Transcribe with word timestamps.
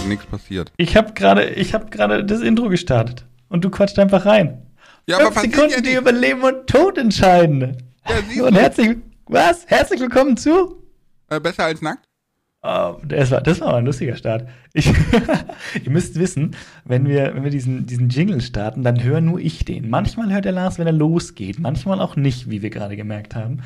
gut, 0.00 0.08
nichts 0.08 0.26
passiert. 0.26 0.72
Ich 0.76 0.96
habe 0.96 1.12
gerade 1.12 1.50
ich 1.50 1.74
habe 1.74 1.90
gerade 1.90 2.24
das 2.24 2.40
Intro 2.40 2.68
gestartet 2.68 3.26
und 3.48 3.64
du 3.64 3.70
quatscht 3.70 3.98
einfach 3.98 4.26
rein. 4.26 4.66
Ja, 5.06 5.18
Fünf 5.18 5.30
aber 5.30 5.40
Sekunden, 5.40 5.70
ja 5.70 5.80
die 5.80 5.94
über 5.94 6.12
Leben 6.12 6.42
und 6.42 6.66
Tod 6.66 6.98
entscheiden. 6.98 7.76
Ja, 8.34 8.44
und 8.44 8.54
herzlich 8.54 8.96
was? 9.26 9.66
Herzlich 9.66 10.00
willkommen 10.00 10.36
zu 10.36 10.82
Äh, 11.28 11.40
besser 11.40 11.64
als 11.64 11.80
nackt? 11.82 12.04
Oh, 12.62 12.96
das 13.04 13.30
war, 13.30 13.40
das 13.40 13.60
war 13.60 13.68
mal 13.72 13.78
ein 13.78 13.86
lustiger 13.86 14.16
Start. 14.16 14.46
Ich, 14.74 14.86
ihr 15.84 15.90
müsst 15.90 16.18
wissen, 16.18 16.54
wenn 16.84 17.08
wir, 17.08 17.34
wenn 17.34 17.42
wir 17.42 17.50
diesen, 17.50 17.86
diesen 17.86 18.10
Jingle 18.10 18.42
starten, 18.42 18.82
dann 18.82 19.02
höre 19.02 19.22
nur 19.22 19.38
ich 19.38 19.64
den. 19.64 19.88
Manchmal 19.88 20.30
hört 20.30 20.44
der 20.44 20.52
Lars, 20.52 20.78
wenn 20.78 20.86
er 20.86 20.92
losgeht, 20.92 21.58
manchmal 21.58 22.00
auch 22.00 22.16
nicht, 22.16 22.50
wie 22.50 22.60
wir 22.60 22.68
gerade 22.68 22.96
gemerkt 22.96 23.34
haben. 23.34 23.62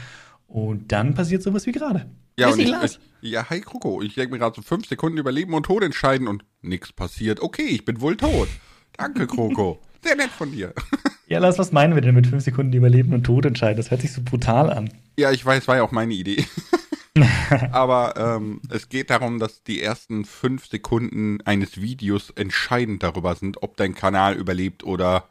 Und 0.46 0.92
dann 0.92 1.14
passiert 1.14 1.42
sowas 1.42 1.66
wie 1.66 1.72
gerade. 1.72 2.06
Ja, 2.36 2.48
und 2.48 2.58
ich, 2.58 2.72
ich, 2.82 2.98
ja, 3.20 3.48
hi 3.48 3.60
Kroko. 3.60 4.02
Ich 4.02 4.14
denke 4.14 4.32
mir 4.32 4.38
gerade 4.38 4.56
so 4.56 4.62
fünf 4.62 4.86
Sekunden 4.86 5.18
über 5.18 5.32
Leben 5.32 5.54
und 5.54 5.64
Tod 5.64 5.82
entscheiden 5.82 6.28
und 6.28 6.44
nichts 6.62 6.92
passiert. 6.92 7.40
Okay, 7.40 7.66
ich 7.66 7.84
bin 7.84 8.00
wohl 8.00 8.16
tot. 8.16 8.48
Danke, 8.96 9.26
Kroko. 9.28 9.80
Sehr 10.02 10.16
nett 10.16 10.30
von 10.30 10.52
dir. 10.52 10.72
Ja, 11.26 11.38
Lars, 11.38 11.58
was 11.58 11.72
meinen 11.72 11.94
wir 11.94 12.02
denn 12.02 12.14
mit 12.14 12.26
fünf 12.26 12.44
Sekunden 12.44 12.74
über 12.74 12.90
Leben 12.90 13.14
und 13.14 13.24
Tod 13.24 13.46
entscheiden? 13.46 13.78
Das 13.78 13.90
hört 13.90 14.02
sich 14.02 14.12
so 14.12 14.20
brutal 14.22 14.70
an. 14.70 14.90
Ja, 15.18 15.32
ich 15.32 15.44
weiß, 15.44 15.66
war 15.68 15.76
ja 15.76 15.82
auch 15.82 15.90
meine 15.90 16.12
Idee. 16.12 16.44
Aber 17.72 18.14
ähm, 18.16 18.60
es 18.68 18.90
geht 18.90 19.08
darum, 19.08 19.38
dass 19.38 19.62
die 19.62 19.80
ersten 19.80 20.26
fünf 20.26 20.66
Sekunden 20.66 21.40
eines 21.46 21.80
Videos 21.80 22.28
entscheidend 22.28 23.02
darüber 23.02 23.34
sind, 23.36 23.62
ob 23.62 23.78
dein 23.78 23.94
Kanal 23.94 24.34
überlebt 24.34 24.84
oder 24.84 25.28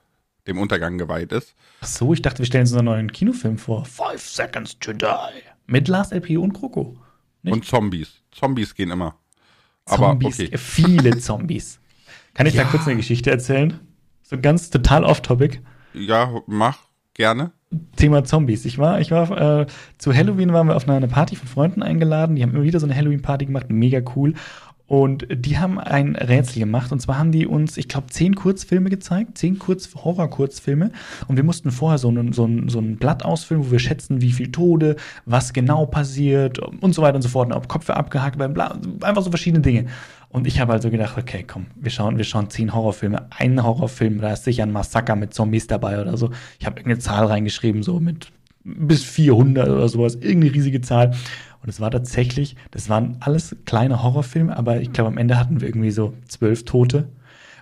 dem 0.47 0.57
Untergang 0.57 0.97
geweiht 0.97 1.31
ist. 1.31 1.53
Ach 1.81 1.87
so, 1.87 2.11
ich 2.11 2.23
dachte, 2.23 2.39
wir 2.39 2.47
stellen 2.47 2.63
uns 2.63 2.73
einen 2.73 2.85
neuen 2.85 3.11
Kinofilm 3.11 3.59
vor. 3.59 3.85
Five 3.85 4.27
Seconds 4.27 4.79
to 4.79 4.93
Die. 4.93 5.05
Mit 5.65 5.87
Lars 5.87 6.11
LP 6.11 6.37
und 6.37 6.53
Kroko. 6.53 6.97
Nicht? 7.41 7.53
Und 7.53 7.65
Zombies. 7.65 8.21
Zombies 8.31 8.73
gehen 8.75 8.91
immer. 8.91 9.15
Aber 9.85 10.07
Zombies, 10.07 10.39
okay. 10.39 10.57
viele 10.57 11.17
Zombies. 11.19 11.79
Kann 12.33 12.45
ich 12.47 12.53
da 12.55 12.61
Ja. 12.63 12.67
kurz 12.67 12.87
eine 12.87 12.95
Geschichte 12.97 13.29
erzählen? 13.29 13.79
So 14.23 14.39
ganz 14.39 14.69
total 14.69 15.03
off-topic. 15.03 15.61
Ja, 15.93 16.41
mach 16.47 16.79
gerne. 17.13 17.51
Thema 17.95 18.23
Zombies. 18.23 18.65
Ich 18.65 18.77
war, 18.77 19.01
ich 19.01 19.11
war 19.11 19.61
äh, 19.61 19.67
zu 19.97 20.13
Halloween 20.13 20.53
waren 20.53 20.67
wir 20.67 20.75
auf 20.75 20.87
einer, 20.87 20.97
einer 20.97 21.07
Party 21.07 21.35
von 21.35 21.47
Freunden 21.47 21.83
eingeladen. 21.83 22.35
Die 22.35 22.43
haben 22.43 22.51
immer 22.53 22.63
wieder 22.63 22.79
so 22.79 22.85
eine 22.85 22.95
Halloween-Party 22.95 23.45
gemacht, 23.47 23.67
mega 23.69 24.01
cool. 24.15 24.33
Und 24.85 25.25
die 25.31 25.57
haben 25.57 25.79
ein 25.79 26.15
Rätsel 26.15 26.59
gemacht. 26.59 26.91
Und 26.91 26.99
zwar 26.99 27.17
haben 27.17 27.31
die 27.31 27.47
uns, 27.47 27.77
ich 27.77 27.87
glaube, 27.87 28.07
zehn 28.07 28.35
Kurzfilme 28.35 28.89
gezeigt, 28.89 29.37
zehn 29.37 29.57
Kurz 29.57 29.89
Horror-Kurzfilme. 29.95 30.91
Und 31.27 31.35
wir 31.37 31.43
mussten 31.43 31.71
vorher 31.71 31.97
so 31.97 32.09
ein, 32.09 32.33
so, 32.33 32.45
ein, 32.45 32.67
so 32.67 32.79
ein 32.79 32.97
Blatt 32.97 33.23
ausfüllen, 33.23 33.65
wo 33.65 33.71
wir 33.71 33.79
schätzen, 33.79 34.21
wie 34.21 34.33
viel 34.33 34.51
Tode, 34.51 34.97
was 35.25 35.53
genau 35.53 35.85
passiert 35.85 36.59
und 36.59 36.93
so 36.93 37.01
weiter 37.01 37.15
und 37.15 37.21
so 37.21 37.29
fort. 37.29 37.47
Und 37.47 37.53
ob 37.53 37.69
Köpfe 37.69 37.95
abgehakt 37.95 38.37
werden, 38.39 38.53
bla, 38.53 38.77
einfach 39.01 39.23
so 39.23 39.29
verschiedene 39.29 39.61
Dinge. 39.61 39.85
Und 40.27 40.47
ich 40.47 40.59
habe 40.59 40.73
also 40.73 40.89
gedacht, 40.89 41.17
okay, 41.17 41.45
komm, 41.47 41.67
wir 41.75 41.91
schauen, 41.91 42.17
wir 42.17 42.25
schauen 42.25 42.49
zehn 42.49 42.73
Horrorfilme. 42.73 43.27
Ein 43.29 43.63
Horrorfilm, 43.63 44.19
da 44.19 44.33
ist 44.33 44.43
sicher 44.43 44.63
ein 44.63 44.71
Massaker 44.71 45.15
mit 45.15 45.33
Zombies 45.33 45.67
dabei 45.67 46.01
oder 46.01 46.17
so. 46.17 46.31
Ich 46.59 46.65
habe 46.65 46.79
irgendeine 46.79 46.99
Zahl 46.99 47.25
reingeschrieben, 47.25 47.83
so 47.83 47.99
mit 47.99 48.31
bis 48.63 49.03
400 49.03 49.69
oder 49.69 49.87
sowas, 49.89 50.15
irgendeine 50.15 50.53
riesige 50.53 50.81
Zahl. 50.81 51.11
Und 51.63 51.69
es 51.69 51.79
war 51.79 51.89
tatsächlich, 51.91 52.57
das 52.71 52.89
waren 52.89 53.17
alles 53.21 53.55
kleine 53.65 54.03
Horrorfilme, 54.03 54.55
aber 54.55 54.81
ich 54.81 54.91
glaube, 54.91 55.07
am 55.07 55.17
Ende 55.17 55.39
hatten 55.39 55.61
wir 55.61 55.67
irgendwie 55.67 55.91
so 55.91 56.13
zwölf 56.27 56.65
Tote, 56.65 57.07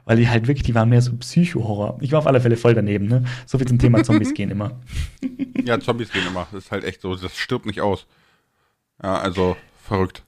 weil 0.06 0.18
die 0.18 0.28
halt 0.28 0.48
wirklich, 0.48 0.64
die 0.64 0.74
waren 0.74 0.90
mehr 0.90 1.04
so 1.04 1.16
Psycho-Horror. 1.16 2.00
Ich 2.02 2.12
war 2.12 2.20
auf 2.20 2.28
alle 2.28 2.42
Fälle 2.42 2.58
voll 2.58 2.74
daneben, 2.74 3.06
ne? 3.06 3.24
So 3.46 3.60
viel 3.60 3.68
zum 3.68 3.78
Thema 3.78 4.04
Zombies 4.04 4.34
gehen 4.34 4.50
immer. 4.50 4.80
Ja, 5.64 5.80
Zombies 5.80 6.12
gehen 6.12 6.26
immer. 6.28 6.48
Das 6.52 6.66
ist 6.66 6.72
halt 6.72 6.84
echt 6.84 7.02
so, 7.02 7.16
das 7.16 7.38
stirbt 7.38 7.68
nicht 7.68 7.82
aus. 7.82 8.08
Ja, 9.04 9.20
also 9.20 9.56
verrückt. 9.84 10.24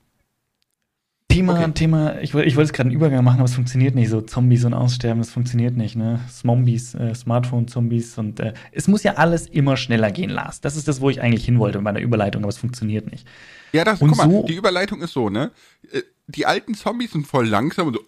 Thema, 1.29 1.53
Okay. 1.59 1.71
Thema, 1.71 2.21
ich, 2.21 2.29
ich 2.29 2.35
wollte 2.35 2.49
jetzt 2.51 2.73
gerade 2.73 2.89
einen 2.89 2.95
Übergang 2.95 3.23
machen, 3.23 3.37
aber 3.37 3.45
es 3.45 3.55
funktioniert 3.55 3.95
nicht. 3.95 4.09
So 4.09 4.21
Zombies 4.21 4.65
und 4.65 4.75
Aussterben, 4.75 5.17
das 5.19 5.31
funktioniert 5.31 5.75
nicht, 5.75 5.95
ne? 5.95 6.19
Zombies, 6.29 6.93
äh, 6.93 7.15
Smartphone-Zombies 7.15 8.19
und 8.19 8.39
äh, 8.39 8.53
es 8.71 8.87
muss 8.87 9.01
ja 9.01 9.15
alles 9.15 9.47
immer 9.47 9.75
schneller 9.77 10.11
gehen, 10.11 10.29
Lars. 10.29 10.61
Das 10.61 10.75
ist 10.75 10.87
das, 10.87 11.01
wo 11.01 11.09
ich 11.09 11.21
eigentlich 11.21 11.45
hin 11.45 11.57
wollte 11.57 11.79
bei 11.79 11.83
meiner 11.85 12.01
Überleitung, 12.01 12.43
aber 12.43 12.49
es 12.49 12.57
funktioniert 12.57 13.11
nicht. 13.11 13.27
Ja, 13.73 13.83
das, 13.83 14.01
Und 14.01 14.09
guck 14.09 14.17
mal, 14.17 14.29
so- 14.29 14.45
die 14.47 14.55
Überleitung 14.55 15.01
ist 15.01 15.13
so, 15.13 15.29
ne? 15.29 15.51
Äh, 15.91 16.01
Die 16.27 16.45
alten 16.45 16.73
Zombies 16.73 17.11
sind 17.11 17.27
voll 17.27 17.45
langsam 17.49 17.87
und 17.87 17.95
so, 17.97 18.01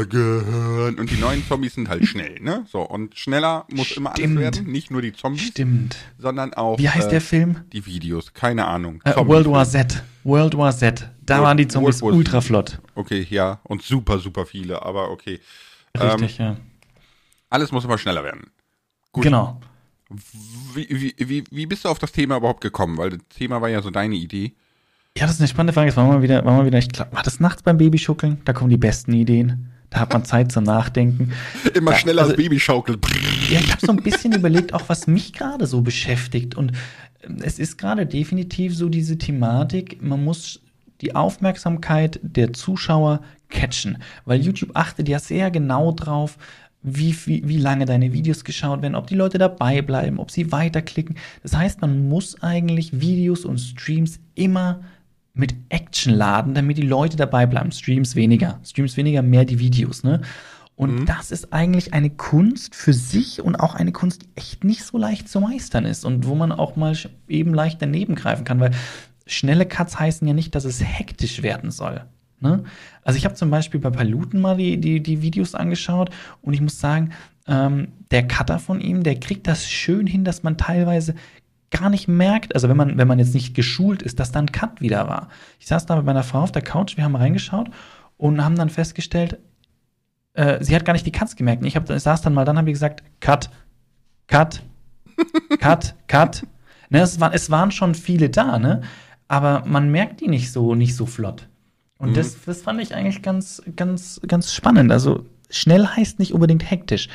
äh, 0.00 0.04
Gehirn. 0.04 0.96
Und 0.98 1.10
die 1.10 1.16
neuen 1.16 1.42
Zombies 1.48 1.74
sind 1.74 1.88
halt 1.88 2.04
schnell, 2.06 2.38
ne? 2.40 2.66
So, 2.70 2.82
und 2.82 3.18
schneller 3.18 3.64
muss 3.72 3.92
immer 3.92 4.10
alles 4.10 4.18
Stimmt. 4.20 4.38
werden. 4.38 4.66
Nicht 4.70 4.90
nur 4.90 5.00
die 5.00 5.14
Zombies, 5.14 5.46
Stimmt. 5.46 5.96
sondern 6.18 6.52
auch 6.52 6.78
Wie 6.78 6.90
heißt 6.90 7.06
äh, 7.06 7.10
der 7.12 7.20
Film? 7.22 7.62
die 7.72 7.86
Videos. 7.86 8.34
Keine 8.34 8.66
Ahnung. 8.66 9.00
Äh, 9.04 9.14
World 9.16 9.46
War 9.48 9.66
Z. 9.66 10.02
World 10.24 10.58
War 10.58 10.76
Z. 10.76 11.08
Da 11.22 11.36
World- 11.36 11.44
waren 11.46 11.56
die 11.56 11.66
Zombies 11.66 12.02
ultra 12.02 12.42
flott. 12.42 12.80
Okay, 12.94 13.26
ja. 13.30 13.60
Und 13.62 13.80
super, 13.82 14.18
super 14.18 14.44
viele, 14.44 14.82
aber 14.82 15.10
okay. 15.10 15.40
Richtig, 15.96 16.36
ja. 16.36 16.56
Alles 17.48 17.72
muss 17.72 17.84
immer 17.86 17.96
schneller 17.96 18.24
werden. 18.24 18.50
Gut. 19.10 19.22
Genau. 19.24 19.58
Wie, 20.74 20.86
wie, 20.90 21.14
wie, 21.18 21.44
wie 21.50 21.66
bist 21.66 21.84
du 21.86 21.88
auf 21.88 21.98
das 21.98 22.12
Thema 22.12 22.36
überhaupt 22.36 22.60
gekommen? 22.60 22.98
Weil 22.98 23.10
das 23.10 23.20
Thema 23.30 23.62
war 23.62 23.70
ja 23.70 23.80
so 23.80 23.88
deine 23.90 24.16
Idee. 24.16 24.52
Ja, 25.16 25.26
das 25.26 25.36
ist 25.36 25.40
eine 25.40 25.46
spannende 25.48 25.72
Frage. 25.72 25.86
Jetzt 25.86 25.96
waren 25.96 26.08
wir 26.08 26.14
mal 26.14 26.22
wieder, 26.22 26.44
waren 26.44 26.58
wir 26.58 26.66
wieder, 26.66 26.78
ich 26.78 26.88
glaub, 26.88 27.14
war 27.14 27.22
das 27.22 27.38
nachts 27.38 27.62
beim 27.62 27.78
Babyschuckeln? 27.78 28.38
Da 28.44 28.52
kommen 28.52 28.70
die 28.70 28.76
besten 28.76 29.12
Ideen. 29.12 29.68
Da 29.90 30.00
hat 30.00 30.12
man 30.12 30.24
Zeit 30.24 30.50
zum 30.50 30.64
Nachdenken. 30.64 31.30
Immer 31.74 31.92
Ja, 31.92 31.98
schneller 31.98 32.22
also- 32.22 32.32
als 32.34 32.42
Babyschaukel. 32.42 32.98
Ja, 33.48 33.60
ich 33.60 33.70
habe 33.70 33.86
so 33.86 33.92
ein 33.92 34.02
bisschen 34.02 34.32
überlegt, 34.32 34.74
auch 34.74 34.88
was 34.88 35.06
mich 35.06 35.32
gerade 35.32 35.68
so 35.68 35.82
beschäftigt. 35.82 36.56
Und 36.56 36.72
ähm, 37.22 37.36
es 37.42 37.60
ist 37.60 37.78
gerade 37.78 38.06
definitiv 38.06 38.76
so 38.76 38.88
diese 38.88 39.16
Thematik, 39.16 40.02
man 40.02 40.24
muss 40.24 40.60
die 41.00 41.14
Aufmerksamkeit 41.14 42.18
der 42.22 42.52
Zuschauer 42.52 43.20
catchen. 43.50 43.98
Weil 44.24 44.40
YouTube 44.40 44.70
achtet 44.74 45.08
ja 45.08 45.20
sehr 45.20 45.52
genau 45.52 45.92
drauf, 45.92 46.38
wie, 46.82 47.16
wie, 47.26 47.46
wie 47.48 47.58
lange 47.58 47.84
deine 47.84 48.12
Videos 48.12 48.42
geschaut 48.42 48.82
werden, 48.82 48.96
ob 48.96 49.06
die 49.06 49.14
Leute 49.14 49.38
dabei 49.38 49.80
bleiben, 49.80 50.18
ob 50.18 50.32
sie 50.32 50.50
weiterklicken. 50.50 51.14
Das 51.44 51.54
heißt, 51.54 51.80
man 51.82 52.08
muss 52.08 52.42
eigentlich 52.42 53.00
Videos 53.00 53.44
und 53.44 53.58
Streams 53.58 54.18
immer 54.34 54.80
mit 55.34 55.54
Action 55.68 56.14
laden, 56.14 56.54
damit 56.54 56.78
die 56.78 56.82
Leute 56.82 57.16
dabei 57.16 57.46
bleiben. 57.46 57.72
Streams 57.72 58.14
weniger. 58.14 58.60
Streams 58.64 58.96
weniger, 58.96 59.22
mehr 59.22 59.44
die 59.44 59.58
Videos, 59.58 60.04
ne? 60.04 60.22
Und 60.76 61.06
das 61.06 61.30
ist 61.30 61.52
eigentlich 61.52 61.94
eine 61.94 62.10
Kunst 62.10 62.74
für 62.74 62.92
sich 62.92 63.40
und 63.40 63.56
auch 63.56 63.76
eine 63.76 63.92
Kunst, 63.92 64.22
die 64.22 64.28
echt 64.34 64.64
nicht 64.64 64.84
so 64.84 64.98
leicht 64.98 65.28
zu 65.28 65.40
meistern 65.40 65.84
ist 65.84 66.04
und 66.04 66.26
wo 66.26 66.34
man 66.34 66.50
auch 66.50 66.74
mal 66.74 66.96
eben 67.28 67.54
leicht 67.54 67.80
daneben 67.80 68.16
greifen 68.16 68.44
kann, 68.44 68.58
weil 68.58 68.72
schnelle 69.24 69.66
Cuts 69.66 70.00
heißen 70.00 70.26
ja 70.26 70.34
nicht, 70.34 70.54
dass 70.54 70.64
es 70.64 70.82
hektisch 70.82 71.42
werden 71.42 71.70
soll. 71.70 72.04
Ne? 72.40 72.64
Also 73.02 73.16
ich 73.16 73.24
habe 73.24 73.36
zum 73.36 73.50
Beispiel 73.50 73.78
bei 73.78 73.90
Paluten 73.90 74.40
mal 74.40 74.56
die, 74.56 74.78
die, 74.80 75.00
die 75.00 75.22
Videos 75.22 75.54
angeschaut 75.54 76.10
und 76.42 76.54
ich 76.54 76.60
muss 76.60 76.80
sagen, 76.80 77.10
ähm, 77.46 77.88
der 78.10 78.26
Cutter 78.26 78.58
von 78.58 78.80
ihm, 78.80 79.04
der 79.04 79.20
kriegt 79.20 79.46
das 79.46 79.68
schön 79.68 80.08
hin, 80.08 80.24
dass 80.24 80.42
man 80.42 80.56
teilweise 80.56 81.14
gar 81.78 81.90
nicht 81.90 82.08
merkt, 82.08 82.54
also 82.54 82.68
wenn 82.68 82.76
man, 82.76 82.96
wenn 82.96 83.08
man 83.08 83.18
jetzt 83.18 83.34
nicht 83.34 83.54
geschult 83.54 84.02
ist, 84.02 84.18
dass 84.20 84.32
da 84.32 84.38
ein 84.40 84.52
Cut 84.52 84.80
wieder 84.80 85.08
war. 85.08 85.28
Ich 85.60 85.66
saß 85.66 85.86
da 85.86 85.96
mit 85.96 86.06
meiner 86.06 86.22
Frau 86.22 86.40
auf 86.40 86.52
der 86.52 86.62
Couch, 86.62 86.96
wir 86.96 87.04
haben 87.04 87.16
reingeschaut 87.16 87.68
und 88.16 88.42
haben 88.42 88.56
dann 88.56 88.70
festgestellt, 88.70 89.38
äh, 90.34 90.62
sie 90.64 90.74
hat 90.74 90.84
gar 90.84 90.92
nicht 90.94 91.06
die 91.06 91.12
Cuts 91.12 91.36
gemerkt. 91.36 91.64
Ich, 91.64 91.76
hab, 91.76 91.88
ich 91.90 92.02
saß 92.02 92.22
dann 92.22 92.34
mal, 92.34 92.44
dann 92.44 92.56
habe 92.58 92.70
ich 92.70 92.74
gesagt, 92.74 93.02
Cut, 93.20 93.50
Cut, 94.26 94.62
Cut, 95.60 95.94
Cut. 96.08 96.46
Ne, 96.90 97.00
es, 97.00 97.20
war, 97.20 97.34
es 97.34 97.50
waren 97.50 97.70
schon 97.70 97.94
viele 97.94 98.30
da, 98.30 98.58
ne? 98.58 98.82
Aber 99.28 99.62
man 99.66 99.90
merkt 99.90 100.20
die 100.20 100.28
nicht 100.28 100.52
so, 100.52 100.74
nicht 100.74 100.96
so 100.96 101.06
flott. 101.06 101.48
Und 101.98 102.10
Mhm. 102.10 102.14
das, 102.14 102.36
das 102.44 102.62
fand 102.62 102.80
ich 102.80 102.94
eigentlich 102.94 103.22
ganz, 103.22 103.62
ganz, 103.76 104.20
ganz 104.26 104.52
spannend. 104.52 104.92
Also 104.92 105.24
schnell 105.50 105.86
heißt 105.86 106.18
nicht 106.18 106.32
unbedingt 106.34 106.70
hektisch. 106.70 107.08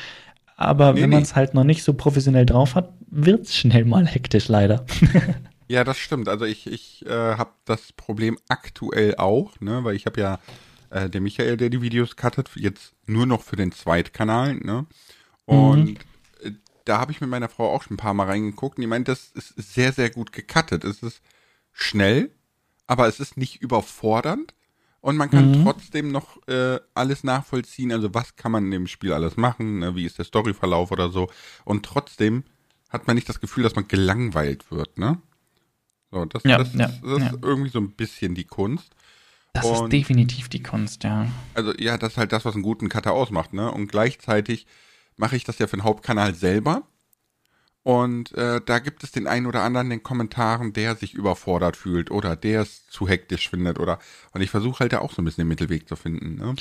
Aber 0.60 0.92
Nee, 0.92 1.00
wenn 1.00 1.10
nee. 1.10 1.16
man 1.16 1.22
es 1.22 1.34
halt 1.34 1.54
noch 1.54 1.64
nicht 1.64 1.82
so 1.82 1.94
professionell 1.94 2.44
drauf 2.44 2.74
hat, 2.74 2.92
wird's 3.08 3.56
schnell 3.56 3.86
mal 3.86 4.06
hektisch, 4.06 4.48
leider. 4.48 4.84
Ja, 5.68 5.84
das 5.84 5.98
stimmt. 5.98 6.28
Also 6.28 6.46
ich, 6.46 6.66
ich 6.66 7.06
äh, 7.06 7.36
habe 7.36 7.52
das 7.64 7.92
Problem 7.92 8.36
aktuell 8.48 9.14
auch, 9.14 9.52
ne, 9.60 9.84
weil 9.84 9.94
ich 9.94 10.04
habe 10.04 10.20
ja 10.20 10.40
äh, 10.90 11.08
der 11.08 11.20
Michael, 11.20 11.56
der 11.56 11.70
die 11.70 11.80
Videos 11.80 12.16
cuttet, 12.16 12.50
jetzt 12.56 12.92
nur 13.06 13.24
noch 13.24 13.42
für 13.42 13.54
den 13.54 13.70
Zweitkanal, 13.70 14.56
ne? 14.56 14.86
Und 15.44 16.00
äh, 16.42 16.50
da 16.84 16.98
habe 16.98 17.12
ich 17.12 17.20
mit 17.20 17.30
meiner 17.30 17.48
Frau 17.48 17.72
auch 17.72 17.84
schon 17.84 17.94
ein 17.94 17.98
paar 17.98 18.14
Mal 18.14 18.26
reingeguckt 18.26 18.78
und 18.78 18.82
die 18.82 18.88
meint, 18.88 19.06
das 19.06 19.30
ist 19.30 19.54
sehr, 19.56 19.92
sehr 19.92 20.10
gut 20.10 20.32
gecuttet. 20.32 20.82
Es 20.82 21.04
ist 21.04 21.22
schnell, 21.70 22.32
aber 22.88 23.06
es 23.06 23.20
ist 23.20 23.36
nicht 23.36 23.62
überfordernd 23.62 24.54
und 25.00 25.16
man 25.16 25.30
kann 25.30 25.62
trotzdem 25.62 26.10
noch 26.12 26.36
äh, 26.48 26.78
alles 26.94 27.24
nachvollziehen. 27.24 27.92
Also 27.92 28.12
was 28.14 28.36
kann 28.36 28.52
man 28.52 28.64
in 28.66 28.70
dem 28.70 28.86
Spiel 28.86 29.12
alles 29.12 29.36
machen, 29.36 29.78
ne? 29.80 29.94
wie 29.96 30.04
ist 30.04 30.18
der 30.18 30.24
Storyverlauf 30.24 30.90
oder 30.92 31.10
so. 31.10 31.30
Und 31.64 31.84
trotzdem 31.86 32.44
hat 32.90 33.06
man 33.06 33.16
nicht 33.16 33.28
das 33.28 33.40
Gefühl, 33.40 33.62
dass 33.62 33.76
man 33.76 33.88
gelangweilt 33.88 34.70
wird, 34.70 34.98
ne? 34.98 35.18
So, 36.10 36.24
das, 36.24 36.42
Ja, 36.44 36.58
das, 36.58 36.74
ja, 36.74 36.88
das 36.88 36.92
ist 37.02 37.18
ja. 37.20 37.32
irgendwie 37.40 37.70
so 37.70 37.78
ein 37.78 37.92
bisschen 37.92 38.34
die 38.34 38.44
Kunst. 38.44 38.90
Das 39.52 39.64
Und- 39.64 39.84
ist 39.84 39.92
definitiv 39.92 40.48
die 40.48 40.62
Kunst, 40.62 41.04
ja. 41.04 41.26
Also 41.54 41.72
ja, 41.78 41.96
das 41.98 42.12
ist 42.12 42.18
halt 42.18 42.32
das, 42.32 42.44
was 42.44 42.54
einen 42.54 42.62
guten 42.64 42.88
Cutter 42.88 43.12
ausmacht, 43.12 43.52
ne? 43.52 43.70
Und 43.70 43.86
gleichzeitig 43.88 44.66
mache 45.16 45.36
ich 45.36 45.44
das 45.44 45.58
ja 45.58 45.66
für 45.66 45.76
den 45.76 45.84
Hauptkanal 45.84 46.34
selber. 46.34 46.82
Und 47.82 48.32
äh, 48.36 48.60
da 48.64 48.78
gibt 48.78 49.04
es 49.04 49.10
den 49.10 49.26
einen 49.26 49.46
oder 49.46 49.62
anderen 49.62 49.86
in 49.86 49.98
den 49.98 50.02
Kommentaren, 50.02 50.74
der 50.74 50.96
sich 50.96 51.14
überfordert 51.14 51.76
fühlt 51.76 52.10
oder 52.10 52.36
der 52.36 52.62
es 52.62 52.86
zu 52.88 53.08
hektisch 53.08 53.48
findet 53.48 53.78
oder 53.78 53.98
und 54.32 54.42
ich 54.42 54.50
versuche 54.50 54.80
halt 54.80 54.92
da 54.92 54.98
auch 54.98 55.12
so 55.12 55.22
ein 55.22 55.24
bisschen 55.24 55.42
den 55.42 55.48
Mittelweg 55.48 55.88
zu 55.88 55.96
finden. 55.96 56.34
Ne? 56.34 56.56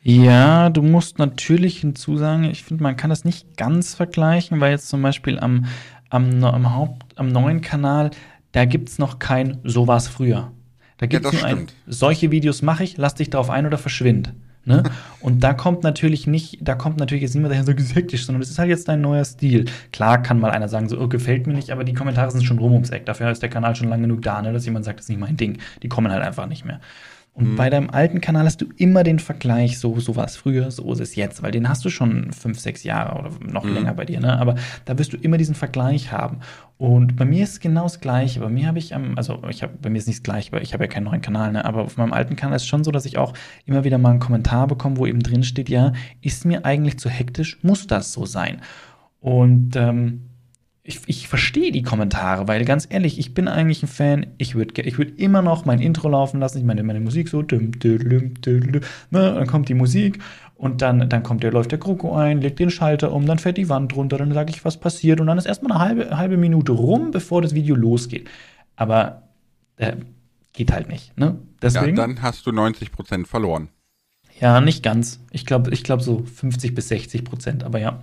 Ja, 0.00 0.70
du 0.70 0.82
musst 0.82 1.18
natürlich 1.18 1.80
hinzusagen, 1.80 2.44
ich 2.44 2.64
finde, 2.64 2.82
man 2.82 2.96
kann 2.96 3.10
das 3.10 3.24
nicht 3.24 3.56
ganz 3.56 3.94
vergleichen, 3.94 4.60
weil 4.60 4.72
jetzt 4.72 4.88
zum 4.88 5.02
Beispiel 5.02 5.38
am, 5.38 5.66
am, 6.08 6.42
am 6.44 6.74
Haupt, 6.74 7.18
am 7.18 7.28
neuen 7.28 7.60
Kanal, 7.60 8.10
da 8.52 8.64
gibt 8.64 8.88
es 8.88 8.98
noch 8.98 9.18
kein 9.18 9.60
So 9.64 9.86
war's 9.86 10.08
früher. 10.08 10.52
Da 10.98 11.06
gibt 11.06 11.24
es 11.26 11.32
das 11.32 11.40
nur 11.40 11.48
ein, 11.48 11.56
stimmt. 11.56 11.74
solche 11.86 12.30
Videos 12.30 12.62
mache 12.62 12.84
ich, 12.84 12.96
lass 12.96 13.14
dich 13.14 13.30
darauf 13.30 13.50
ein 13.50 13.66
oder 13.66 13.78
verschwind. 13.78 14.34
Ne? 14.66 14.82
Und 15.20 15.44
da 15.44 15.52
kommt 15.52 15.82
natürlich 15.82 16.26
nicht, 16.26 16.58
da 16.62 16.74
kommt 16.74 16.98
natürlich 16.98 17.22
jetzt 17.22 17.34
niemand 17.34 17.52
daher 17.52 17.64
so 17.64 17.72
hektisch, 17.72 18.24
sondern 18.24 18.40
das 18.40 18.50
ist 18.50 18.58
halt 18.58 18.70
jetzt 18.70 18.88
dein 18.88 19.00
neuer 19.00 19.24
Stil. 19.24 19.66
Klar 19.92 20.22
kann 20.22 20.40
mal 20.40 20.50
einer 20.50 20.68
sagen, 20.68 20.88
so, 20.88 20.98
oh, 20.98 21.08
gefällt 21.08 21.46
mir 21.46 21.54
nicht, 21.54 21.70
aber 21.70 21.84
die 21.84 21.92
Kommentare 21.92 22.30
sind 22.30 22.44
schon 22.44 22.58
rum 22.58 22.72
ums 22.72 22.90
Eck. 22.90 23.04
Dafür 23.06 23.30
ist 23.30 23.42
der 23.42 23.50
Kanal 23.50 23.76
schon 23.76 23.88
lang 23.88 24.00
genug 24.00 24.22
da, 24.22 24.40
ne, 24.40 24.52
dass 24.52 24.64
jemand 24.64 24.84
sagt, 24.84 25.00
das 25.00 25.04
ist 25.04 25.10
nicht 25.10 25.20
mein 25.20 25.36
Ding. 25.36 25.58
Die 25.82 25.88
kommen 25.88 26.10
halt 26.10 26.22
einfach 26.22 26.46
nicht 26.46 26.64
mehr. 26.64 26.80
Und 27.36 27.56
bei 27.56 27.68
deinem 27.68 27.90
alten 27.90 28.20
Kanal 28.20 28.44
hast 28.44 28.60
du 28.60 28.66
immer 28.76 29.02
den 29.02 29.18
Vergleich, 29.18 29.80
so, 29.80 29.98
so 29.98 30.14
war 30.14 30.24
es 30.24 30.36
früher, 30.36 30.70
so 30.70 30.92
ist 30.92 31.00
es 31.00 31.16
jetzt, 31.16 31.42
weil 31.42 31.50
den 31.50 31.68
hast 31.68 31.84
du 31.84 31.90
schon 31.90 32.32
fünf, 32.32 32.60
sechs 32.60 32.84
Jahre 32.84 33.18
oder 33.18 33.30
noch 33.44 33.64
länger 33.64 33.92
bei 33.92 34.04
dir, 34.04 34.20
ne? 34.20 34.38
Aber 34.38 34.54
da 34.84 34.96
wirst 34.98 35.12
du 35.12 35.16
immer 35.16 35.36
diesen 35.36 35.56
Vergleich 35.56 36.12
haben. 36.12 36.38
Und 36.78 37.16
bei 37.16 37.24
mir 37.24 37.42
ist 37.42 37.54
es 37.54 37.60
genau 37.60 37.82
das 37.82 37.98
Gleiche. 37.98 38.38
Bei 38.38 38.48
mir 38.48 38.68
habe 38.68 38.78
ich 38.78 38.94
am, 38.94 39.18
also 39.18 39.42
ich 39.48 39.64
habe, 39.64 39.72
bei 39.82 39.90
mir 39.90 39.98
ist 39.98 40.06
nicht 40.06 40.20
das 40.20 40.22
Gleiche, 40.22 40.52
weil 40.52 40.62
ich 40.62 40.74
habe 40.74 40.84
ja 40.84 40.88
keinen 40.88 41.04
neuen 41.04 41.22
Kanal, 41.22 41.50
ne? 41.50 41.64
Aber 41.64 41.82
auf 41.82 41.96
meinem 41.96 42.12
alten 42.12 42.36
Kanal 42.36 42.54
ist 42.54 42.62
es 42.62 42.68
schon 42.68 42.84
so, 42.84 42.92
dass 42.92 43.04
ich 43.04 43.18
auch 43.18 43.32
immer 43.66 43.82
wieder 43.82 43.98
mal 43.98 44.10
einen 44.10 44.20
Kommentar 44.20 44.68
bekomme, 44.68 44.96
wo 44.98 45.04
eben 45.04 45.20
drin 45.20 45.42
steht, 45.42 45.68
ja, 45.68 45.92
ist 46.20 46.44
mir 46.44 46.64
eigentlich 46.64 47.00
zu 47.00 47.08
hektisch, 47.08 47.58
muss 47.62 47.88
das 47.88 48.12
so 48.12 48.26
sein? 48.26 48.60
Und 49.18 49.74
ähm, 49.74 50.30
ich, 50.86 51.00
ich 51.06 51.28
verstehe 51.28 51.72
die 51.72 51.82
Kommentare, 51.82 52.46
weil 52.46 52.66
ganz 52.66 52.86
ehrlich, 52.90 53.18
ich 53.18 53.32
bin 53.32 53.48
eigentlich 53.48 53.82
ein 53.82 53.88
Fan. 53.88 54.26
Ich 54.36 54.54
würde 54.54 54.82
ich 54.82 54.98
würd 54.98 55.18
immer 55.18 55.40
noch 55.40 55.64
mein 55.64 55.80
Intro 55.80 56.10
laufen 56.10 56.40
lassen. 56.40 56.58
Ich 56.58 56.64
meine, 56.64 56.82
meine 56.82 57.00
Musik 57.00 57.30
so, 57.30 57.40
düm, 57.40 57.72
düm, 57.78 58.34
düm, 58.34 58.70
ne? 58.70 58.82
dann 59.10 59.46
kommt 59.46 59.70
die 59.70 59.74
Musik 59.74 60.18
und 60.56 60.82
dann, 60.82 61.08
dann 61.08 61.22
kommt 61.22 61.42
der, 61.42 61.52
läuft 61.52 61.72
der 61.72 61.78
Kroko 61.78 62.14
ein, 62.14 62.42
legt 62.42 62.58
den 62.58 62.68
Schalter 62.68 63.12
um, 63.12 63.24
dann 63.24 63.38
fährt 63.38 63.56
die 63.56 63.70
Wand 63.70 63.96
runter, 63.96 64.18
dann 64.18 64.34
sage 64.34 64.50
ich, 64.50 64.62
was 64.66 64.78
passiert 64.78 65.22
und 65.22 65.26
dann 65.26 65.38
ist 65.38 65.46
erstmal 65.46 65.72
eine 65.72 65.80
halbe, 65.80 66.18
halbe 66.18 66.36
Minute 66.36 66.72
rum, 66.72 67.12
bevor 67.12 67.40
das 67.40 67.54
Video 67.54 67.74
losgeht. 67.74 68.28
Aber 68.76 69.22
äh, 69.76 69.96
geht 70.52 70.70
halt 70.70 70.88
nicht. 70.88 71.16
Ne? 71.16 71.26
Ja, 71.26 71.36
Deswegen, 71.62 71.96
dann 71.96 72.20
hast 72.20 72.46
du 72.46 72.50
90% 72.50 73.24
verloren. 73.24 73.70
ja, 74.38 74.60
nicht 74.60 74.82
ganz. 74.82 75.20
Ich 75.30 75.46
glaube, 75.46 75.70
ich 75.70 75.82
glaub 75.82 76.02
so 76.02 76.24
50 76.24 76.74
bis 76.74 76.88
60 76.88 77.24
Prozent, 77.24 77.64
aber 77.64 77.78
ja. 77.78 78.02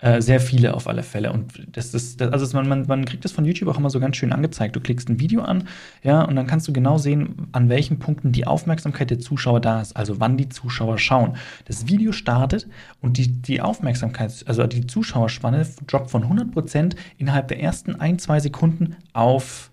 Äh, 0.00 0.22
sehr 0.22 0.38
viele 0.38 0.74
auf 0.74 0.86
alle 0.86 1.02
Fälle. 1.02 1.32
Und 1.32 1.76
das 1.76 1.92
ist, 1.92 2.20
das, 2.20 2.32
also 2.32 2.56
man, 2.56 2.68
man, 2.68 2.86
man 2.86 3.04
kriegt 3.04 3.24
das 3.24 3.32
von 3.32 3.44
YouTube 3.44 3.68
auch 3.68 3.78
immer 3.78 3.90
so 3.90 3.98
ganz 3.98 4.16
schön 4.16 4.32
angezeigt. 4.32 4.76
Du 4.76 4.80
klickst 4.80 5.08
ein 5.08 5.18
Video 5.18 5.42
an, 5.42 5.66
ja, 6.04 6.22
und 6.22 6.36
dann 6.36 6.46
kannst 6.46 6.68
du 6.68 6.72
genau 6.72 6.98
sehen, 6.98 7.48
an 7.50 7.68
welchen 7.68 7.98
Punkten 7.98 8.30
die 8.30 8.46
Aufmerksamkeit 8.46 9.10
der 9.10 9.18
Zuschauer 9.18 9.60
da 9.60 9.80
ist, 9.80 9.96
also 9.96 10.20
wann 10.20 10.36
die 10.36 10.48
Zuschauer 10.48 10.98
schauen. 10.98 11.36
Das 11.64 11.88
Video 11.88 12.12
startet 12.12 12.68
und 13.00 13.16
die, 13.16 13.42
die 13.42 13.60
Aufmerksamkeit, 13.60 14.44
also 14.46 14.64
die 14.68 14.86
Zuschauerspanne 14.86 15.66
droppt 15.88 16.12
von 16.12 16.24
100% 16.24 16.94
innerhalb 17.16 17.48
der 17.48 17.60
ersten 17.60 17.96
ein, 17.96 18.20
zwei 18.20 18.38
Sekunden 18.38 18.94
auf 19.12 19.72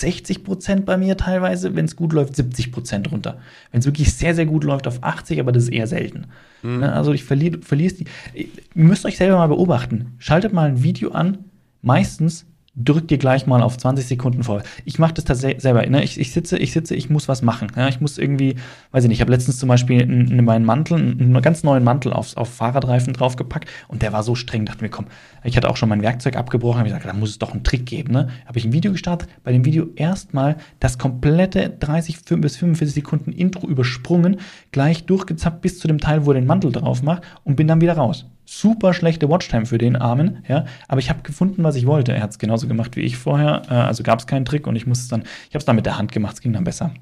60 0.00 0.44
Prozent 0.44 0.86
bei 0.86 0.96
mir 0.96 1.16
teilweise, 1.16 1.74
wenn 1.74 1.84
es 1.84 1.96
gut 1.96 2.12
läuft, 2.12 2.36
70 2.36 2.72
Prozent 2.72 3.12
runter. 3.12 3.38
Wenn 3.70 3.80
es 3.80 3.86
wirklich 3.86 4.12
sehr, 4.14 4.34
sehr 4.34 4.46
gut 4.46 4.64
läuft, 4.64 4.86
auf 4.86 5.02
80, 5.02 5.40
aber 5.40 5.52
das 5.52 5.64
ist 5.64 5.68
eher 5.70 5.86
selten. 5.86 6.26
Ne, 6.62 6.92
also 6.92 7.12
ich 7.12 7.24
verliere 7.24 7.60
verlier's 7.60 7.96
die. 7.96 8.04
Ihr 8.34 8.48
müsst 8.74 9.04
euch 9.04 9.16
selber 9.16 9.36
mal 9.36 9.48
beobachten. 9.48 10.14
Schaltet 10.18 10.52
mal 10.52 10.68
ein 10.68 10.82
Video 10.82 11.10
an, 11.10 11.38
meistens 11.82 12.46
drückt 12.76 13.10
ihr 13.12 13.18
gleich 13.18 13.46
mal 13.46 13.62
auf 13.62 13.78
20 13.78 14.06
Sekunden 14.06 14.42
vor. 14.42 14.62
Ich 14.84 14.98
mache 14.98 15.14
das 15.14 15.24
tatsächlich 15.24 15.62
selber. 15.62 15.86
Ne? 15.86 16.02
Ich, 16.02 16.18
ich 16.18 16.32
sitze, 16.32 16.58
ich 16.58 16.72
sitze, 16.72 16.94
ich 16.94 17.08
muss 17.08 17.28
was 17.28 17.42
machen. 17.42 17.68
Ja? 17.76 17.88
Ich 17.88 18.00
muss 18.00 18.18
irgendwie, 18.18 18.56
weiß 18.90 19.04
ich 19.04 19.08
nicht, 19.08 19.18
ich 19.18 19.20
habe 19.20 19.30
letztens 19.30 19.58
zum 19.58 19.68
Beispiel 19.68 20.00
in, 20.00 20.28
in 20.28 20.44
meinen 20.44 20.64
Mantel, 20.64 20.96
einen 20.96 21.40
ganz 21.40 21.62
neuen 21.62 21.84
Mantel 21.84 22.12
auf, 22.12 22.36
auf 22.36 22.52
Fahrradreifen 22.52 23.12
draufgepackt 23.12 23.68
und 23.88 24.02
der 24.02 24.12
war 24.12 24.22
so 24.22 24.34
streng, 24.34 24.66
dachte 24.66 24.82
mir, 24.82 24.90
komm, 24.90 25.06
ich 25.44 25.56
hatte 25.56 25.70
auch 25.70 25.76
schon 25.76 25.88
mein 25.88 26.02
Werkzeug 26.02 26.36
abgebrochen, 26.36 26.78
habe 26.78 26.88
ich 26.88 26.94
gesagt, 26.94 27.08
da 27.08 27.18
muss 27.18 27.30
es 27.30 27.38
doch 27.38 27.52
einen 27.52 27.62
Trick 27.62 27.86
geben. 27.86 28.12
Ne? 28.12 28.28
Habe 28.46 28.58
ich 28.58 28.64
ein 28.64 28.72
Video 28.72 28.90
gestartet, 28.90 29.28
bei 29.44 29.52
dem 29.52 29.64
Video 29.64 29.88
erstmal 29.94 30.56
das 30.80 30.98
komplette 30.98 31.70
30 31.70 32.18
bis 32.40 32.56
45 32.56 32.94
Sekunden 32.94 33.32
Intro 33.32 33.68
übersprungen, 33.68 34.38
gleich 34.72 35.04
durchgezappt 35.04 35.62
bis 35.62 35.78
zu 35.78 35.86
dem 35.86 36.00
Teil, 36.00 36.26
wo 36.26 36.32
er 36.32 36.40
den 36.40 36.46
Mantel 36.46 36.72
drauf 36.72 37.02
macht 37.02 37.22
und 37.44 37.56
bin 37.56 37.68
dann 37.68 37.80
wieder 37.80 37.94
raus. 37.94 38.26
Super 38.44 38.94
schlechte 38.94 39.28
Watchtime 39.28 39.66
für 39.66 39.78
den 39.78 39.96
Armen, 39.96 40.44
ja. 40.48 40.66
Aber 40.88 41.00
ich 41.00 41.10
habe 41.10 41.22
gefunden, 41.22 41.62
was 41.64 41.76
ich 41.76 41.86
wollte. 41.86 42.12
Er 42.12 42.22
hat 42.22 42.30
es 42.30 42.38
genauso 42.38 42.68
gemacht 42.68 42.96
wie 42.96 43.00
ich 43.00 43.16
vorher. 43.16 43.62
Äh, 43.70 43.74
also 43.74 44.02
gab 44.02 44.18
es 44.18 44.26
keinen 44.26 44.44
Trick 44.44 44.66
und 44.66 44.76
ich 44.76 44.86
musste 44.86 45.02
es 45.02 45.08
dann, 45.08 45.22
ich 45.22 45.54
habe 45.54 45.58
es 45.58 45.64
dann 45.64 45.76
mit 45.76 45.86
der 45.86 45.98
Hand 45.98 46.12
gemacht, 46.12 46.34
es 46.34 46.40
ging 46.40 46.52
dann 46.52 46.64
besser. 46.64 46.92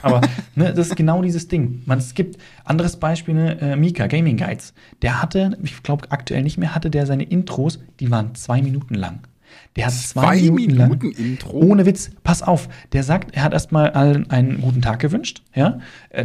Aber 0.00 0.20
ne, 0.54 0.72
das 0.72 0.88
ist 0.88 0.96
genau 0.96 1.20
dieses 1.22 1.48
Ding. 1.48 1.82
Man, 1.86 1.98
es 1.98 2.14
gibt 2.14 2.38
anderes 2.64 2.96
Beispiel, 2.96 3.34
ne, 3.34 3.60
äh, 3.60 3.76
Mika, 3.76 4.06
Gaming 4.06 4.36
Guides. 4.36 4.74
Der 5.02 5.20
hatte, 5.20 5.58
ich 5.62 5.82
glaube 5.82 6.10
aktuell 6.10 6.42
nicht 6.42 6.58
mehr, 6.58 6.74
hatte 6.74 6.90
der 6.90 7.06
seine 7.06 7.24
Intros, 7.24 7.80
die 8.00 8.10
waren 8.10 8.34
zwei 8.34 8.62
Minuten 8.62 8.94
lang. 8.94 9.20
Der 9.76 9.86
hat 9.86 9.92
zwei, 9.94 10.38
Zwei 10.38 10.50
Minuten, 10.50 10.76
lang, 10.76 10.90
Minuten 10.90 11.22
Intro? 11.22 11.56
ohne 11.56 11.86
Witz, 11.86 12.10
pass 12.24 12.42
auf, 12.42 12.68
der 12.92 13.02
sagt, 13.02 13.34
er 13.34 13.42
hat 13.42 13.54
erstmal 13.54 13.90
allen 13.90 14.28
einen 14.30 14.60
guten 14.60 14.82
Tag 14.82 14.98
gewünscht, 14.98 15.42
ja. 15.54 15.78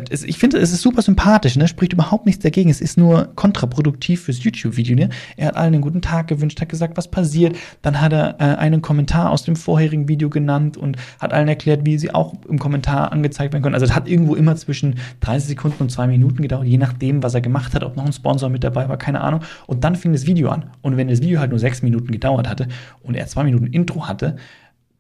Ich 0.10 0.38
finde, 0.38 0.58
es 0.58 0.74
ist 0.74 0.82
super 0.82 1.02
sympathisch, 1.02 1.56
ne, 1.56 1.68
spricht 1.70 1.94
überhaupt 1.94 2.26
nichts 2.26 2.44
dagegen, 2.44 2.70
es 2.70 2.82
ist 2.82 2.98
nur 2.98 3.30
kontraproduktiv 3.36 4.24
fürs 4.24 4.44
YouTube-Video, 4.44 4.96
ne. 4.98 5.10
Er 5.38 5.48
hat 5.48 5.56
allen 5.56 5.74
einen 5.74 5.82
guten 5.82 6.02
Tag 6.02 6.28
gewünscht, 6.28 6.60
hat 6.60 6.68
gesagt, 6.68 6.98
was 6.98 7.10
passiert, 7.10 7.56
dann 7.82 8.02
hat 8.02 8.12
er 8.12 8.36
äh, 8.40 8.58
einen 8.58 8.82
Kommentar 8.82 9.32
aus 9.32 9.44
dem 9.44 9.56
vorherigen 9.56 10.10
Video 10.10 10.30
genannt 10.30 10.76
und 10.76 10.98
hat 11.20 11.32
allen 11.32 11.48
erklärt, 11.48 11.86
wie 11.86 11.98
sie 11.98 12.14
auch 12.14 12.34
im 12.50 12.60
Kommentar 12.60 13.14
angezeigt 13.14 13.54
werden 13.54 13.64
können. 13.64 13.76
Also 13.76 13.86
es 13.86 13.96
hat 13.96 14.10
irgendwo 14.10 14.36
immer 14.36 14.58
zwischen 14.58 14.96
30 15.22 15.48
Sekunden 15.48 15.84
und 15.84 15.90
zwei 15.90 16.08
Minuten 16.08 16.42
gedauert, 16.42 16.68
je 16.68 16.78
nachdem, 16.78 17.24
was 17.24 17.34
er 17.34 17.42
gemacht 17.42 17.74
hat, 17.76 17.84
ob 17.84 17.96
noch 17.96 18.06
ein 18.06 18.14
Sponsor 18.14 18.50
mit 18.50 18.64
dabei 18.66 18.90
war, 18.90 18.98
keine 18.98 19.22
Ahnung. 19.22 19.42
Und 19.68 19.84
dann 19.86 19.96
fing 19.96 20.12
das 20.12 20.26
Video 20.26 20.50
an. 20.50 20.66
Und 20.82 20.98
wenn 20.98 21.08
das 21.08 21.22
Video 21.22 21.40
halt 21.40 21.52
nur 21.52 21.60
sechs 21.60 21.82
Minuten 21.82 22.12
gedauert 22.12 22.50
hatte 22.50 22.68
und 23.04 23.16
er 23.18 23.28
zwei 23.28 23.44
Minuten 23.44 23.68
Intro 23.68 24.08
hatte, 24.08 24.38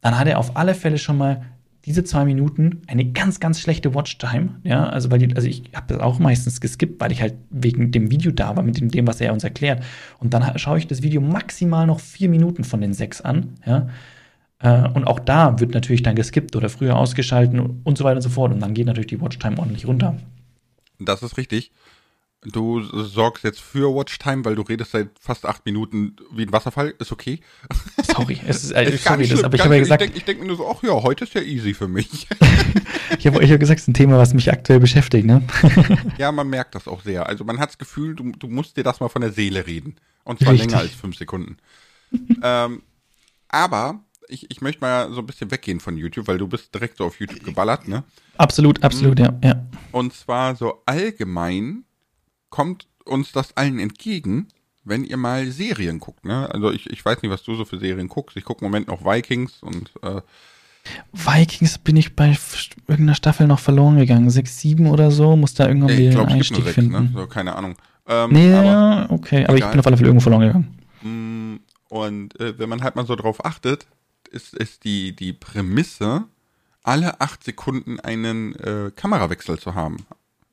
dann 0.02 0.18
hat 0.18 0.28
er 0.28 0.40
auf 0.40 0.56
alle 0.58 0.74
Fälle 0.76 0.98
schon 0.98 1.18
mal 1.18 1.44
diese 1.86 2.04
zwei 2.04 2.26
Minuten 2.26 2.82
eine 2.88 3.06
ganz, 3.06 3.40
ganz 3.40 3.62
schlechte 3.62 3.94
Watchtime. 3.96 4.60
Ja, 4.64 4.90
also 4.90 5.10
weil 5.10 5.20
die, 5.20 5.34
also 5.36 5.48
ich 5.48 5.64
habe 5.74 5.94
das 5.94 6.00
auch 6.02 6.20
meistens 6.20 6.60
geskippt, 6.60 7.00
weil 7.00 7.14
ich 7.14 7.22
halt 7.22 7.36
wegen 7.50 7.92
dem 7.92 8.12
Video 8.12 8.32
da 8.32 8.58
war, 8.58 8.64
mit 8.64 8.78
dem, 8.78 8.90
dem 8.90 9.08
was 9.08 9.22
er 9.22 9.32
uns 9.32 9.46
erklärt. 9.46 9.84
Und 10.20 10.34
dann 10.34 10.46
ha- 10.46 10.58
schaue 10.58 10.80
ich 10.80 10.88
das 10.88 11.02
Video 11.02 11.22
maximal 11.22 11.88
noch 11.88 12.02
vier 12.02 12.28
Minuten 12.28 12.66
von 12.66 12.82
den 12.82 12.94
sechs 12.94 13.22
an. 13.22 13.54
Ja. 13.66 13.88
Äh, 14.60 14.90
Und 14.90 15.06
auch 15.06 15.20
da 15.20 15.60
wird 15.62 15.74
natürlich 15.74 16.04
dann 16.04 16.16
geskippt 16.16 16.58
oder 16.58 16.68
früher 16.68 16.98
ausgeschalten 16.98 17.80
und 17.84 17.98
so 17.98 18.04
weiter 18.04 18.18
und 18.18 18.22
so 18.24 18.30
fort. 18.30 18.52
Und 18.52 18.60
dann 18.60 18.74
geht 18.74 18.88
natürlich 18.88 19.08
die 19.08 19.22
Watchtime 19.22 19.58
ordentlich 19.58 19.88
runter. 19.88 20.18
Das 21.00 21.24
ist 21.24 21.38
richtig. 21.38 21.72
Du 22.44 22.82
sorgst 22.84 23.44
jetzt 23.44 23.60
für 23.60 23.94
Watchtime, 23.94 24.46
weil 24.46 24.56
du 24.56 24.62
redest 24.62 24.92
seit 24.92 25.10
fast 25.20 25.46
acht 25.46 25.66
Minuten 25.66 26.16
wie 26.32 26.44
ein 26.44 26.52
Wasserfall. 26.54 26.94
Ist 27.00 27.12
okay. 27.12 27.40
Sorry, 28.04 28.40
es 28.46 28.64
ist, 28.64 28.72
äh, 28.72 28.94
Ist 28.94 29.04
sorry, 29.04 29.18
nicht 29.18 29.32
das, 29.32 29.40
schlimm, 29.40 29.46
aber 29.46 29.56
ich 29.56 29.62
habe 29.64 29.74
ja 29.74 29.80
gesagt, 29.80 30.02
Ich 30.04 30.12
denke 30.12 30.26
denk 30.26 30.40
mir 30.42 30.46
nur 30.46 30.58
so, 30.58 30.70
ach 30.70 30.84
ja, 30.84 30.92
heute 31.02 31.24
ist 31.24 31.34
ja 31.34 31.42
easy 31.42 31.74
für 31.74 31.88
mich. 31.88 32.28
ich 33.18 33.26
habe 33.26 33.44
ich 33.44 33.52
hab 33.52 33.60
gesagt, 33.60 33.80
es 33.80 33.84
ist 33.84 33.88
ein 33.88 33.96
Thema, 33.96 34.20
was 34.20 34.36
mich 34.36 34.52
aktuell 34.52 34.80
beschäftigt. 34.80 35.26
Ne? 35.26 35.42
ja, 36.20 36.32
man 36.32 36.48
merkt 36.48 36.76
das 36.76 36.88
auch 36.88 37.02
sehr. 37.02 37.28
Also 37.28 37.44
man 37.44 37.60
hat 37.60 37.70
das 37.70 37.80
Gefühl, 37.80 38.16
du, 38.16 38.32
du 38.32 38.48
musst 38.48 38.78
dir 38.78 38.84
das 38.84 39.00
mal 39.00 39.10
von 39.10 39.24
der 39.24 39.32
Seele 39.32 39.66
reden. 39.66 39.96
Und 40.24 40.40
zwar 40.40 40.54
Richtig. 40.54 40.70
länger 40.70 40.84
als 40.84 40.92
fünf 40.92 41.18
Sekunden. 41.18 41.58
ähm, 42.44 42.84
aber 43.48 44.04
ich, 44.30 44.52
ich 44.52 44.62
möchte 44.62 44.82
mal 44.82 45.12
so 45.12 45.22
ein 45.22 45.26
bisschen 45.26 45.50
weggehen 45.50 45.80
von 45.80 45.98
YouTube, 45.98 46.28
weil 46.28 46.38
du 46.38 46.48
bist 46.48 46.74
direkt 46.74 46.98
so 46.98 47.06
auf 47.06 47.20
YouTube 47.20 47.44
geballert, 47.44 47.88
ne? 47.88 48.04
absolut, 48.38 48.84
absolut, 48.84 49.20
ja, 49.20 49.34
ja. 49.44 49.66
Und 49.92 50.14
zwar 50.14 50.56
so 50.56 50.84
allgemein 50.86 51.86
kommt 52.58 52.88
uns 53.06 53.32
das 53.34 53.56
allen 53.56 53.78
entgegen, 53.78 54.48
wenn 54.84 55.04
ihr 55.04 55.18
mal 55.18 55.46
Serien 55.52 56.00
guckt, 56.00 56.26
ne? 56.26 56.50
Also 56.52 56.72
ich, 56.72 56.90
ich 56.90 57.06
weiß 57.06 57.22
nicht, 57.22 57.30
was 57.30 57.44
du 57.44 57.54
so 57.54 57.66
für 57.66 57.78
Serien 57.78 58.08
guckst. 58.08 58.36
Ich 58.36 58.46
gucke 58.46 58.66
im 58.66 58.72
Moment 58.72 58.88
noch 58.88 59.06
Vikings 59.06 59.62
und 59.62 59.92
äh, 60.02 60.22
Vikings 61.14 61.78
bin 61.78 61.98
ich 61.98 62.16
bei 62.16 62.36
irgendeiner 62.88 63.14
Staffel 63.14 63.46
noch 63.46 63.60
verloren 63.60 63.98
gegangen. 63.98 64.32
Sechs, 64.32 64.58
sieben 64.60 64.88
oder 64.88 65.12
so, 65.12 65.36
muss 65.36 65.54
da 65.54 65.68
irgendwann 65.68 65.92
ich 65.92 66.00
wieder 66.00 66.12
glaube, 66.14 66.32
einen 66.32 66.42
es 66.42 66.48
gibt 66.48 66.58
nur 66.60 66.68
Einstieg 66.68 66.84
sechs, 66.84 66.94
finden. 66.98 67.14
ne? 67.14 67.22
So, 67.22 67.28
keine 67.28 67.56
Ahnung. 67.56 67.76
Ähm, 68.08 68.32
Nee, 68.32 68.52
aber, 68.52 69.12
okay, 69.12 69.44
aber 69.46 69.54
ich 69.54 69.60
egal. 69.60 69.72
bin 69.74 69.80
auf 69.82 69.86
alle 69.86 69.98
Fälle 69.98 70.08
irgendwo 70.10 70.24
verloren 70.24 70.42
gegangen. 70.48 70.78
Mm, 71.04 71.60
Und 71.90 72.40
äh, 72.40 72.58
wenn 72.58 72.70
man 72.70 72.82
halt 72.82 72.96
mal 72.96 73.06
so 73.06 73.16
drauf 73.16 73.46
achtet, 73.46 73.86
ist, 74.32 74.56
ist 74.56 74.84
die, 74.84 75.16
die 75.16 75.34
Prämisse, 75.34 76.24
alle 76.82 77.22
acht 77.22 77.44
Sekunden 77.44 78.00
einen 78.00 78.56
äh, 78.56 78.90
Kamerawechsel 78.96 79.60
zu 79.60 79.76
haben 79.76 79.98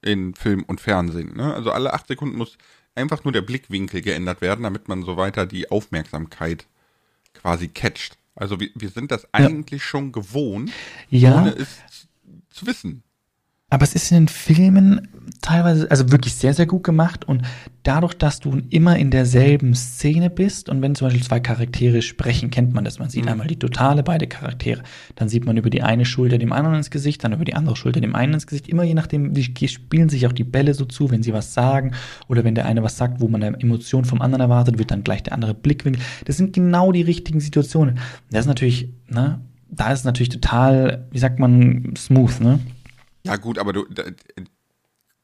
in 0.05 0.35
Film 0.35 0.63
und 0.65 0.81
Fernsehen. 0.81 1.37
Ne? 1.37 1.55
Also 1.55 1.71
alle 1.71 1.93
acht 1.93 2.07
Sekunden 2.07 2.37
muss 2.37 2.59
einfach 2.95 3.25
nur 3.25 3.33
der 3.33 3.43
Blickwinkel 3.43 4.03
geändert 4.03 4.41
werden, 4.41 4.63
damit 4.63 4.89
man 4.89 5.03
so 5.03 5.17
weiter 5.17 5.47
die 5.47 5.71
Aufmerksamkeit 5.71 6.67
quasi 7.33 7.69
catcht. 7.69 8.19
Also 8.35 8.59
wir, 8.61 8.71
wir 8.75 8.89
sind 8.89 9.11
das 9.11 9.33
eigentlich 9.33 9.85
schon 9.85 10.13
gewohnt, 10.13 10.73
Ja, 11.09 11.41
ohne 11.41 11.51
es 11.51 11.79
zu 12.51 12.67
wissen. 12.67 13.03
Aber 13.75 13.83
es 13.83 13.97
ist 13.97 14.13
in 14.13 14.19
den 14.19 14.29
Filmen 14.29 15.09
teilweise, 15.43 15.91
also 15.91 16.13
wirklich 16.13 16.35
sehr, 16.35 16.55
sehr 16.55 16.65
gut 16.65 16.85
gemacht 16.85 17.25
und 17.25 17.43
dadurch, 17.83 18.15
dass 18.15 18.39
du 18.39 18.63
immer 18.71 18.97
in 18.97 19.11
derselben 19.11 19.75
Szene 19.75 20.31
bist 20.31 20.69
und 20.69 20.81
wenn 20.81 20.95
zum 20.95 21.09
Beispiel 21.09 21.25
zwei 21.25 21.41
Charaktere 21.41 22.01
sprechen, 22.01 22.53
kennt 22.53 22.73
man 22.73 22.85
das. 22.85 23.01
Man 23.01 23.11
sieht 23.11 23.25
mhm. 23.25 23.31
einmal 23.31 23.47
die 23.49 23.59
totale, 23.59 24.05
beide 24.05 24.29
Charaktere. 24.29 24.85
Dann 25.17 25.29
sieht 25.29 25.45
man 25.45 25.57
über 25.57 25.71
die 25.71 25.83
eine 25.83 26.05
Schulter 26.05 26.39
dem 26.39 26.53
anderen 26.53 26.77
ins 26.77 26.91
Gesicht, 26.93 27.25
dann 27.25 27.33
über 27.33 27.45
die 27.45 27.55
andere 27.55 27.75
Schulter 27.75 28.01
dem 28.01 28.15
einen 28.15 28.35
ins 28.35 28.47
Gesicht. 28.47 28.69
Immer 28.69 28.85
je 28.85 28.95
nachdem, 28.95 29.35
die 29.35 29.43
spielen 29.43 30.09
sich 30.09 30.29
auch 30.29 30.33
die 30.33 30.45
Bälle 30.45 30.73
so 30.73 30.85
zu, 30.85 31.11
wenn 31.11 31.25
sie 31.25 31.33
was 31.33 31.53
sagen 31.53 31.95
oder 32.29 32.45
wenn 32.45 32.55
der 32.55 32.67
eine 32.67 32.85
was 32.85 32.97
sagt, 32.97 33.21
wo 33.21 33.27
man 33.27 33.43
eine 33.43 33.59
Emotion 33.59 34.05
vom 34.05 34.23
anderen 34.23 34.43
erwartet, 34.43 34.79
wird 34.79 34.93
dann 34.93 35.03
gleich 35.03 35.25
der 35.25 35.33
andere 35.33 35.55
Blickwinkel. 35.55 36.01
Das 36.27 36.37
sind 36.37 36.53
genau 36.53 36.93
die 36.93 37.03
richtigen 37.03 37.41
Situationen. 37.41 37.99
Das 38.31 38.43
ist 38.43 38.47
natürlich, 38.47 38.89
ne, 39.09 39.41
da 39.69 39.93
ist 39.93 40.05
natürlich 40.05 40.29
total, 40.29 41.09
wie 41.11 41.19
sagt 41.19 41.41
man, 41.41 41.95
smooth, 41.97 42.41
ne? 42.41 42.61
Ja, 43.25 43.37
gut, 43.37 43.59
aber 43.59 43.73
du, 43.73 43.87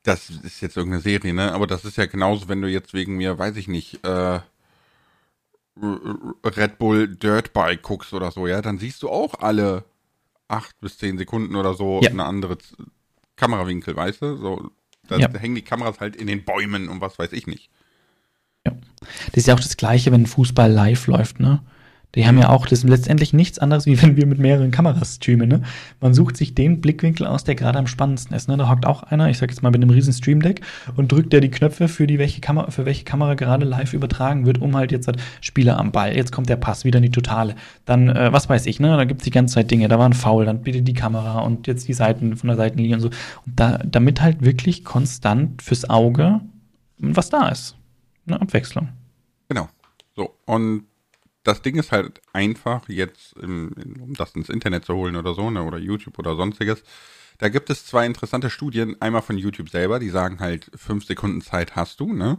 das 0.02 0.30
ist 0.30 0.60
jetzt 0.60 0.76
irgendeine 0.76 1.02
Serie, 1.02 1.34
ne? 1.34 1.52
Aber 1.52 1.66
das 1.66 1.84
ist 1.84 1.96
ja 1.96 2.06
genauso, 2.06 2.48
wenn 2.48 2.62
du 2.62 2.68
jetzt 2.68 2.94
wegen 2.94 3.16
mir, 3.16 3.38
weiß 3.38 3.56
ich 3.56 3.68
nicht, 3.68 4.04
äh, 4.04 4.40
Red 5.82 6.78
Bull 6.78 7.08
Dirt 7.08 7.52
Bike 7.52 7.82
guckst 7.82 8.12
oder 8.12 8.30
so, 8.30 8.46
ja, 8.46 8.62
dann 8.62 8.78
siehst 8.78 9.02
du 9.02 9.08
auch 9.08 9.34
alle 9.40 9.84
acht 10.48 10.78
bis 10.80 10.98
zehn 10.98 11.16
Sekunden 11.18 11.56
oder 11.56 11.74
so 11.74 12.00
ja. 12.02 12.10
eine 12.10 12.24
andere 12.24 12.58
Kamerawinkel, 13.36 13.94
weißt 13.96 14.22
du? 14.22 14.36
So, 14.36 14.70
da 15.08 15.18
ja. 15.18 15.28
hängen 15.32 15.54
die 15.54 15.62
Kameras 15.62 16.00
halt 16.00 16.16
in 16.16 16.26
den 16.26 16.44
Bäumen 16.44 16.88
und 16.88 17.00
was 17.00 17.18
weiß 17.18 17.32
ich 17.32 17.46
nicht. 17.46 17.70
Ja. 18.66 18.74
Das 19.26 19.36
ist 19.36 19.46
ja 19.46 19.54
auch 19.54 19.60
das 19.60 19.76
Gleiche, 19.76 20.12
wenn 20.12 20.26
Fußball 20.26 20.70
live 20.70 21.06
läuft, 21.06 21.40
ne? 21.40 21.62
Die 22.14 22.26
haben 22.26 22.38
ja 22.38 22.48
auch, 22.48 22.66
das 22.66 22.80
ist 22.80 22.88
letztendlich 22.88 23.32
nichts 23.32 23.58
anderes, 23.58 23.86
wie 23.86 24.00
wenn 24.02 24.16
wir 24.16 24.26
mit 24.26 24.38
mehreren 24.38 24.70
Kameras 24.70 25.16
streamen. 25.16 25.48
Ne? 25.48 25.62
Man 26.00 26.12
sucht 26.14 26.36
sich 26.36 26.54
den 26.54 26.80
Blickwinkel 26.80 27.26
aus, 27.26 27.44
der 27.44 27.54
gerade 27.54 27.78
am 27.78 27.86
spannendsten 27.86 28.36
ist. 28.36 28.48
Ne? 28.48 28.56
Da 28.56 28.68
hockt 28.68 28.86
auch 28.86 29.02
einer, 29.04 29.30
ich 29.30 29.38
sag 29.38 29.50
jetzt 29.50 29.62
mal 29.62 29.70
mit 29.70 29.82
einem 29.82 29.90
riesen 29.90 30.12
Stream 30.12 30.42
Deck 30.42 30.60
und 30.96 31.12
drückt 31.12 31.32
der 31.32 31.40
die 31.40 31.50
Knöpfe 31.50 31.88
für 31.88 32.06
die 32.06 32.18
welche 32.18 32.40
Kamera, 32.40 32.70
für 32.70 32.84
welche 32.84 33.04
Kamera 33.04 33.34
gerade 33.34 33.64
live 33.64 33.92
übertragen 33.92 34.46
wird, 34.46 34.60
um 34.60 34.76
halt 34.76 34.92
jetzt 34.92 35.06
halt 35.06 35.18
Spieler 35.40 35.78
am 35.78 35.92
Ball. 35.92 36.16
Jetzt 36.16 36.32
kommt 36.32 36.48
der 36.48 36.56
Pass 36.56 36.84
wieder 36.84 36.98
in 36.98 37.04
die 37.04 37.10
Totale. 37.10 37.54
Dann, 37.84 38.08
äh, 38.08 38.32
was 38.32 38.48
weiß 38.48 38.66
ich, 38.66 38.80
ne? 38.80 38.96
Da 38.96 39.04
gibt's 39.04 39.24
die 39.24 39.30
ganze 39.30 39.54
Zeit 39.54 39.70
Dinge. 39.70 39.88
Da 39.88 39.98
war 39.98 40.06
ein 40.06 40.12
Foul, 40.12 40.44
dann 40.44 40.62
bitte 40.62 40.82
die 40.82 40.94
Kamera 40.94 41.40
und 41.40 41.66
jetzt 41.66 41.86
die 41.86 41.94
Seiten 41.94 42.36
von 42.36 42.48
der 42.48 42.56
Seitenlinie 42.56 42.96
und 42.96 43.00
so. 43.02 43.08
Und 43.46 43.60
da, 43.60 43.78
damit 43.84 44.20
halt 44.20 44.44
wirklich 44.44 44.84
konstant 44.84 45.62
fürs 45.62 45.88
Auge 45.88 46.40
was 47.00 47.30
da 47.30 47.48
ist. 47.48 47.76
Eine 48.26 48.40
Abwechslung. 48.40 48.88
Genau. 49.48 49.68
So, 50.14 50.36
und 50.46 50.84
das 51.42 51.62
Ding 51.62 51.76
ist 51.76 51.92
halt 51.92 52.20
einfach 52.32 52.88
jetzt, 52.88 53.36
um 53.36 53.72
das 54.14 54.32
ins 54.32 54.48
Internet 54.48 54.84
zu 54.84 54.94
holen 54.94 55.16
oder 55.16 55.34
so, 55.34 55.50
ne, 55.50 55.62
oder 55.62 55.78
YouTube 55.78 56.18
oder 56.18 56.36
sonstiges. 56.36 56.82
Da 57.38 57.48
gibt 57.48 57.70
es 57.70 57.86
zwei 57.86 58.04
interessante 58.04 58.50
Studien, 58.50 59.00
einmal 59.00 59.22
von 59.22 59.38
YouTube 59.38 59.70
selber, 59.70 59.98
die 59.98 60.10
sagen 60.10 60.40
halt, 60.40 60.70
fünf 60.74 61.06
Sekunden 61.06 61.40
Zeit 61.40 61.74
hast 61.76 62.00
du, 62.00 62.12
ne? 62.12 62.38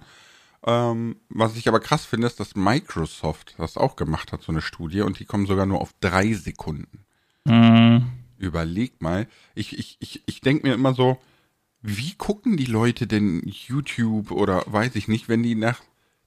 Ähm, 0.64 1.16
was 1.30 1.56
ich 1.56 1.68
aber 1.68 1.80
krass 1.80 2.06
finde, 2.06 2.28
ist, 2.28 2.40
dass 2.40 2.56
Microsoft 2.56 3.56
das 3.58 3.78
auch 3.78 3.96
gemacht 3.96 4.32
hat, 4.32 4.44
so 4.44 4.52
eine 4.52 4.62
Studie, 4.62 5.02
und 5.02 5.18
die 5.18 5.26
kommen 5.26 5.48
sogar 5.48 5.66
nur 5.66 5.82
auf 5.82 5.94
drei 6.02 6.34
Sekunden. 6.34 7.06
Mhm. 7.46 8.12
Überleg 8.38 9.02
mal. 9.02 9.28
Ich, 9.56 9.78
ich, 9.78 9.98
ich, 10.00 10.22
ich 10.28 10.42
denke 10.42 10.68
mir 10.68 10.76
immer 10.76 10.94
so, 10.94 11.20
wie 11.82 12.14
gucken 12.14 12.58
die 12.58 12.66
Leute 12.66 13.08
denn 13.08 13.42
YouTube 13.44 14.30
oder 14.30 14.64
weiß 14.68 14.96
ich 14.96 15.08
nicht, 15.08 15.30
wenn 15.30 15.42
die 15.42 15.56
nach 15.56 15.82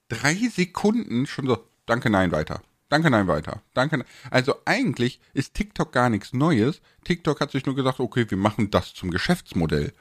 drei 0.08 0.34
Sekunden 0.34 1.26
schon 1.26 1.46
so, 1.46 1.64
Danke, 1.86 2.10
nein, 2.10 2.32
weiter. 2.32 2.60
Danke, 2.88 3.10
nein, 3.10 3.26
weiter. 3.26 3.60
Danke. 3.74 3.98
Nein. 3.98 4.06
Also 4.30 4.54
eigentlich 4.64 5.20
ist 5.32 5.54
TikTok 5.54 5.92
gar 5.92 6.10
nichts 6.10 6.32
Neues. 6.32 6.80
TikTok 7.04 7.40
hat 7.40 7.50
sich 7.50 7.66
nur 7.66 7.74
gesagt, 7.74 8.00
okay, 8.00 8.26
wir 8.28 8.38
machen 8.38 8.70
das 8.70 8.94
zum 8.94 9.10
Geschäftsmodell. 9.10 9.92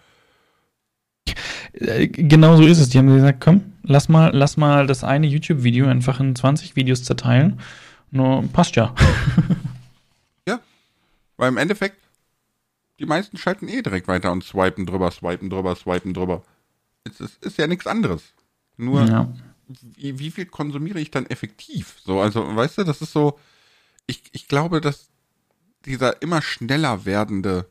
Äh, 1.74 2.08
genau 2.08 2.56
so 2.56 2.64
ist 2.64 2.80
es. 2.80 2.90
Die 2.90 2.98
haben 2.98 3.08
gesagt, 3.08 3.42
komm, 3.42 3.74
lass 3.84 4.10
mal, 4.10 4.32
lass 4.34 4.58
mal 4.58 4.86
das 4.86 5.04
eine 5.04 5.28
YouTube-Video 5.28 5.88
einfach 5.88 6.20
in 6.20 6.36
20 6.36 6.76
Videos 6.76 7.04
zerteilen. 7.04 7.60
Nur 8.12 8.44
passt 8.54 8.76
ja. 8.76 8.94
ja, 10.48 10.60
weil 11.38 11.50
im 11.50 11.58
Endeffekt, 11.58 11.98
die 13.00 13.06
meisten 13.06 13.38
schalten 13.38 13.68
eh 13.68 13.82
direkt 13.82 14.08
weiter 14.08 14.32
und 14.32 14.44
swipen 14.44 14.86
drüber, 14.86 15.10
swipen 15.10 15.50
drüber, 15.50 15.76
swipen 15.76 16.14
drüber. 16.14 16.44
Es 17.06 17.20
ist, 17.20 17.44
ist 17.44 17.58
ja 17.58 17.66
nichts 17.66 17.88
anderes. 17.88 18.34
Nur 18.78 19.04
ja 19.06 19.34
wie, 19.82 20.32
viel 20.32 20.46
konsumiere 20.46 21.00
ich 21.00 21.12
dann 21.12 21.26
effektiv? 21.26 21.96
So, 22.04 22.20
also, 22.20 22.56
weißt 22.56 22.80
du, 22.80 22.84
das 22.84 23.02
ist 23.02 23.14
so, 23.14 23.40
ich, 24.08 24.24
ich 24.32 24.48
glaube, 24.48 24.82
dass 24.82 25.10
dieser 25.86 26.22
immer 26.22 26.42
schneller 26.42 27.06
werdende 27.06 27.70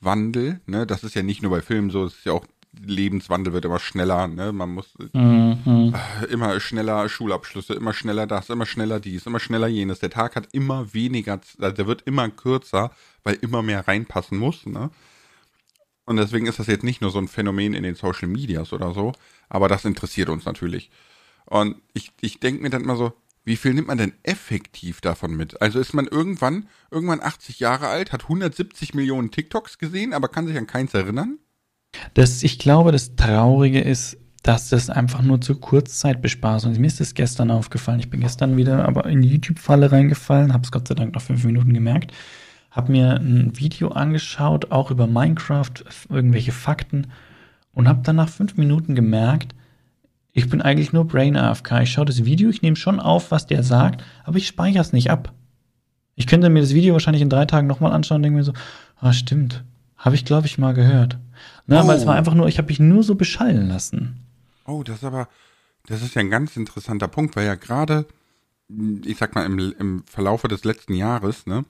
Wandel, 0.00 0.60
ne, 0.66 0.86
das 0.86 1.04
ist 1.04 1.14
ja 1.14 1.22
nicht 1.22 1.42
nur 1.42 1.50
bei 1.50 1.60
Filmen 1.60 1.90
so, 1.90 2.04
es 2.04 2.14
ist 2.14 2.26
ja 2.26 2.32
auch 2.32 2.46
Lebenswandel 2.82 3.52
wird 3.52 3.64
immer 3.64 3.78
schneller, 3.78 4.26
ne? 4.26 4.52
Man 4.52 4.70
muss 4.70 4.94
mhm. 5.12 5.94
äh, 5.94 6.24
immer 6.26 6.58
schneller 6.60 7.08
Schulabschlüsse, 7.08 7.74
immer 7.74 7.94
schneller 7.94 8.26
das, 8.26 8.50
immer 8.50 8.66
schneller 8.66 9.00
dies, 9.00 9.26
immer 9.26 9.40
schneller 9.40 9.68
jenes. 9.68 10.00
Der 10.00 10.10
Tag 10.10 10.36
hat 10.36 10.48
immer 10.52 10.92
weniger, 10.92 11.40
also 11.58 11.74
der 11.74 11.86
wird 11.86 12.02
immer 12.02 12.28
kürzer, 12.30 12.90
weil 13.22 13.34
immer 13.36 13.62
mehr 13.62 13.86
reinpassen 13.86 14.38
muss, 14.38 14.66
ne? 14.66 14.90
Und 16.06 16.16
deswegen 16.16 16.46
ist 16.46 16.58
das 16.58 16.66
jetzt 16.66 16.84
nicht 16.84 17.00
nur 17.00 17.10
so 17.10 17.18
ein 17.18 17.28
Phänomen 17.28 17.72
in 17.72 17.82
den 17.82 17.94
Social 17.94 18.28
Medias 18.28 18.72
oder 18.72 18.92
so, 18.92 19.12
aber 19.48 19.68
das 19.68 19.84
interessiert 19.84 20.28
uns 20.28 20.44
natürlich. 20.44 20.90
Und 21.46 21.76
ich, 21.92 22.12
ich 22.20 22.40
denke 22.40 22.62
mir 22.62 22.70
dann 22.70 22.84
immer 22.84 22.96
so, 22.96 23.12
wie 23.44 23.56
viel 23.56 23.74
nimmt 23.74 23.88
man 23.88 23.98
denn 23.98 24.14
effektiv 24.22 25.00
davon 25.00 25.36
mit? 25.36 25.60
Also 25.60 25.78
ist 25.78 25.92
man 25.92 26.06
irgendwann, 26.06 26.66
irgendwann 26.90 27.20
80 27.20 27.60
Jahre 27.60 27.88
alt, 27.88 28.12
hat 28.12 28.22
170 28.24 28.94
Millionen 28.94 29.30
TikToks 29.30 29.78
gesehen, 29.78 30.14
aber 30.14 30.28
kann 30.28 30.46
sich 30.46 30.56
an 30.56 30.66
keins 30.66 30.94
erinnern? 30.94 31.38
Das, 32.14 32.42
ich 32.42 32.58
glaube, 32.58 32.90
das 32.90 33.16
Traurige 33.16 33.80
ist, 33.80 34.16
dass 34.42 34.68
das 34.68 34.90
einfach 34.90 35.22
nur 35.22 35.40
zur 35.40 35.60
Kurzzeitbespaßung 35.60 36.72
ist. 36.72 36.78
Mir 36.78 36.86
ist 36.86 37.00
das 37.00 37.14
gestern 37.14 37.50
aufgefallen. 37.50 38.00
Ich 38.00 38.10
bin 38.10 38.20
gestern 38.20 38.56
wieder 38.56 38.86
aber 38.86 39.06
in 39.06 39.22
die 39.22 39.28
YouTube-Falle 39.28 39.92
reingefallen, 39.92 40.52
habe 40.52 40.64
es 40.64 40.72
Gott 40.72 40.88
sei 40.88 40.94
Dank 40.94 41.14
nach 41.14 41.22
fünf 41.22 41.44
Minuten 41.44 41.72
gemerkt, 41.72 42.12
habe 42.70 42.92
mir 42.92 43.16
ein 43.16 43.56
Video 43.58 43.88
angeschaut, 43.88 44.70
auch 44.70 44.90
über 44.90 45.06
Minecraft, 45.06 45.72
irgendwelche 46.08 46.52
Fakten 46.52 47.08
und 47.72 47.88
habe 47.88 48.02
dann 48.02 48.16
nach 48.16 48.28
fünf 48.28 48.56
Minuten 48.56 48.94
gemerkt, 48.94 49.54
ich 50.36 50.50
bin 50.50 50.60
eigentlich 50.60 50.92
nur 50.92 51.06
Brain 51.06 51.36
AFK. 51.36 51.82
Ich 51.82 51.92
schaue 51.92 52.04
das 52.04 52.24
Video, 52.24 52.50
ich 52.50 52.60
nehme 52.60 52.76
schon 52.76 52.98
auf, 52.98 53.30
was 53.30 53.46
der 53.46 53.62
sagt, 53.62 54.04
aber 54.24 54.36
ich 54.36 54.48
speichere 54.48 54.82
es 54.82 54.92
nicht 54.92 55.10
ab. 55.10 55.32
Ich 56.16 56.26
könnte 56.26 56.50
mir 56.50 56.60
das 56.60 56.74
Video 56.74 56.92
wahrscheinlich 56.92 57.22
in 57.22 57.30
drei 57.30 57.46
Tagen 57.46 57.68
nochmal 57.68 57.92
anschauen 57.92 58.16
und 58.16 58.22
denke 58.24 58.38
mir 58.38 58.44
so, 58.44 58.52
ah, 58.98 59.12
stimmt. 59.12 59.64
Habe 59.96 60.16
ich, 60.16 60.24
glaube 60.24 60.48
ich, 60.48 60.58
mal 60.58 60.74
gehört. 60.74 61.18
Na, 61.66 61.78
oh. 61.78 61.84
aber 61.84 61.94
es 61.94 62.04
war 62.04 62.16
einfach 62.16 62.34
nur, 62.34 62.48
ich 62.48 62.58
habe 62.58 62.66
mich 62.66 62.80
nur 62.80 63.04
so 63.04 63.14
beschallen 63.14 63.68
lassen. 63.68 64.26
Oh, 64.66 64.82
das 64.82 64.96
ist 64.96 65.04
aber, 65.04 65.28
das 65.86 66.02
ist 66.02 66.14
ja 66.14 66.20
ein 66.20 66.30
ganz 66.30 66.56
interessanter 66.56 67.08
Punkt, 67.08 67.36
weil 67.36 67.46
ja 67.46 67.54
gerade, 67.54 68.06
ich 69.04 69.18
sag 69.18 69.36
mal, 69.36 69.46
im, 69.46 69.58
im 69.78 70.02
Verlaufe 70.04 70.48
des 70.48 70.64
letzten 70.64 70.94
Jahres, 70.94 71.46
ne, 71.46 71.64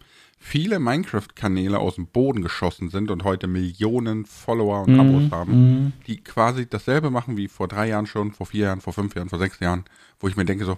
viele 0.44 0.78
Minecraft-Kanäle 0.78 1.78
aus 1.78 1.94
dem 1.94 2.06
Boden 2.06 2.42
geschossen 2.42 2.90
sind 2.90 3.10
und 3.10 3.24
heute 3.24 3.46
Millionen 3.46 4.26
Follower 4.26 4.82
und 4.82 4.92
mhm. 4.92 5.00
Abos 5.00 5.30
haben, 5.32 5.52
mhm. 5.52 5.92
die 6.06 6.18
quasi 6.18 6.68
dasselbe 6.68 7.10
machen 7.10 7.38
wie 7.38 7.48
vor 7.48 7.66
drei 7.66 7.88
Jahren 7.88 8.06
schon, 8.06 8.30
vor 8.32 8.46
vier 8.46 8.66
Jahren, 8.66 8.82
vor 8.82 8.92
fünf 8.92 9.14
Jahren, 9.16 9.30
vor 9.30 9.38
sechs 9.38 9.58
Jahren, 9.60 9.84
wo 10.20 10.28
ich 10.28 10.36
mir 10.36 10.44
denke 10.44 10.66
so, 10.66 10.76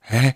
hä? 0.00 0.34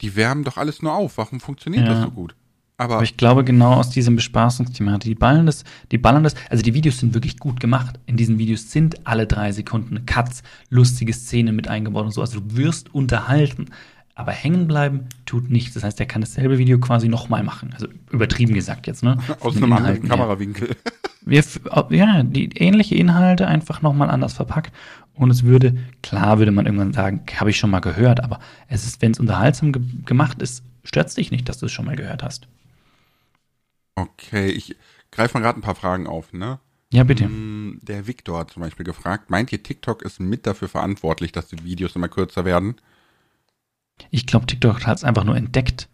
Die 0.00 0.16
wärmen 0.16 0.42
doch 0.42 0.56
alles 0.56 0.82
nur 0.82 0.92
auf, 0.92 1.18
warum 1.18 1.38
funktioniert 1.38 1.86
ja. 1.86 1.94
das 1.94 2.02
so 2.02 2.10
gut? 2.10 2.34
Aber, 2.76 2.94
Aber, 2.94 3.04
ich 3.04 3.16
glaube, 3.16 3.44
genau 3.44 3.74
aus 3.74 3.90
diesem 3.90 4.16
Bespaßungsthema, 4.16 4.98
die 4.98 5.14
ballen 5.14 5.46
das, 5.46 5.62
die 5.92 5.98
ballern 5.98 6.24
das, 6.24 6.34
also 6.50 6.64
die 6.64 6.74
Videos 6.74 6.98
sind 6.98 7.14
wirklich 7.14 7.38
gut 7.38 7.60
gemacht. 7.60 8.00
In 8.06 8.16
diesen 8.16 8.38
Videos 8.38 8.72
sind 8.72 9.06
alle 9.06 9.28
drei 9.28 9.52
Sekunden 9.52 10.04
Cuts, 10.04 10.42
lustige 10.68 11.12
Szenen 11.12 11.54
mit 11.54 11.68
eingebaut 11.68 12.06
und 12.06 12.10
so. 12.10 12.20
Also 12.20 12.40
du 12.40 12.56
wirst 12.56 12.92
unterhalten. 12.92 13.66
Aber 14.16 14.30
hängen 14.32 14.68
bleiben 14.68 15.08
tut 15.26 15.50
nichts. 15.50 15.74
Das 15.74 15.82
heißt, 15.82 15.98
er 15.98 16.06
kann 16.06 16.20
dasselbe 16.20 16.58
Video 16.58 16.78
quasi 16.78 17.08
nochmal 17.08 17.42
machen. 17.42 17.70
Also 17.72 17.88
übertrieben 18.12 18.54
gesagt 18.54 18.86
jetzt, 18.86 19.02
ne? 19.02 19.18
Aus 19.40 19.56
einem 19.56 19.72
anderen 19.72 20.08
Kamerawinkel. 20.08 20.76
Wir, 21.26 21.42
ja, 21.88 22.22
die 22.22 22.50
ähnliche 22.56 22.96
Inhalte 22.96 23.48
einfach 23.48 23.80
nochmal 23.80 24.10
anders 24.10 24.34
verpackt. 24.34 24.72
Und 25.14 25.30
es 25.30 25.42
würde, 25.44 25.76
klar 26.02 26.38
würde 26.38 26.52
man 26.52 26.66
irgendwann 26.66 26.92
sagen, 26.92 27.24
habe 27.36 27.50
ich 27.50 27.56
schon 27.56 27.70
mal 27.70 27.80
gehört, 27.80 28.22
aber 28.22 28.40
es 28.68 28.84
ist, 28.84 29.00
wenn 29.00 29.12
es 29.12 29.20
unterhaltsam 29.20 29.72
ge 29.72 29.82
gemacht 30.04 30.42
ist, 30.42 30.62
stört 30.82 31.08
es 31.08 31.14
dich 31.14 31.30
nicht, 31.30 31.48
dass 31.48 31.58
du 31.58 31.66
es 31.66 31.72
schon 31.72 31.86
mal 31.86 31.96
gehört 31.96 32.22
hast. 32.22 32.46
Okay, 33.94 34.48
ich 34.48 34.76
greife 35.10 35.34
mal 35.34 35.42
gerade 35.42 35.58
ein 35.58 35.62
paar 35.62 35.76
Fragen 35.76 36.06
auf, 36.06 36.32
ne? 36.32 36.58
Ja, 36.92 37.04
bitte. 37.04 37.26
Mm, 37.28 37.80
der 37.82 38.06
Viktor 38.06 38.40
hat 38.40 38.50
zum 38.50 38.62
Beispiel 38.62 38.84
gefragt, 38.84 39.30
meint 39.30 39.50
ihr, 39.52 39.62
TikTok 39.62 40.02
ist 40.02 40.20
mit 40.20 40.46
dafür 40.46 40.68
verantwortlich, 40.68 41.32
dass 41.32 41.48
die 41.48 41.64
Videos 41.64 41.96
immer 41.96 42.08
kürzer 42.08 42.44
werden? 42.44 42.76
Ich 44.10 44.26
glaube, 44.26 44.46
TikTok 44.46 44.86
hat 44.86 44.98
es 44.98 45.04
einfach 45.04 45.24
nur 45.24 45.36
entdeckt. 45.36 45.88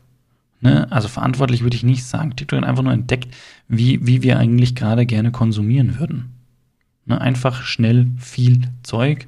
Ne? 0.60 0.90
Also 0.90 1.08
verantwortlich 1.08 1.62
würde 1.62 1.76
ich 1.76 1.82
nicht 1.82 2.04
sagen. 2.04 2.36
TikTok 2.36 2.60
hat 2.60 2.68
einfach 2.68 2.82
nur 2.82 2.92
entdeckt, 2.92 3.34
wie, 3.68 4.06
wie 4.06 4.22
wir 4.22 4.38
eigentlich 4.38 4.74
gerade 4.74 5.06
gerne 5.06 5.32
konsumieren 5.32 5.98
würden. 5.98 6.34
Ne? 7.06 7.20
Einfach 7.20 7.62
schnell 7.62 8.08
viel 8.18 8.62
Zeug. 8.82 9.26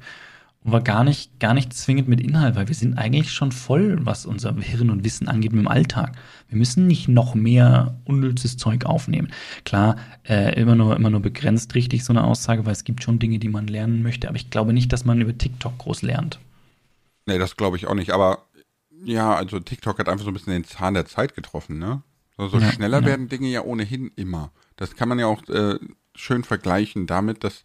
aber 0.65 0.81
gar 0.81 1.03
nicht, 1.03 1.39
gar 1.39 1.53
nicht 1.53 1.73
zwingend 1.73 2.07
mit 2.07 2.21
Inhalt, 2.21 2.55
weil 2.55 2.67
wir 2.67 2.75
sind 2.75 2.97
eigentlich 2.97 3.31
schon 3.33 3.51
voll, 3.51 3.97
was 4.03 4.25
unser 4.25 4.55
Hirn 4.55 4.89
und 4.89 5.03
Wissen 5.03 5.27
angeht, 5.27 5.51
mit 5.51 5.61
dem 5.61 5.67
Alltag. 5.67 6.15
Wir 6.47 6.57
müssen 6.57 6.87
nicht 6.87 7.07
noch 7.07 7.35
mehr 7.35 7.99
unnützes 8.05 8.57
Zeug 8.57 8.85
aufnehmen. 8.85 9.29
Klar, 9.65 9.97
äh, 10.23 10.59
immer 10.59 10.75
nur, 10.75 10.95
immer 10.95 11.09
nur 11.09 11.21
begrenzt 11.21 11.75
richtig 11.75 12.03
so 12.03 12.13
eine 12.13 12.23
Aussage, 12.23 12.65
weil 12.65 12.73
es 12.73 12.83
gibt 12.83 13.03
schon 13.03 13.19
Dinge, 13.19 13.39
die 13.39 13.49
man 13.49 13.67
lernen 13.67 14.03
möchte, 14.03 14.29
aber 14.29 14.37
ich 14.37 14.49
glaube 14.51 14.71
nicht, 14.73 14.93
dass 14.93 15.03
man 15.03 15.19
über 15.19 15.37
TikTok 15.37 15.77
groß 15.79 16.03
lernt. 16.03 16.39
Nee, 17.25 17.39
das 17.39 17.55
glaube 17.57 17.77
ich 17.77 17.87
auch 17.87 17.95
nicht, 17.95 18.11
aber 18.11 18.45
ja, 19.03 19.35
also 19.35 19.59
TikTok 19.59 19.99
hat 19.99 20.09
einfach 20.09 20.25
so 20.25 20.31
ein 20.31 20.33
bisschen 20.33 20.53
den 20.53 20.63
Zahn 20.63 20.93
der 20.93 21.05
Zeit 21.05 21.35
getroffen, 21.35 21.79
ne? 21.79 22.01
So, 22.37 22.47
so 22.47 22.59
ja, 22.59 22.71
schneller 22.71 23.01
ja. 23.01 23.05
werden 23.05 23.29
Dinge 23.29 23.47
ja 23.47 23.61
ohnehin 23.61 24.11
immer. 24.15 24.51
Das 24.75 24.95
kann 24.95 25.09
man 25.09 25.19
ja 25.19 25.27
auch 25.27 25.47
äh, 25.49 25.77
schön 26.15 26.43
vergleichen 26.43 27.05
damit, 27.05 27.43
dass 27.43 27.63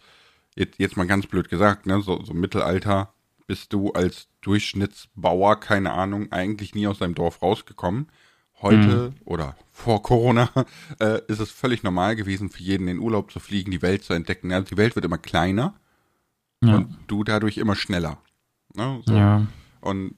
jetzt, 0.55 0.79
jetzt 0.79 0.97
mal 0.97 1.07
ganz 1.07 1.27
blöd 1.27 1.49
gesagt, 1.49 1.87
ne, 1.87 2.03
so, 2.03 2.23
so 2.23 2.35
Mittelalter 2.35 3.13
bist 3.47 3.73
du 3.73 3.93
als 3.93 4.29
Durchschnittsbauer, 4.43 5.59
keine 5.59 5.93
Ahnung, 5.93 6.31
eigentlich 6.33 6.75
nie 6.75 6.87
aus 6.87 6.99
deinem 6.99 7.15
Dorf 7.15 7.43
rausgekommen. 7.43 8.09
Heute 8.61 9.13
mhm. 9.15 9.15
oder 9.25 9.57
vor 9.73 10.03
Corona 10.03 10.51
äh, 11.01 11.21
ist 11.29 11.39
es 11.39 11.51
völlig 11.51 11.83
normal 11.83 12.17
gewesen, 12.17 12.51
für 12.51 12.63
jeden 12.63 12.89
in 12.89 12.97
den 12.97 13.03
Urlaub 13.03 13.31
zu 13.31 13.41
fliegen, 13.41 13.71
die 13.71 13.83
Welt 13.83 14.05
zu 14.05 14.13
entdecken. 14.13 14.53
Also 14.53 14.69
die 14.69 14.77
Welt 14.77 14.97
wird 14.97 15.05
immer 15.05 15.19
kleiner 15.19 15.75
ja. 16.63 16.77
und 16.77 16.99
du 17.07 17.25
dadurch 17.25 17.57
immer 17.57 17.77
schneller. 17.77 18.19
Ne? 18.75 19.01
So. 19.07 19.15
Ja. 19.15 19.47
Und 19.81 20.17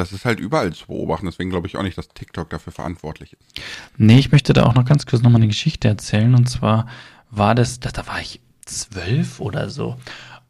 das 0.00 0.12
ist 0.12 0.24
halt 0.24 0.40
überall 0.40 0.72
zu 0.72 0.86
beobachten. 0.86 1.26
Deswegen 1.26 1.50
glaube 1.50 1.66
ich 1.66 1.76
auch 1.76 1.82
nicht, 1.82 1.96
dass 1.96 2.08
TikTok 2.08 2.50
dafür 2.50 2.72
verantwortlich 2.72 3.34
ist. 3.34 3.60
Nee, 3.96 4.18
ich 4.18 4.32
möchte 4.32 4.52
da 4.52 4.64
auch 4.64 4.74
noch 4.74 4.84
ganz 4.84 5.06
kurz 5.06 5.22
nochmal 5.22 5.40
eine 5.40 5.48
Geschichte 5.48 5.88
erzählen. 5.88 6.34
Und 6.34 6.48
zwar 6.48 6.86
war 7.30 7.54
das, 7.54 7.80
da, 7.80 7.90
da 7.90 8.06
war 8.06 8.20
ich 8.20 8.40
zwölf 8.64 9.40
oder 9.40 9.70
so. 9.70 9.96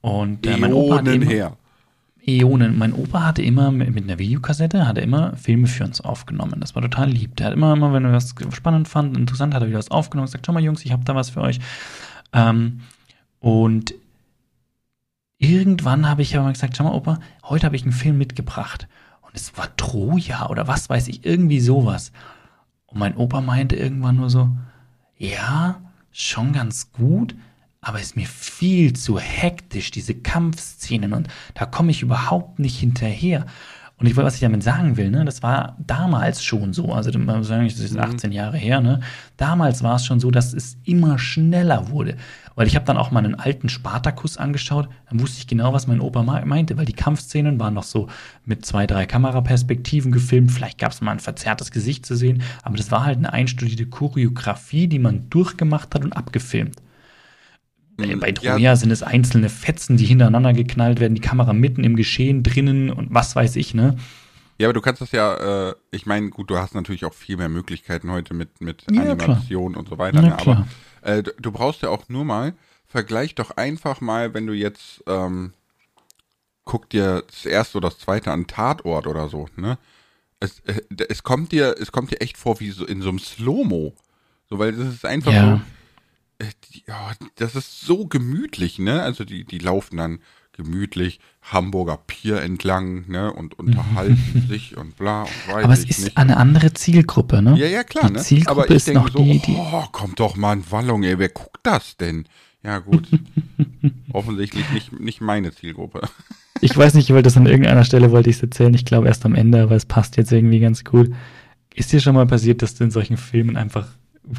Und 0.00 0.46
äh, 0.46 0.56
mein 0.56 0.72
Opa 0.72 1.00
immer, 1.00 1.26
her. 1.26 1.56
Äonen. 2.26 2.78
Mein 2.78 2.92
Opa 2.92 3.24
hatte 3.24 3.42
immer 3.42 3.70
mit, 3.70 3.96
einer 3.96 4.18
Videokassette, 4.18 4.86
hatte 4.86 5.00
immer 5.00 5.36
Filme 5.36 5.66
für 5.66 5.84
uns 5.84 6.00
aufgenommen. 6.00 6.60
Das 6.60 6.74
war 6.74 6.82
total 6.82 7.10
lieb. 7.10 7.36
Der 7.36 7.48
hat 7.48 7.54
immer, 7.54 7.72
immer, 7.72 7.92
wenn 7.92 8.04
er 8.04 8.12
was 8.12 8.34
spannend 8.52 8.88
fand, 8.88 9.16
interessant, 9.16 9.54
hat 9.54 9.62
er 9.62 9.68
wieder 9.68 9.78
was 9.78 9.90
aufgenommen 9.90 10.26
und 10.26 10.32
gesagt, 10.32 10.46
schau 10.46 10.52
mal 10.52 10.62
Jungs, 10.62 10.84
ich 10.84 10.92
habe 10.92 11.04
da 11.04 11.14
was 11.14 11.30
für 11.30 11.40
euch. 11.40 11.58
Ähm, 12.32 12.80
und 13.40 13.94
irgendwann 15.38 16.08
habe 16.08 16.22
ich 16.22 16.36
aber 16.36 16.52
gesagt, 16.52 16.76
schau 16.76 16.84
mal 16.84 16.92
Opa, 16.92 17.18
heute 17.44 17.66
habe 17.66 17.76
ich 17.76 17.82
einen 17.82 17.92
Film 17.92 18.18
mitgebracht. 18.18 18.86
Und 19.30 19.36
es 19.36 19.56
war 19.56 19.74
Troja 19.76 20.48
oder 20.48 20.66
was 20.66 20.90
weiß 20.90 21.06
ich, 21.08 21.24
irgendwie 21.24 21.60
sowas. 21.60 22.10
Und 22.86 22.98
mein 22.98 23.16
Opa 23.16 23.40
meinte 23.40 23.76
irgendwann 23.76 24.16
nur 24.16 24.28
so, 24.28 24.50
ja, 25.16 25.80
schon 26.10 26.52
ganz 26.52 26.90
gut, 26.92 27.36
aber 27.80 28.00
ist 28.00 28.16
mir 28.16 28.26
viel 28.26 28.92
zu 28.94 29.18
hektisch, 29.18 29.92
diese 29.92 30.14
Kampfszenen 30.14 31.12
und 31.12 31.28
da 31.54 31.64
komme 31.64 31.92
ich 31.92 32.02
überhaupt 32.02 32.58
nicht 32.58 32.78
hinterher. 32.78 33.46
Und 34.00 34.06
ich, 34.06 34.16
was 34.16 34.34
ich 34.36 34.40
damit 34.40 34.62
sagen 34.62 34.96
will, 34.96 35.10
ne, 35.10 35.26
das 35.26 35.42
war 35.42 35.76
damals 35.78 36.42
schon 36.42 36.72
so, 36.72 36.90
also 36.92 37.10
das 37.10 37.78
ist 37.78 37.98
18 37.98 38.30
mhm. 38.30 38.34
Jahre 38.34 38.56
her, 38.56 38.80
ne? 38.80 39.00
Damals 39.36 39.82
war 39.82 39.96
es 39.96 40.06
schon 40.06 40.20
so, 40.20 40.30
dass 40.30 40.54
es 40.54 40.78
immer 40.84 41.18
schneller 41.18 41.90
wurde. 41.90 42.16
Weil 42.54 42.66
ich 42.66 42.76
habe 42.76 42.86
dann 42.86 42.96
auch 42.96 43.10
mal 43.10 43.22
einen 43.22 43.34
alten 43.34 43.68
Spartakus 43.68 44.38
angeschaut, 44.38 44.88
dann 45.10 45.20
wusste 45.20 45.38
ich 45.38 45.46
genau, 45.46 45.74
was 45.74 45.86
mein 45.86 46.00
Opa 46.00 46.22
meinte, 46.22 46.78
weil 46.78 46.86
die 46.86 46.94
Kampfszenen 46.94 47.60
waren 47.60 47.74
noch 47.74 47.82
so 47.82 48.08
mit 48.46 48.64
zwei, 48.64 48.86
drei 48.86 49.04
Kameraperspektiven 49.04 50.12
gefilmt. 50.12 50.50
Vielleicht 50.50 50.78
gab 50.78 50.92
es 50.92 51.02
mal 51.02 51.12
ein 51.12 51.20
verzerrtes 51.20 51.70
Gesicht 51.70 52.06
zu 52.06 52.16
sehen, 52.16 52.42
aber 52.62 52.78
das 52.78 52.90
war 52.90 53.04
halt 53.04 53.18
eine 53.18 53.34
einstudierte 53.34 53.84
Choreografie, 53.84 54.88
die 54.88 54.98
man 54.98 55.28
durchgemacht 55.28 55.94
hat 55.94 56.04
und 56.04 56.14
abgefilmt. 56.14 56.76
Bei 58.18 58.28
hm, 58.28 58.34
Troja 58.34 58.56
ja. 58.58 58.76
sind 58.76 58.90
es 58.90 59.02
einzelne 59.02 59.48
Fetzen, 59.48 59.96
die 59.96 60.04
hintereinander 60.04 60.52
geknallt 60.52 61.00
werden, 61.00 61.14
die 61.14 61.20
Kamera 61.20 61.52
mitten 61.52 61.84
im 61.84 61.96
Geschehen 61.96 62.42
drinnen 62.42 62.90
und 62.90 63.12
was 63.12 63.36
weiß 63.36 63.56
ich, 63.56 63.74
ne? 63.74 63.96
Ja, 64.58 64.66
aber 64.66 64.74
du 64.74 64.82
kannst 64.82 65.00
das 65.00 65.12
ja, 65.12 65.70
äh, 65.70 65.74
ich 65.90 66.04
meine, 66.04 66.28
gut, 66.28 66.50
du 66.50 66.58
hast 66.58 66.74
natürlich 66.74 67.06
auch 67.06 67.14
viel 67.14 67.38
mehr 67.38 67.48
Möglichkeiten 67.48 68.10
heute 68.10 68.34
mit, 68.34 68.60
mit 68.60 68.84
ja, 68.90 69.02
Animation 69.02 69.72
klar. 69.72 69.80
und 69.80 69.88
so 69.88 69.96
weiter, 69.96 70.20
ne? 70.20 70.38
aber 70.38 70.66
äh, 71.00 71.22
du 71.22 71.50
brauchst 71.50 71.82
ja 71.82 71.88
auch 71.88 72.08
nur 72.08 72.24
mal, 72.24 72.52
vergleich 72.86 73.34
doch 73.34 73.52
einfach 73.52 74.00
mal, 74.02 74.34
wenn 74.34 74.46
du 74.46 74.52
jetzt, 74.52 75.02
ähm, 75.06 75.54
guck 76.64 76.90
dir 76.90 77.22
das 77.26 77.46
erste 77.46 77.78
oder 77.78 77.88
das 77.88 77.98
zweite 77.98 78.32
an 78.32 78.46
Tatort 78.46 79.06
oder 79.06 79.28
so, 79.28 79.48
ne? 79.56 79.78
Es, 80.40 80.60
äh, 80.60 80.82
es 81.08 81.22
kommt 81.22 81.52
dir, 81.52 81.76
es 81.78 81.92
kommt 81.92 82.10
dir 82.10 82.20
echt 82.20 82.36
vor 82.36 82.60
wie 82.60 82.70
so 82.70 82.84
in 82.84 83.02
so 83.02 83.08
einem 83.08 83.18
Slow-Mo. 83.18 83.94
So, 84.48 84.58
weil 84.58 84.72
das 84.72 84.88
ist 84.88 85.06
einfach 85.06 85.32
ja. 85.32 85.42
so, 85.42 85.54
äh, 85.54 85.60
ja, 86.86 87.12
das 87.36 87.56
ist 87.56 87.80
so 87.82 88.06
gemütlich, 88.06 88.78
ne? 88.78 89.02
Also 89.02 89.24
die, 89.24 89.44
die 89.44 89.58
laufen 89.58 89.96
dann 89.96 90.20
gemütlich 90.52 91.20
Hamburger 91.42 91.98
Pier 92.06 92.42
entlang, 92.42 93.08
ne? 93.08 93.32
Und 93.32 93.58
unterhalten 93.58 94.46
sich 94.48 94.76
und 94.76 94.96
bla 94.96 95.22
und 95.22 95.30
weiß 95.48 95.64
Aber 95.64 95.72
es 95.72 95.84
ist 95.84 96.04
nicht. 96.04 96.16
eine 96.16 96.36
andere 96.36 96.72
Zielgruppe, 96.72 97.42
ne? 97.42 97.56
Ja, 97.56 97.66
ja, 97.66 97.84
klar, 97.84 98.08
die 98.08 98.14
ne? 98.14 98.18
Zielgruppe 98.20 98.50
Aber 98.50 98.70
ich 98.70 98.76
ist 98.76 98.92
noch 98.92 99.10
so, 99.10 99.22
die, 99.22 99.38
die 99.38 99.56
oh, 99.56 99.84
kommt 99.92 100.20
doch 100.20 100.36
mal 100.36 100.52
ein 100.52 100.64
Wallung, 100.70 101.02
ey, 101.02 101.18
wer 101.18 101.28
guckt 101.28 101.60
das 101.62 101.96
denn? 101.96 102.26
Ja, 102.62 102.78
gut. 102.78 103.08
Offensichtlich 104.12 104.70
nicht, 104.70 105.00
nicht 105.00 105.20
meine 105.20 105.52
Zielgruppe. 105.52 106.02
ich 106.60 106.76
weiß 106.76 106.94
nicht, 106.94 107.08
ich 107.08 107.14
wollte 107.14 107.24
das 107.24 107.36
an 107.36 107.46
irgendeiner 107.46 107.84
Stelle 107.84 108.10
wollte 108.10 108.28
ich 108.28 108.36
es 108.36 108.42
erzählen. 108.42 108.74
Ich 108.74 108.84
glaube 108.84 109.08
erst 109.08 109.24
am 109.24 109.34
Ende, 109.34 109.62
aber 109.62 109.76
es 109.76 109.86
passt 109.86 110.16
jetzt 110.16 110.32
irgendwie 110.32 110.60
ganz 110.60 110.84
gut. 110.84 111.10
Ist 111.74 111.92
dir 111.92 112.00
schon 112.00 112.14
mal 112.14 112.26
passiert, 112.26 112.60
dass 112.62 112.74
du 112.74 112.84
in 112.84 112.90
solchen 112.90 113.16
Filmen 113.16 113.56
einfach 113.56 113.88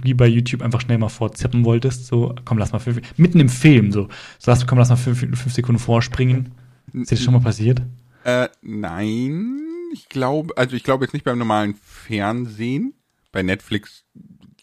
wie 0.03 0.13
bei 0.13 0.27
YouTube 0.27 0.61
einfach 0.61 0.81
schnell 0.81 0.97
mal 0.97 1.09
vorzippen 1.09 1.65
wolltest, 1.65 2.07
so, 2.07 2.35
komm, 2.45 2.57
lass 2.57 2.71
mal 2.71 2.79
fünf, 2.79 3.01
mitten 3.17 3.39
im 3.39 3.49
Film, 3.49 3.91
so, 3.91 4.07
so 4.39 4.51
lass, 4.51 4.65
komm, 4.65 4.77
lass 4.77 4.89
mal 4.89 4.95
fünf, 4.95 5.19
fünf 5.19 5.53
Sekunden 5.53 5.79
vorspringen. 5.79 6.53
Ist 6.93 7.11
dir 7.11 7.15
das 7.15 7.23
schon 7.23 7.33
mal 7.33 7.41
passiert? 7.41 7.81
Äh, 8.23 8.49
nein, 8.61 9.59
ich 9.93 10.09
glaube, 10.09 10.55
also 10.57 10.75
ich 10.75 10.83
glaube 10.83 11.05
jetzt 11.05 11.13
nicht 11.13 11.25
beim 11.25 11.37
normalen 11.37 11.75
Fernsehen, 11.75 12.93
bei 13.31 13.43
Netflix 13.43 14.05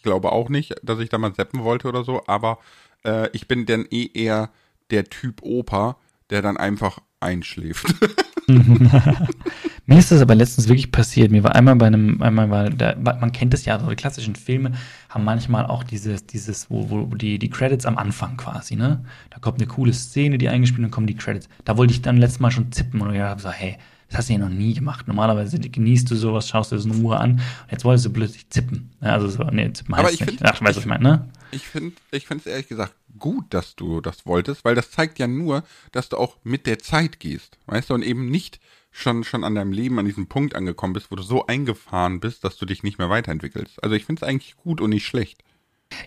glaube 0.03 0.33
auch 0.33 0.49
nicht, 0.49 0.75
dass 0.83 1.01
ich 1.01 1.09
da 1.09 1.19
mal 1.19 1.35
zappen 1.35 1.65
wollte 1.65 1.89
oder 1.89 2.05
so, 2.05 2.23
aber 2.27 2.59
äh, 3.05 3.29
ich 3.33 3.49
bin 3.49 3.67
dann 3.67 3.87
eh 3.91 4.11
eher 4.13 4.51
der 4.91 5.05
Typ 5.05 5.43
Opa, 5.43 5.99
der 6.31 6.43
dann 6.43 6.57
einfach 6.57 7.01
einschläft. 7.21 7.95
Mir 9.89 10.01
ist 10.01 10.13
das 10.13 10.21
aber 10.21 10.35
letztens 10.35 10.69
wirklich 10.69 10.93
passiert. 10.93 11.31
Mir 11.31 11.43
war 11.45 11.55
einmal 11.55 11.75
bei 11.77 11.87
einem, 11.87 12.21
einmal 12.21 12.51
war, 12.51 12.69
da, 12.69 12.95
man 12.95 13.33
kennt 13.33 13.55
es 13.55 13.65
ja, 13.65 13.81
so 13.81 13.89
die 13.89 13.97
klassischen 13.97 14.37
Filme 14.37 14.73
haben 15.09 15.25
manchmal 15.25 15.65
auch 15.65 15.83
dieses, 15.83 16.27
dieses, 16.27 16.69
wo, 16.69 16.91
wo 16.91 17.07
die, 17.15 17.39
die 17.39 17.49
Credits 17.49 17.87
am 17.87 17.97
Anfang 17.97 18.37
quasi, 18.37 18.77
ne? 18.77 19.03
Da 19.31 19.39
kommt 19.39 19.59
eine 19.59 19.67
coole 19.67 19.95
Szene, 19.95 20.37
die 20.37 20.51
eingespielt 20.51 20.85
und 20.85 20.91
kommen 20.91 21.07
die 21.07 21.17
Credits. 21.17 21.49
Da 21.65 21.79
wollte 21.79 21.95
ich 21.95 22.03
dann 22.03 22.19
letztes 22.19 22.39
Mal 22.39 22.51
schon 22.51 22.71
zippen 22.71 23.01
und 23.01 23.15
ich 23.15 23.21
habe 23.23 23.41
so, 23.41 23.49
hey, 23.49 23.79
das 24.11 24.19
hast 24.19 24.29
du 24.29 24.35
ja 24.35 24.39
noch 24.41 24.51
nie 24.51 24.75
gemacht. 24.75 25.09
Normalerweise 25.09 25.59
genießt 25.59 26.11
du 26.11 26.17
sowas, 26.17 26.51
schaust 26.51 26.71
du 26.71 26.77
es 26.77 26.85
in 26.85 26.91
Ruhe 26.91 27.17
an 27.17 27.33
und 27.33 27.73
jetzt 27.73 27.87
wolltest 27.87 28.05
du 28.05 28.11
plötzlich 28.11 28.47
zippen. 28.51 28.91
Also 29.01 29.29
so, 29.29 29.43
nee, 29.45 29.73
zippen 29.73 29.95
heißt 29.95 30.05
aber 30.05 30.13
ich 30.13 30.21
nicht. 30.21 30.31
Find, 30.33 30.45
Ach, 30.45 30.61
weißt 30.61 30.61
du, 30.61 30.67
was 30.67 30.77
ich 30.77 30.87
meine, 30.87 31.03
ne? 31.03 31.29
Ich 31.51 31.67
finde, 31.67 31.97
ich 32.11 32.27
finde 32.27 32.43
es 32.45 32.47
ehrlich 32.47 32.69
gesagt 32.69 32.95
gut, 33.19 33.47
dass 33.55 33.75
du 33.75 34.03
das 34.03 34.27
wolltest, 34.27 34.67
weil 34.67 34.75
das 34.75 34.91
zeigt 34.91 35.19
ja 35.19 35.27
nur, 35.27 35.65
dass 35.93 36.11
du 36.11 36.19
auch 36.19 36.37
mit 36.45 36.67
der 36.67 36.79
Zeit 36.79 37.21
gehst, 37.21 37.57
weißt 37.65 37.89
du, 37.89 37.95
und 37.95 38.03
eben 38.03 38.31
nicht 38.31 38.61
schon, 38.91 39.25
schon 39.25 39.45
an 39.45 39.55
deinem 39.55 39.73
Leben 39.73 39.99
an 39.99 40.07
diesem 40.07 40.29
Punkt 40.29 40.55
angekommen 40.55 40.93
bist, 40.93 41.11
wo 41.11 41.17
du 41.17 41.23
so 41.23 41.47
eingefahren 41.47 42.21
bist, 42.21 42.45
dass 42.45 42.57
du 42.57 42.67
dich 42.67 42.83
nicht 42.83 42.99
mehr 42.99 43.11
weiterentwickelst. 43.11 43.83
Also 43.83 43.95
ich 43.95 44.05
finde 44.05 44.21
es 44.21 44.29
eigentlich 44.29 44.57
gut 44.57 44.81
und 44.81 44.91
nicht 44.91 45.07
schlecht. 45.07 45.43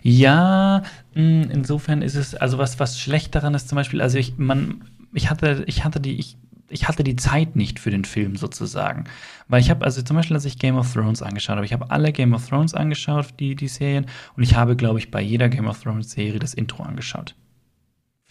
Ja, 0.02 0.82
hm, 1.12 1.50
insofern 1.50 2.02
ist 2.02 2.14
es, 2.14 2.34
also 2.34 2.58
was, 2.58 2.78
was 2.78 3.00
schlecht 3.00 3.34
daran 3.34 3.54
ist 3.54 3.68
zum 3.68 3.76
Beispiel, 3.76 4.00
also 4.00 4.18
ich, 4.18 4.38
man, 4.38 4.84
ich 5.12 5.30
hatte, 5.30 5.64
ich 5.66 5.84
hatte 5.84 6.00
die, 6.00 6.18
ich, 6.18 6.36
ich 6.68 6.88
hatte 6.88 7.04
die 7.04 7.16
Zeit 7.16 7.56
nicht 7.56 7.78
für 7.78 7.90
den 7.90 8.04
Film 8.04 8.36
sozusagen. 8.36 9.04
Weil 9.48 9.60
ich 9.60 9.70
habe, 9.70 9.84
also 9.84 10.02
zum 10.02 10.16
Beispiel, 10.16 10.36
als 10.36 10.44
ich 10.44 10.58
Game 10.58 10.76
of 10.76 10.92
Thrones 10.92 11.22
angeschaut 11.22 11.56
habe, 11.56 11.66
ich 11.66 11.72
habe 11.72 11.90
alle 11.90 12.12
Game 12.12 12.32
of 12.32 12.48
Thrones 12.48 12.74
angeschaut, 12.74 13.34
die, 13.38 13.54
die 13.54 13.68
Serien, 13.68 14.06
und 14.36 14.42
ich 14.42 14.54
habe, 14.54 14.76
glaube 14.76 14.98
ich, 14.98 15.10
bei 15.10 15.20
jeder 15.20 15.48
Game 15.48 15.66
of 15.66 15.82
Thrones 15.82 16.12
Serie 16.12 16.38
das 16.38 16.54
Intro 16.54 16.82
angeschaut. 16.82 17.34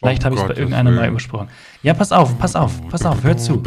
Vielleicht 0.02 0.24
oh 0.24 0.26
habe 0.26 0.36
ich 0.36 0.42
es 0.42 0.48
bei 0.48 0.56
irgendeinem 0.56 0.96
mal 0.96 1.10
übersprochen. 1.10 1.50
Ja, 1.84 1.94
pass 1.94 2.12
auf, 2.12 2.38
pass 2.40 2.56
auf, 2.56 2.88
pass 2.90 3.06
auf, 3.06 3.24
hör 3.24 3.38
zu. 3.38 3.62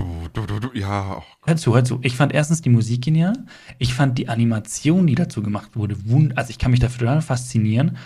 Ja. 0.74 1.22
Hör 1.44 1.56
zu, 1.56 1.74
hör 1.74 1.84
zu. 1.84 2.00
Ich 2.02 2.16
fand 2.16 2.34
erstens 2.34 2.60
die 2.60 2.70
Musik 2.70 3.04
genial. 3.04 3.34
Ich 3.78 3.94
fand 3.94 4.18
die 4.18 4.28
Animation, 4.28 5.06
die 5.06 5.14
dazu 5.14 5.42
gemacht 5.42 5.76
wurde, 5.76 5.96
wund 6.06 6.36
also 6.36 6.50
ich 6.50 6.58
kann 6.58 6.72
mich 6.72 6.80
dafür 6.80 7.06
total 7.06 7.22
faszinieren. 7.22 7.98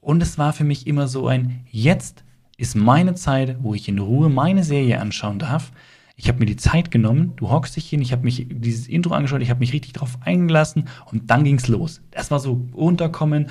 Und 0.00 0.22
es 0.22 0.38
war 0.38 0.54
für 0.54 0.64
mich 0.64 0.86
immer 0.86 1.08
so 1.08 1.28
ein, 1.28 1.66
jetzt 1.70 2.24
ist 2.56 2.74
meine 2.74 3.14
Zeit, 3.14 3.58
wo 3.60 3.74
ich 3.74 3.86
in 3.88 3.98
Ruhe 3.98 4.30
meine 4.30 4.64
Serie 4.64 5.00
anschauen 5.00 5.38
darf. 5.38 5.70
Ich 6.16 6.28
habe 6.28 6.38
mir 6.38 6.46
die 6.46 6.56
Zeit 6.56 6.92
genommen, 6.92 7.32
du 7.36 7.50
hockst 7.50 7.74
dich 7.74 7.88
hin, 7.88 8.00
ich 8.00 8.12
habe 8.12 8.22
mich 8.22 8.46
dieses 8.48 8.86
Intro 8.86 9.14
angeschaut, 9.14 9.42
ich 9.42 9.50
habe 9.50 9.58
mich 9.58 9.72
richtig 9.72 9.94
drauf 9.94 10.16
eingelassen 10.20 10.88
und 11.10 11.28
dann 11.28 11.42
ging's 11.42 11.66
los. 11.66 12.02
Das 12.12 12.30
war 12.30 12.38
so 12.38 12.64
runterkommen, 12.72 13.48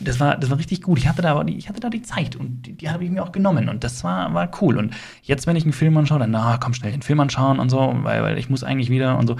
das 0.00 0.20
war, 0.20 0.36
das 0.36 0.50
war 0.50 0.58
richtig 0.58 0.82
gut. 0.82 0.98
Ich 0.98 1.08
hatte 1.08 1.22
da, 1.22 1.42
die, 1.42 1.56
ich 1.56 1.68
hatte 1.68 1.80
da 1.80 1.90
die 1.90 2.02
Zeit 2.02 2.36
und 2.36 2.62
die, 2.62 2.74
die 2.74 2.90
habe 2.90 3.04
ich 3.04 3.10
mir 3.10 3.24
auch 3.24 3.32
genommen 3.32 3.68
und 3.68 3.82
das 3.82 4.04
war, 4.04 4.32
war 4.34 4.50
cool. 4.60 4.78
Und 4.78 4.94
jetzt, 5.22 5.48
wenn 5.48 5.56
ich 5.56 5.64
einen 5.64 5.72
Film 5.72 5.96
anschaue, 5.96 6.20
dann, 6.20 6.30
na, 6.30 6.58
komm 6.58 6.74
schnell 6.74 6.92
den 6.92 7.02
Film 7.02 7.18
anschauen 7.18 7.58
und 7.58 7.70
so, 7.70 7.78
weil, 8.02 8.22
weil 8.22 8.38
ich 8.38 8.48
muss 8.48 8.62
eigentlich 8.62 8.90
wieder 8.90 9.18
und 9.18 9.26
so. 9.26 9.36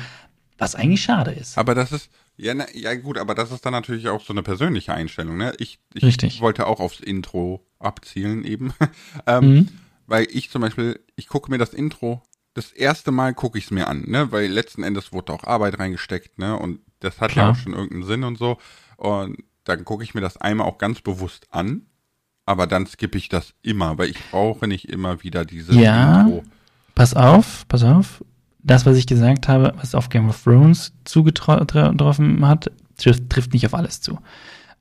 Was 0.58 0.74
eigentlich 0.74 1.02
schade 1.02 1.32
ist. 1.32 1.58
Aber 1.58 1.74
das 1.74 1.92
ist, 1.92 2.10
ja, 2.36 2.54
na, 2.54 2.66
ja 2.72 2.94
gut, 2.94 3.18
aber 3.18 3.34
das 3.34 3.52
ist 3.52 3.64
dann 3.66 3.72
natürlich 3.72 4.08
auch 4.08 4.22
so 4.22 4.32
eine 4.32 4.42
persönliche 4.42 4.94
Einstellung, 4.94 5.36
ne? 5.36 5.52
Ich, 5.58 5.78
ich 5.92 6.02
Richtig. 6.02 6.40
wollte 6.40 6.66
auch 6.66 6.80
aufs 6.80 7.00
Intro 7.00 7.66
abzielen 7.78 8.44
eben. 8.44 8.72
ähm, 9.26 9.44
mhm. 9.44 9.68
weil 10.06 10.26
ich 10.30 10.50
zum 10.50 10.62
Beispiel, 10.62 10.98
ich 11.14 11.28
gucke 11.28 11.50
mir 11.50 11.58
das 11.58 11.74
Intro, 11.74 12.22
das 12.56 12.72
erste 12.72 13.10
Mal 13.10 13.34
gucke 13.34 13.58
ich 13.58 13.64
es 13.64 13.70
mir 13.70 13.86
an, 13.86 14.04
ne? 14.06 14.32
Weil 14.32 14.50
letzten 14.50 14.82
Endes 14.82 15.12
wurde 15.12 15.32
auch 15.32 15.44
Arbeit 15.44 15.78
reingesteckt, 15.78 16.38
ne? 16.38 16.58
Und 16.58 16.80
das 17.00 17.20
hat 17.20 17.32
Klar. 17.32 17.46
ja 17.46 17.52
auch 17.52 17.56
schon 17.56 17.74
irgendeinen 17.74 18.04
Sinn 18.04 18.24
und 18.24 18.38
so. 18.38 18.56
Und 18.96 19.36
dann 19.64 19.84
gucke 19.84 20.02
ich 20.02 20.14
mir 20.14 20.22
das 20.22 20.38
einmal 20.38 20.66
auch 20.66 20.78
ganz 20.78 21.02
bewusst 21.02 21.48
an, 21.50 21.82
aber 22.46 22.66
dann 22.66 22.86
skippe 22.86 23.18
ich 23.18 23.28
das 23.28 23.52
immer, 23.60 23.98
weil 23.98 24.08
ich 24.08 24.18
brauche 24.30 24.66
nicht 24.66 24.88
immer 24.88 25.22
wieder 25.22 25.44
dieses 25.44 25.76
ja, 25.76 26.22
Intro. 26.22 26.44
Pass 26.94 27.12
auf, 27.12 27.68
pass 27.68 27.84
auf. 27.84 28.24
Das, 28.62 28.86
was 28.86 28.96
ich 28.96 29.06
gesagt 29.06 29.48
habe, 29.48 29.74
was 29.76 29.94
auf 29.94 30.08
Game 30.08 30.28
of 30.30 30.42
Thrones 30.42 30.94
zugetroffen 31.04 32.48
hat, 32.48 32.72
trifft 32.96 33.52
nicht 33.52 33.66
auf 33.66 33.74
alles 33.74 34.00
zu. 34.00 34.18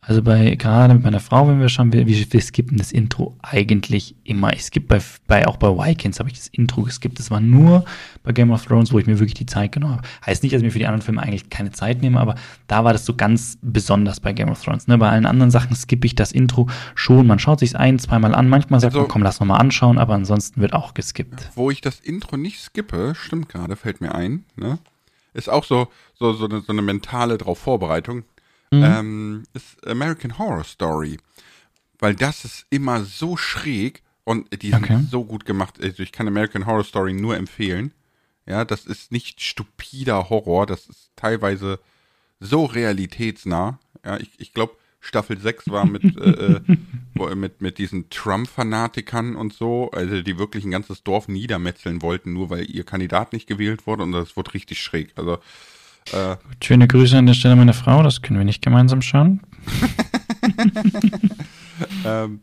Also 0.08 0.22
bei, 0.22 0.54
gerade 0.54 0.94
mit 0.94 1.04
meiner 1.04 1.20
Frau, 1.20 1.48
wenn 1.48 1.60
wir 1.60 1.68
schauen, 1.68 1.92
wir, 1.92 2.06
wir 2.06 2.42
skippen 2.42 2.78
das 2.78 2.92
Intro 2.92 3.36
eigentlich 3.42 4.16
immer. 4.24 4.54
Ich 4.54 4.64
skippe 4.66 4.86
bei, 4.98 5.02
bei, 5.26 5.48
auch 5.48 5.58
bei 5.58 5.68
Vikings 5.70 6.20
habe 6.20 6.30
ich 6.30 6.38
das 6.38 6.48
Intro 6.48 6.84
geskippt. 6.84 7.18
Das 7.18 7.32
war 7.32 7.40
nur 7.40 7.86
bei 8.22 8.32
Game 8.32 8.52
of 8.52 8.64
Thrones, 8.64 8.94
wo 8.94 9.00
ich 9.00 9.08
mir 9.08 9.18
wirklich 9.18 9.34
die 9.34 9.48
Zeit 9.48 9.72
genommen 9.72 9.96
habe. 9.96 10.08
Heißt 10.24 10.44
nicht, 10.44 10.54
dass 10.54 10.60
ich 10.60 10.66
mir 10.66 10.72
für 10.72 10.78
die 10.78 10.86
anderen 10.86 11.02
Filme 11.02 11.24
eigentlich 11.24 11.50
keine 11.50 11.72
Zeit 11.72 12.04
nehme, 12.04 12.20
aber 12.20 12.36
da 12.68 12.84
war 12.84 12.94
das 12.94 13.04
so 13.04 13.16
ganz 13.16 13.58
besonders 13.64 14.20
bei 14.20 14.32
Game 14.32 14.50
of 14.50 14.64
Thrones. 14.64 14.88
Ne? 14.88 15.00
Bei 15.00 15.10
allen 15.10 15.26
anderen 15.26 15.50
Sachen 15.50 15.76
skippe 15.76 16.06
ich 16.06 16.14
das 16.14 16.32
Intro 16.32 16.70
schon. 16.94 17.26
Man 17.26 17.40
schaut 17.40 17.60
sich 17.60 17.76
ein, 17.76 17.98
zweimal 17.98 18.36
an. 18.36 18.48
Manchmal 18.48 18.80
sagt 18.82 18.94
also, 18.94 19.02
man, 19.02 19.08
komm, 19.08 19.24
lass 19.24 19.40
noch 19.40 19.48
mal 19.48 19.58
anschauen, 19.58 19.98
aber 19.98 20.14
ansonsten 20.14 20.62
wird 20.62 20.74
auch 20.74 20.94
geskippt. 20.94 21.50
Wo 21.56 21.72
ich 21.72 21.82
das 21.82 22.00
Intro 22.00 22.38
nicht 22.38 22.60
skippe, 22.60 23.14
stimmt 23.16 23.50
gerade, 23.50 23.76
fällt 23.76 24.02
mir 24.02 24.14
ein, 24.14 24.46
ne? 24.56 24.78
Ist 25.34 25.50
auch 25.50 25.66
so, 25.66 25.90
so, 26.14 26.32
so, 26.32 26.46
eine, 26.46 26.62
so 26.62 26.72
eine 26.72 26.82
mentale 26.82 27.38
drauf 27.38 27.58
Vorbereitung 27.58 28.24
mhm. 28.78 28.84
ähm, 28.84 29.44
ist 29.54 29.86
American 29.88 30.38
Horror 30.38 30.64
Story. 30.64 31.18
Weil 32.00 32.16
das 32.16 32.46
ist 32.46 32.66
immer 32.70 33.04
so 33.04 33.38
schräg 33.38 34.04
und 34.24 34.48
die 34.62 34.74
okay. 34.74 34.96
sind 34.96 35.10
so 35.10 35.24
gut 35.24 35.46
gemacht. 35.46 35.82
Also 35.82 36.04
ich 36.04 36.12
kann 36.12 36.28
American 36.28 36.66
Horror 36.66 36.84
Story 36.84 37.14
nur 37.14 37.38
empfehlen. 37.38 37.94
Ja, 38.46 38.66
das 38.66 38.86
ist 38.86 39.12
nicht 39.12 39.42
stupider 39.42 40.30
Horror, 40.30 40.66
das 40.66 40.88
ist 40.88 41.12
teilweise 41.16 41.80
so 42.40 42.66
realitätsnah. 42.66 43.80
Ja, 44.04 44.18
ich, 44.18 44.32
ich 44.38 44.54
glaube, 44.54 44.76
Staffel 45.00 45.40
6 45.40 45.70
war 45.70 45.86
mit, 45.86 46.04
äh, 46.18 46.60
äh 46.60 47.36
mit, 47.36 47.62
mit 47.62 47.78
diesen 47.78 48.10
Trump-Fanatikern 48.10 49.36
und 49.36 49.54
so, 49.54 49.90
also 49.92 50.22
die 50.22 50.38
wirklich 50.38 50.66
ein 50.66 50.72
ganzes 50.72 51.04
Dorf 51.04 51.28
niedermetzeln 51.28 52.02
wollten, 52.02 52.34
nur 52.34 52.50
weil 52.50 52.70
ihr 52.70 52.84
Kandidat 52.84 53.32
nicht 53.32 53.48
gewählt 53.48 53.88
wurde 53.88 54.04
und 54.04 54.12
das 54.12 54.36
wurde 54.36 54.54
richtig 54.54 54.82
schräg. 54.82 55.14
Also 55.16 55.40
äh, 56.12 56.36
Schöne 56.64 56.88
Grüße 56.88 57.18
an 57.18 57.26
der 57.26 57.34
Stelle 57.34 57.56
meiner 57.56 57.74
Frau, 57.74 58.04
das 58.04 58.22
können 58.22 58.40
wir 58.40 58.46
nicht 58.46 58.62
gemeinsam 58.62 59.02
schauen. 59.02 59.42
ähm, 62.06 62.42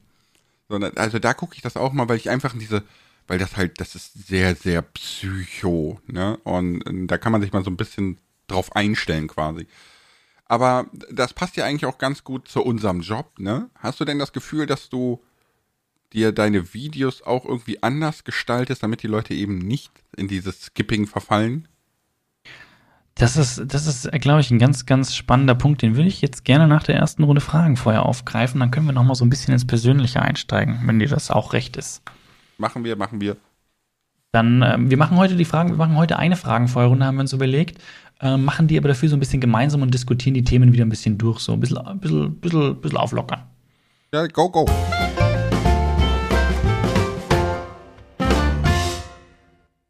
sondern, 0.68 0.96
also 0.96 1.18
da 1.18 1.34
gucke 1.34 1.56
ich 1.56 1.62
das 1.62 1.76
auch 1.76 1.92
mal, 1.92 2.08
weil 2.08 2.16
ich 2.16 2.30
einfach 2.30 2.54
diese, 2.58 2.82
weil 3.26 3.38
das 3.38 3.56
halt, 3.56 3.80
das 3.80 3.94
ist 3.94 4.26
sehr, 4.26 4.54
sehr 4.54 4.82
psycho, 4.82 6.00
ne? 6.06 6.38
Und, 6.44 6.82
und 6.82 7.06
da 7.06 7.18
kann 7.18 7.32
man 7.32 7.42
sich 7.42 7.52
mal 7.52 7.64
so 7.64 7.70
ein 7.70 7.76
bisschen 7.76 8.18
drauf 8.46 8.74
einstellen 8.74 9.28
quasi. 9.28 9.66
Aber 10.46 10.86
das 11.10 11.32
passt 11.32 11.56
ja 11.56 11.64
eigentlich 11.64 11.86
auch 11.86 11.98
ganz 11.98 12.24
gut 12.24 12.48
zu 12.48 12.62
unserem 12.62 13.00
Job, 13.00 13.38
ne? 13.38 13.70
Hast 13.76 14.00
du 14.00 14.04
denn 14.04 14.18
das 14.18 14.32
Gefühl, 14.32 14.66
dass 14.66 14.88
du 14.88 15.22
dir 16.12 16.32
deine 16.32 16.74
Videos 16.74 17.22
auch 17.22 17.44
irgendwie 17.44 17.82
anders 17.82 18.24
gestaltest, 18.24 18.82
damit 18.82 19.02
die 19.02 19.08
Leute 19.08 19.34
eben 19.34 19.58
nicht 19.58 19.92
in 20.16 20.28
dieses 20.28 20.62
Skipping 20.62 21.06
verfallen? 21.06 21.68
Das 23.14 23.36
ist, 23.36 23.62
das 23.66 23.86
ist, 23.86 24.10
glaube 24.20 24.40
ich, 24.40 24.50
ein 24.50 24.58
ganz, 24.58 24.86
ganz 24.86 25.14
spannender 25.14 25.54
Punkt. 25.54 25.82
Den 25.82 25.96
würde 25.96 26.08
ich 26.08 26.22
jetzt 26.22 26.44
gerne 26.44 26.66
nach 26.66 26.82
der 26.82 26.96
ersten 26.96 27.24
Runde 27.24 27.40
Fragen 27.40 27.76
vorher 27.76 28.06
aufgreifen. 28.06 28.58
Dann 28.60 28.70
können 28.70 28.86
wir 28.86 28.92
noch 28.92 29.04
mal 29.04 29.14
so 29.14 29.24
ein 29.24 29.30
bisschen 29.30 29.52
ins 29.52 29.66
Persönliche 29.66 30.22
einsteigen, 30.22 30.80
wenn 30.86 30.98
dir 30.98 31.08
das 31.08 31.30
auch 31.30 31.52
recht 31.52 31.76
ist. 31.76 32.02
Machen 32.58 32.84
wir, 32.84 32.96
machen 32.96 33.20
wir. 33.20 33.36
Dann, 34.32 34.62
äh, 34.62 34.76
wir 34.78 34.96
machen 34.96 35.18
heute 35.18 35.36
die 35.36 35.44
Fragen, 35.44 35.70
wir 35.70 35.76
machen 35.76 35.96
heute 35.96 36.18
eine 36.18 36.36
Fragenfeuerrunde, 36.36 37.04
haben 37.04 37.16
wir 37.16 37.22
uns 37.22 37.34
überlegt. 37.34 37.82
Äh, 38.20 38.38
machen 38.38 38.66
die 38.66 38.78
aber 38.78 38.88
dafür 38.88 39.08
so 39.08 39.16
ein 39.16 39.20
bisschen 39.20 39.40
gemeinsam 39.40 39.82
und 39.82 39.92
diskutieren 39.92 40.34
die 40.34 40.44
Themen 40.44 40.72
wieder 40.72 40.84
ein 40.84 40.88
bisschen 40.88 41.18
durch, 41.18 41.40
so 41.40 41.52
ein 41.52 41.60
bisschen, 41.60 41.78
ein 41.78 42.00
bisschen, 42.00 42.40
bisschen, 42.40 42.80
bisschen 42.80 42.98
auflockern. 42.98 43.42
Ja, 44.14 44.26
go, 44.26 44.48
go. 44.48 44.66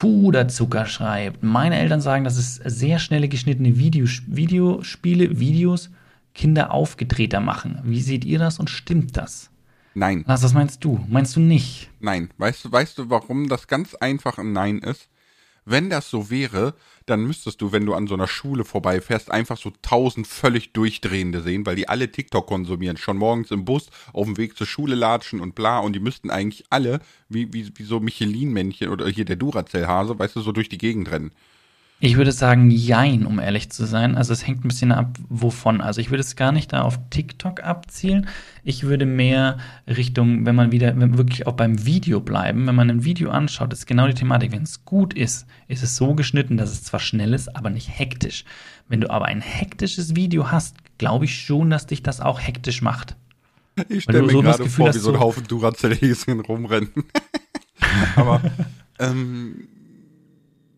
Puderzucker 0.03 0.87
schreibt. 0.87 1.45
Meine 1.45 1.79
Eltern 1.79 2.01
sagen, 2.01 2.25
dass 2.25 2.37
es 2.37 2.57
sehr 2.57 2.99
schnelle 2.99 3.29
geschnittene 3.29 3.79
Videos, 3.79 4.23
Videospiele, 4.27 5.39
Videos 5.39 5.91
Kinder 6.35 6.73
aufgedrehter 6.73 7.39
machen. 7.39 7.79
Wie 7.85 8.01
seht 8.01 8.25
ihr 8.25 8.41
das 8.41 8.59
und 8.59 8.69
stimmt 8.69 9.17
das? 9.17 9.51
Nein. 9.95 10.25
Was, 10.27 10.43
was 10.43 10.55
meinst 10.55 10.83
du? 10.83 10.99
Meinst 11.09 11.37
du 11.37 11.41
nicht? 11.41 11.89
Nein. 12.01 12.31
Weißt 12.37 12.65
du, 12.65 12.73
weißt 12.73 12.99
du, 12.99 13.11
warum 13.11 13.49
das 13.49 13.69
ganz 13.69 13.95
einfach 13.95 14.39
ein 14.39 14.53
Nein 14.53 14.81
ist? 14.81 15.09
Wenn 15.65 15.91
das 15.91 16.11
so 16.11 16.29
wäre, 16.29 16.75
dann 17.07 17.25
müsstest 17.25 17.61
du, 17.61 17.73
wenn 17.73 17.87
du 17.87 17.95
an 17.95 18.07
so 18.07 18.15
einer 18.15 18.27
Schule 18.27 18.65
vorbeifährst, 18.65 19.31
einfach 19.31 19.57
so 19.57 19.73
tausend 19.83 20.27
völlig 20.27 20.73
Durchdrehende 20.73 21.41
sehen, 21.41 21.67
weil 21.67 21.77
die 21.77 21.89
alle 21.89 22.11
TikTok 22.11 22.47
konsumieren. 22.47 22.97
Schon 22.97 23.17
morgens 23.17 23.51
im 23.51 23.65
Bus, 23.65 23.89
auf 24.13 24.27
dem 24.27 24.37
Weg 24.37 24.57
zur 24.57 24.67
Schule 24.67 24.95
latschen 24.95 25.41
und 25.41 25.55
bla. 25.55 25.79
Und 25.79 25.95
die 25.95 26.01
müssten 26.01 26.31
eigentlich 26.31 26.65
alle, 26.71 27.01
wie, 27.29 27.53
wie, 27.53 27.71
wie 27.77 27.85
so 27.85 28.01
Michelin-Männchen 28.01 28.89
oder 28.89 29.09
hier 29.09 29.25
der 29.25 29.37
Duracell-Hase, 29.37 30.19
weißt 30.19 30.37
du, 30.37 30.41
so 30.41 30.53
durch 30.53 30.69
die 30.69 30.79
Gegend 30.79 31.11
rennen. 31.11 31.33
Ich 32.05 32.17
würde 32.17 32.33
sagen, 32.33 32.73
jein, 32.73 33.27
um 33.27 33.39
ehrlich 33.39 33.71
zu 33.71 33.87
sein. 33.87 34.17
Also 34.17 34.33
es 34.33 34.45
hängt 34.45 34.65
ein 34.65 34.69
bisschen 34.69 34.91
ab, 34.91 35.17
wovon. 35.29 35.81
Also 35.81 36.01
ich 36.01 36.11
würde 36.11 36.23
es 36.23 36.35
gar 36.35 36.51
nicht 36.51 36.73
da 36.73 36.83
auf 36.83 36.99
TikTok 37.11 37.63
abzielen. 37.63 38.27
Ich 38.65 38.83
würde 38.83 39.07
mehr 39.07 39.59
Richtung, 39.87 40.45
wenn 40.45 40.57
man 40.57 40.73
wieder, 40.73 40.99
wenn 40.99 41.13
wir 41.13 41.19
wirklich 41.19 41.47
auch 41.47 41.53
beim 41.53 41.87
Video 41.87 42.19
bleiben, 42.19 42.67
wenn 42.67 42.75
man 42.75 42.91
ein 42.91 43.05
Video 43.05 43.31
anschaut, 43.31 43.73
ist 43.73 43.87
genau 43.87 44.09
die 44.09 44.15
Thematik. 44.15 44.51
Wenn 44.51 44.65
es 44.65 44.85
gut 44.85 45.15
ist, 45.15 45.47
ist 45.69 45.85
es 45.85 45.95
so 45.95 46.17
geschnitten, 46.17 46.57
dass 46.57 46.73
es 46.73 46.83
zwar 46.83 46.99
schnell 46.99 47.33
ist, 47.35 47.55
aber 47.55 47.71
nicht 47.71 47.89
hektisch. 47.89 48.45
Wenn 48.89 49.01
du 49.01 49.09
aber 49.09 49.27
ein 49.27 49.41
hektisches 49.41 50.17
Video 50.17 50.51
hast, 50.51 50.75
glaube 50.99 51.27
ich 51.27 51.39
schon, 51.39 51.71
dass 51.71 51.87
dich 51.87 52.03
das 52.03 52.21
auch 52.21 52.41
hektisch 52.41 52.83
macht. 52.83 53.15
Ich 53.89 54.03
stelle 54.03 54.23
mir 54.23 54.33
so 54.33 54.43
gerade 54.43 54.69
vor, 54.69 54.93
wie 54.93 54.99
so 54.99 55.13
ein 55.13 55.21
Haufen 55.21 55.47
Duracell-Häschen 55.47 56.41
rumrennen. 56.41 56.91
aber 58.17 58.43
ähm, 58.99 59.69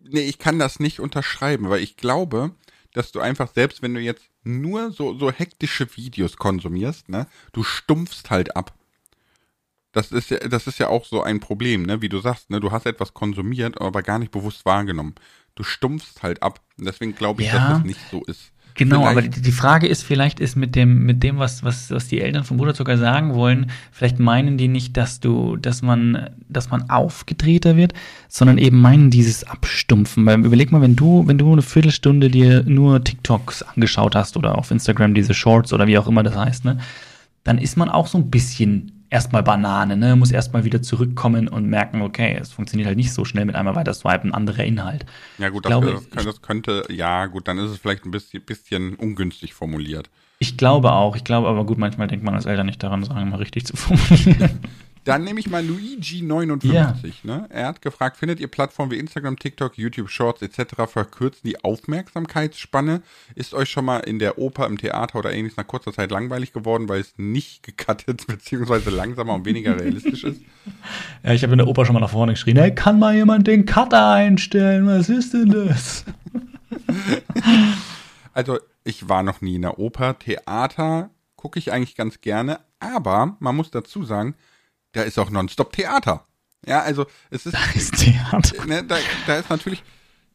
nee, 0.09 0.21
ich 0.21 0.39
kann 0.39 0.59
das 0.59 0.79
nicht 0.79 0.99
unterschreiben, 0.99 1.69
weil 1.69 1.81
ich 1.81 1.97
glaube, 1.97 2.51
dass 2.93 3.11
du 3.11 3.19
einfach, 3.19 3.51
selbst 3.53 3.81
wenn 3.81 3.93
du 3.93 3.99
jetzt 3.99 4.23
nur 4.43 4.91
so, 4.91 5.17
so 5.17 5.31
hektische 5.31 5.87
Videos 5.97 6.37
konsumierst, 6.37 7.09
ne, 7.09 7.27
du 7.51 7.63
stumpfst 7.63 8.29
halt 8.29 8.55
ab. 8.55 8.73
Das 9.91 10.11
ist 10.11 10.29
ja, 10.29 10.39
das 10.39 10.67
ist 10.67 10.79
ja 10.79 10.89
auch 10.89 11.05
so 11.05 11.23
ein 11.23 11.39
Problem, 11.39 11.83
ne, 11.83 12.01
wie 12.01 12.09
du 12.09 12.19
sagst, 12.19 12.49
ne, 12.49 12.59
du 12.59 12.71
hast 12.71 12.85
etwas 12.85 13.13
konsumiert, 13.13 13.81
aber 13.81 14.01
gar 14.01 14.19
nicht 14.19 14.31
bewusst 14.31 14.65
wahrgenommen. 14.65 15.15
Du 15.55 15.63
stumpfst 15.63 16.21
halt 16.21 16.43
ab. 16.43 16.61
Und 16.77 16.85
deswegen 16.85 17.15
glaube 17.15 17.41
ich, 17.41 17.47
ja. 17.47 17.53
dass 17.53 17.69
das 17.69 17.83
nicht 17.83 18.01
so 18.11 18.23
ist. 18.25 18.51
Genau, 18.77 19.01
vielleicht. 19.01 19.17
aber 19.17 19.21
die, 19.21 19.41
die, 19.41 19.51
Frage 19.53 19.87
ist, 19.87 20.03
vielleicht 20.03 20.41
ist 20.41 20.57
mit 20.57 20.75
dem, 20.75 21.05
mit 21.05 21.23
dem, 21.23 21.37
was, 21.37 21.63
was, 21.63 21.91
was 21.91 22.09
die 22.09 22.19
Eltern 22.19 22.43
vom 22.43 22.57
Bruderzucker 22.57 22.97
sagen 22.97 23.33
wollen, 23.33 23.71
vielleicht 23.91 24.19
meinen 24.19 24.57
die 24.57 24.67
nicht, 24.67 24.97
dass 24.97 25.21
du, 25.21 25.55
dass 25.55 25.81
man, 25.81 26.29
dass 26.49 26.69
man 26.69 26.89
aufgedrehter 26.89 27.77
wird, 27.77 27.93
sondern 28.27 28.57
eben 28.57 28.81
meinen 28.81 29.11
dieses 29.11 29.45
Abstumpfen. 29.45 30.25
Weil 30.25 30.43
überleg 30.45 30.73
mal, 30.73 30.81
wenn 30.81 30.97
du, 30.97 31.25
wenn 31.25 31.37
du 31.37 31.53
eine 31.53 31.61
Viertelstunde 31.61 32.29
dir 32.29 32.63
nur 32.63 33.01
TikToks 33.01 33.63
angeschaut 33.63 34.13
hast 34.13 34.35
oder 34.35 34.57
auf 34.57 34.71
Instagram 34.71 35.13
diese 35.13 35.33
Shorts 35.33 35.71
oder 35.71 35.87
wie 35.87 35.97
auch 35.97 36.07
immer 36.07 36.23
das 36.23 36.35
heißt, 36.35 36.65
ne, 36.65 36.77
dann 37.45 37.57
ist 37.57 37.77
man 37.77 37.87
auch 37.87 38.07
so 38.07 38.17
ein 38.17 38.29
bisschen 38.29 38.91
erstmal 39.09 39.43
Banane, 39.43 39.97
ne? 39.97 40.15
Muss 40.15 40.31
erstmal 40.31 40.63
wieder 40.63 40.81
zurückkommen 40.81 41.47
und 41.47 41.67
merken, 41.67 42.01
okay, 42.01 42.37
es 42.39 42.51
funktioniert 42.51 42.87
halt 42.87 42.97
nicht 42.97 43.13
so 43.13 43.25
schnell 43.25 43.45
mit 43.45 43.55
einmal 43.55 43.75
weiter 43.75 43.93
swipen, 43.93 44.33
anderer 44.33 44.63
Inhalt. 44.63 45.05
Ja, 45.37 45.49
gut, 45.49 45.65
das, 45.65 45.69
glaube, 45.69 46.01
das, 46.11 46.25
das, 46.25 46.41
könnte, 46.41 46.83
ja, 46.89 47.25
gut, 47.27 47.47
dann 47.47 47.57
ist 47.57 47.71
es 47.71 47.77
vielleicht 47.77 48.05
ein 48.05 48.11
bisschen, 48.11 48.43
bisschen 48.43 48.95
ungünstig 48.95 49.53
formuliert. 49.53 50.09
Ich 50.39 50.57
glaube 50.57 50.91
auch, 50.91 51.15
ich 51.15 51.23
glaube 51.23 51.47
aber 51.47 51.65
gut, 51.65 51.77
manchmal 51.77 52.07
denkt 52.07 52.25
man 52.25 52.35
als 52.35 52.45
Eltern 52.45 52.65
nicht 52.65 52.83
daran, 52.83 53.03
Sachen 53.03 53.29
mal 53.29 53.37
richtig 53.37 53.65
zu 53.65 53.77
formulieren. 53.77 54.59
Dann 55.05 55.23
nehme 55.23 55.39
ich 55.39 55.49
mal 55.51 55.63
Luigi59. 55.63 56.73
Ja. 56.73 56.95
Ne? 57.23 57.45
Er 57.49 57.67
hat 57.67 57.83
gefragt, 57.83 58.17
findet 58.17 58.39
ihr 58.39 58.47
Plattformen 58.47 58.91
wie 58.91 58.97
Instagram, 58.97 59.37
TikTok, 59.37 59.77
YouTube 59.77 60.09
Shorts 60.09 60.41
etc. 60.41 60.87
verkürzen 60.87 61.41
die 61.45 61.63
Aufmerksamkeitsspanne? 61.63 63.03
Ist 63.35 63.53
euch 63.53 63.69
schon 63.69 63.85
mal 63.85 63.99
in 63.99 64.17
der 64.17 64.39
Oper, 64.39 64.65
im 64.65 64.79
Theater 64.79 65.19
oder 65.19 65.31
ähnliches 65.31 65.57
nach 65.57 65.67
kurzer 65.67 65.93
Zeit 65.93 66.09
langweilig 66.09 66.53
geworden, 66.53 66.89
weil 66.89 67.01
es 67.01 67.13
nicht 67.17 67.61
gecuttet 67.61 68.25
bzw. 68.27 68.89
langsamer 68.89 69.35
und 69.35 69.45
weniger 69.45 69.79
realistisch 69.79 70.23
ist? 70.23 70.41
Ja, 71.23 71.33
ich 71.33 71.43
habe 71.43 71.53
in 71.53 71.59
der 71.59 71.67
Oper 71.67 71.85
schon 71.85 71.93
mal 71.93 71.99
nach 71.99 72.09
vorne 72.09 72.33
geschrien, 72.33 72.57
hey, 72.57 72.73
kann 72.73 72.97
mal 72.97 73.15
jemand 73.15 73.45
den 73.45 73.65
Cutter 73.65 74.09
einstellen? 74.11 74.87
Was 74.87 75.09
ist 75.09 75.35
denn 75.35 75.49
das? 75.49 76.03
also, 78.33 78.57
ich 78.83 79.07
war 79.07 79.21
noch 79.21 79.41
nie 79.41 79.55
in 79.55 79.61
der 79.61 79.77
Oper. 79.77 80.17
Theater 80.17 81.11
gucke 81.35 81.59
ich 81.59 81.71
eigentlich 81.71 81.95
ganz 81.95 82.21
gerne, 82.21 82.59
aber 82.79 83.37
man 83.39 83.55
muss 83.55 83.69
dazu 83.69 84.03
sagen, 84.03 84.33
da 84.95 85.01
ist 85.03 85.19
auch 85.19 85.29
nonstop 85.29 85.73
Theater. 85.73 86.25
Ja, 86.65 86.81
also 86.81 87.05
es 87.29 87.45
ist. 87.45 87.53
Da 87.53 87.59
ist 87.75 87.97
Theater. 87.97 88.65
Ne, 88.65 88.83
da, 88.83 88.97
da 89.27 89.37
ist 89.37 89.49
natürlich, 89.49 89.83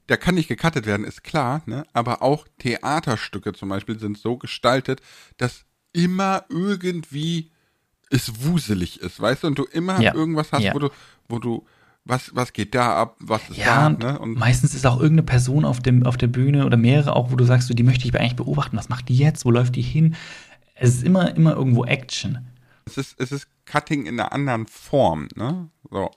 da 0.07 0.17
kann 0.17 0.35
nicht 0.37 0.49
gecuttet 0.49 0.87
werden, 0.87 1.05
ist 1.05 1.25
klar, 1.25 1.63
ne? 1.67 1.85
Aber 1.93 2.23
auch 2.23 2.47
Theaterstücke 2.59 3.53
zum 3.53 3.69
Beispiel 3.69 3.99
sind 3.99 4.17
so 4.19 4.37
gestaltet, 4.37 5.01
dass 5.39 5.65
immer 5.93 6.45
irgendwie 6.49 7.51
es 8.11 8.45
wuselig 8.45 9.01
ist, 9.01 9.21
weißt 9.21 9.43
du, 9.45 9.47
und 9.49 9.59
du 9.59 9.65
immer 9.65 10.01
Ja. 10.01 10.15
irgendwas 10.15 10.53
hast, 10.53 10.63
Ja. 10.63 10.75
wo 10.75 10.79
du, 10.81 10.89
wo 11.29 11.39
du, 11.39 11.65
was, 12.05 12.31
was 12.35 12.53
geht 12.53 12.75
da 12.75 12.95
ab, 12.97 13.17
was 13.21 13.49
ist 13.51 13.57
Ja, 13.59 13.89
da, 13.91 14.13
ne? 14.13 14.19
Und 14.19 14.35
meistens 14.37 14.75
ist 14.75 14.87
auch 14.87 14.97
irgendeine 15.01 15.23
Person 15.27 15.65
auf, 15.65 15.81
dem, 15.81 16.05
auf 16.07 16.17
der 16.17 16.27
Bühne 16.27 16.67
oder 16.67 16.77
mehrere 16.77 17.15
auch, 17.15 17.31
wo 17.33 17.37
du 17.37 17.45
sagst, 17.45 17.69
so, 17.69 17.75
die 17.75 17.83
möchte 17.85 18.07
ich 18.07 18.15
eigentlich 18.19 18.37
beobachten. 18.37 18.77
Was 18.77 18.89
macht 18.89 19.09
die 19.09 19.17
jetzt? 19.17 19.45
Wo 19.45 19.51
läuft 19.51 19.77
die 19.77 19.83
hin? 19.83 20.17
Es 20.75 20.91
ist 20.95 21.05
immer, 21.05 21.35
immer 21.37 21.53
irgendwo 21.55 21.85
Action. 21.85 22.39
Es 22.91 22.97
ist, 22.97 23.21
es 23.21 23.33
ist 23.33 23.49
Cutting 23.67 24.07
in 24.07 24.19
einer 24.19 24.33
anderen 24.33 24.67
Form, 24.67 25.29
ne? 25.37 25.69
So. 25.91 26.11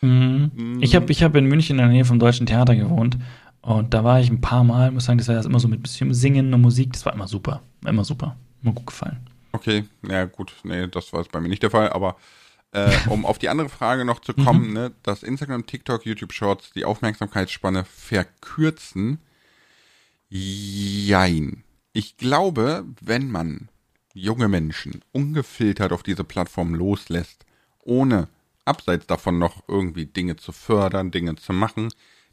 Mhm. 0.00 0.78
Ich 0.80 0.94
habe 0.94 1.10
ich 1.10 1.22
hab 1.22 1.34
in 1.34 1.46
München 1.46 1.76
in 1.76 1.82
der 1.82 1.88
Nähe 1.88 2.04
vom 2.04 2.18
Deutschen 2.18 2.46
Theater 2.46 2.76
gewohnt 2.76 3.18
und 3.62 3.92
da 3.92 4.04
war 4.04 4.20
ich 4.20 4.30
ein 4.30 4.40
paar 4.40 4.64
Mal, 4.64 4.90
muss 4.90 5.06
sagen, 5.06 5.18
das 5.18 5.28
war 5.28 5.34
das 5.34 5.46
immer 5.46 5.60
so 5.60 5.68
mit 5.68 5.82
bisschen 5.82 6.14
Singen 6.14 6.54
und 6.54 6.60
Musik, 6.60 6.92
das 6.92 7.04
war 7.04 7.12
immer 7.12 7.28
super. 7.28 7.62
War 7.82 7.90
immer 7.90 8.04
super. 8.04 8.36
Immer 8.62 8.72
gut 8.72 8.86
gefallen. 8.86 9.18
Okay, 9.52 9.84
ja 10.08 10.24
gut, 10.26 10.52
nee, 10.62 10.86
das 10.86 11.12
war 11.12 11.20
jetzt 11.20 11.32
bei 11.32 11.40
mir 11.40 11.48
nicht 11.48 11.62
der 11.62 11.70
Fall, 11.70 11.90
aber 11.90 12.16
äh, 12.72 12.90
um 13.08 13.24
auf 13.26 13.38
die 13.38 13.48
andere 13.48 13.68
Frage 13.68 14.04
noch 14.04 14.20
zu 14.20 14.34
kommen, 14.34 14.72
ne, 14.72 14.92
dass 15.02 15.22
Instagram, 15.22 15.66
TikTok, 15.66 16.06
YouTube 16.06 16.32
Shorts 16.32 16.70
die 16.72 16.84
Aufmerksamkeitsspanne 16.84 17.84
verkürzen, 17.84 19.18
jein. 20.28 21.64
Ich 21.92 22.16
glaube, 22.16 22.84
wenn 23.00 23.30
man 23.30 23.68
junge 24.20 24.48
Menschen 24.48 25.02
ungefiltert 25.12 25.92
auf 25.92 26.02
diese 26.02 26.24
Plattform 26.24 26.74
loslässt, 26.74 27.44
ohne 27.82 28.28
abseits 28.64 29.06
davon 29.06 29.38
noch 29.38 29.64
irgendwie 29.68 30.06
Dinge 30.06 30.36
zu 30.36 30.52
fördern, 30.52 31.10
Dinge 31.10 31.36
zu 31.36 31.52
machen, 31.52 31.88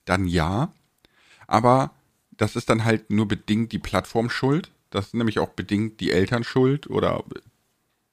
dann 0.06 0.26
ja. 0.28 0.71
Aber 1.48 1.91
das 2.32 2.56
ist 2.56 2.69
dann 2.69 2.84
halt 2.84 3.10
nur 3.10 3.28
bedingt 3.28 3.71
die 3.71 3.80
Plattform 3.80 4.30
schuld. 4.30 4.71
Das 4.89 5.08
ist 5.08 5.13
nämlich 5.13 5.39
auch 5.39 5.50
bedingt 5.50 6.00
die 6.00 6.12
Eltern 6.12 6.43
schuld 6.43 6.89
oder 6.89 7.24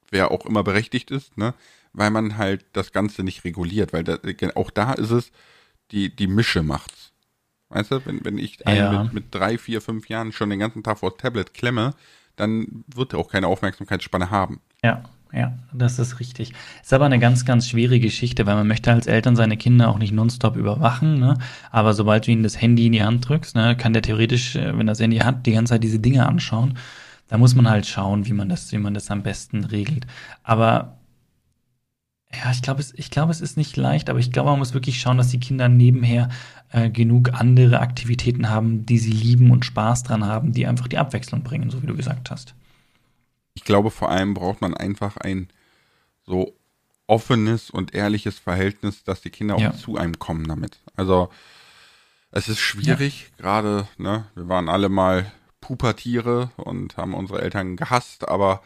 wer 0.09 0.31
auch 0.31 0.45
immer 0.45 0.63
berechtigt 0.63 1.11
ist, 1.11 1.37
ne? 1.37 1.53
Weil 1.91 2.09
man 2.09 2.37
halt 2.37 2.65
das 2.73 2.91
Ganze 2.91 3.23
nicht 3.23 3.43
reguliert, 3.43 3.93
weil 3.93 4.03
da, 4.03 4.17
auch 4.55 4.71
da 4.71 4.93
ist 4.93 5.11
es, 5.11 5.31
die, 5.91 6.15
die 6.15 6.27
Mische 6.27 6.63
macht's. 6.63 7.11
Weißt 7.69 7.91
du, 7.91 8.05
wenn, 8.05 8.23
wenn 8.25 8.37
ich 8.37 8.65
einen 8.65 8.77
Ja. 8.77 9.03
mit, 9.03 9.13
mit 9.13 9.35
drei, 9.35 9.57
vier, 9.57 9.81
fünf 9.81 10.09
Jahren 10.09 10.31
schon 10.31 10.49
den 10.49 10.59
ganzen 10.59 10.83
Tag 10.83 10.99
vor 10.99 11.11
das 11.11 11.19
Tablet 11.19 11.53
klemme, 11.53 11.93
dann 12.35 12.83
wird 12.93 13.13
er 13.13 13.19
auch 13.19 13.29
keine 13.29 13.47
Aufmerksamkeitsspanne 13.47 14.31
haben. 14.31 14.61
Ja, 14.83 15.03
ja, 15.33 15.53
das 15.73 15.97
ist 15.97 16.19
richtig. 16.19 16.53
Ist 16.83 16.93
aber 16.93 17.05
eine 17.05 17.17
ganz, 17.17 17.43
ganz 17.43 17.67
schwierige 17.67 18.05
Geschichte, 18.05 18.45
weil 18.45 18.55
man 18.55 18.67
möchte 18.67 18.91
als 18.91 19.07
Eltern 19.07 19.35
seine 19.35 19.57
Kinder 19.57 19.89
auch 19.89 19.97
nicht 19.97 20.13
nonstop 20.13 20.55
überwachen, 20.55 21.19
ne? 21.19 21.39
Aber 21.71 21.95
sobald 21.95 22.27
du 22.27 22.31
ihnen 22.31 22.43
das 22.43 22.61
Handy 22.61 22.85
in 22.85 22.91
die 22.91 23.03
Hand 23.03 23.27
drückst, 23.27 23.55
ne, 23.55 23.75
kann 23.75 23.93
der 23.93 24.03
theoretisch, 24.03 24.55
äh, 24.55 24.77
wenn 24.77 24.85
das 24.85 24.99
Handy 24.99 25.17
hat, 25.17 25.47
die 25.47 25.53
ganze 25.53 25.71
Zeit 25.71 25.83
diese 25.83 25.99
Dinge 25.99 26.27
anschauen. 26.27 26.77
Da 27.29 27.39
muss 27.39 27.55
man 27.55 27.67
halt 27.67 27.87
schauen, 27.87 28.27
wie 28.27 28.33
man 28.33 28.47
das, 28.47 28.71
wie 28.71 28.77
man 28.77 28.93
das 28.93 29.09
am 29.09 29.23
besten 29.23 29.63
regelt. 29.63 30.05
Aber 30.43 30.97
ja, 32.33 32.51
ich 32.51 32.61
glaube, 32.61 32.81
es, 32.81 32.93
ich 32.95 33.11
glaube, 33.11 33.31
es 33.31 33.41
ist 33.41 33.57
nicht 33.57 33.77
leicht, 33.77 34.09
aber 34.09 34.19
ich 34.19 34.31
glaube, 34.31 34.49
man 34.49 34.59
muss 34.59 34.73
wirklich 34.73 34.99
schauen, 34.99 35.17
dass 35.17 35.29
die 35.29 35.39
Kinder 35.39 35.69
nebenher 35.69 36.29
äh, 36.71 36.89
genug 36.89 37.33
andere 37.33 37.79
Aktivitäten 37.79 38.49
haben, 38.49 38.85
die 38.85 38.97
sie 38.97 39.11
lieben 39.11 39.51
und 39.51 39.65
Spaß 39.65 40.03
dran 40.03 40.25
haben, 40.25 40.51
die 40.53 40.65
einfach 40.65 40.87
die 40.87 40.97
Abwechslung 40.97 41.43
bringen, 41.43 41.69
so 41.69 41.81
wie 41.83 41.87
du 41.87 41.95
gesagt 41.95 42.31
hast. 42.31 42.55
Ich 43.53 43.63
glaube, 43.63 43.91
vor 43.91 44.09
allem 44.09 44.33
braucht 44.33 44.61
man 44.61 44.73
einfach 44.73 45.17
ein 45.17 45.49
so 46.25 46.53
offenes 47.05 47.69
und 47.69 47.93
ehrliches 47.93 48.39
Verhältnis, 48.39 49.03
dass 49.03 49.21
die 49.21 49.29
Kinder 49.29 49.55
auch 49.55 49.61
Ja. 49.61 49.73
zu 49.73 49.97
einem 49.97 50.17
kommen 50.17 50.47
damit. 50.47 50.79
Also 50.95 51.29
es 52.31 52.49
ist 52.49 52.59
schwierig, 52.59 53.31
gerade, 53.37 53.87
ne, 53.97 54.25
wir 54.33 54.47
waren 54.47 54.69
alle 54.69 54.89
mal 54.89 55.31
Pubertiere 55.61 56.51
und 56.57 56.97
haben 56.97 57.13
unsere 57.13 57.41
Eltern 57.41 57.75
gehasst, 57.75 58.27
aber 58.27 58.63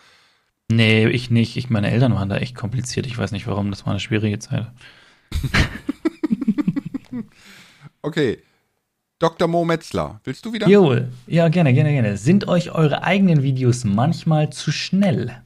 Nee, 0.69 1.07
ich 1.07 1.29
nicht. 1.29 1.55
Ich, 1.57 1.69
meine 1.69 1.89
Eltern 1.89 2.13
waren 2.13 2.29
da 2.29 2.37
echt 2.37 2.55
kompliziert. 2.55 3.05
Ich 3.05 3.17
weiß 3.17 3.31
nicht 3.31 3.47
warum. 3.47 3.71
Das 3.71 3.85
war 3.85 3.91
eine 3.91 3.99
schwierige 3.99 4.39
Zeit. 4.39 4.67
okay. 8.01 8.39
Dr. 9.19 9.47
Mo 9.47 9.65
Metzler, 9.65 10.21
willst 10.25 10.45
du 10.45 10.53
wieder? 10.53 10.67
Joel, 10.67 11.11
ja, 11.25 11.47
gerne, 11.47 11.73
gerne, 11.73 11.91
gerne. 11.91 12.17
Sind 12.17 12.47
euch 12.47 12.71
eure 12.71 13.01
eigenen 13.01 13.41
Videos 13.41 13.83
manchmal 13.83 14.51
zu 14.51 14.71
schnell? 14.71 15.41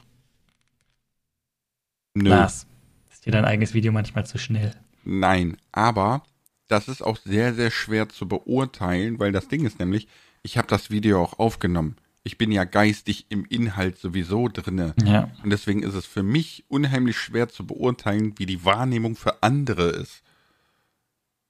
Nö. 2.14 2.28
Lars, 2.28 2.66
ist 3.10 3.24
dir 3.24 3.32
dein 3.32 3.46
eigenes 3.46 3.72
Video 3.72 3.90
manchmal 3.90 4.26
zu 4.26 4.36
schnell? 4.36 4.74
Nein, 5.04 5.56
aber 5.72 6.22
das 6.68 6.88
ist 6.88 7.02
auch 7.02 7.16
sehr, 7.16 7.54
sehr 7.54 7.70
schwer 7.70 8.10
zu 8.10 8.28
beurteilen, 8.28 9.18
weil 9.18 9.32
das 9.32 9.48
Ding 9.48 9.64
ist 9.64 9.78
nämlich, 9.78 10.06
ich 10.42 10.58
habe 10.58 10.68
das 10.68 10.90
Video 10.90 11.22
auch 11.22 11.38
aufgenommen. 11.38 11.96
Ich 12.24 12.38
bin 12.38 12.52
ja 12.52 12.64
geistig 12.64 13.26
im 13.30 13.44
Inhalt 13.46 13.98
sowieso 13.98 14.48
drinne. 14.48 14.94
Ja. 15.04 15.30
Und 15.42 15.50
deswegen 15.50 15.82
ist 15.82 15.94
es 15.94 16.06
für 16.06 16.22
mich 16.22 16.64
unheimlich 16.68 17.18
schwer 17.18 17.48
zu 17.48 17.66
beurteilen, 17.66 18.38
wie 18.38 18.46
die 18.46 18.64
Wahrnehmung 18.64 19.16
für 19.16 19.42
andere 19.42 19.88
ist. 19.88 20.22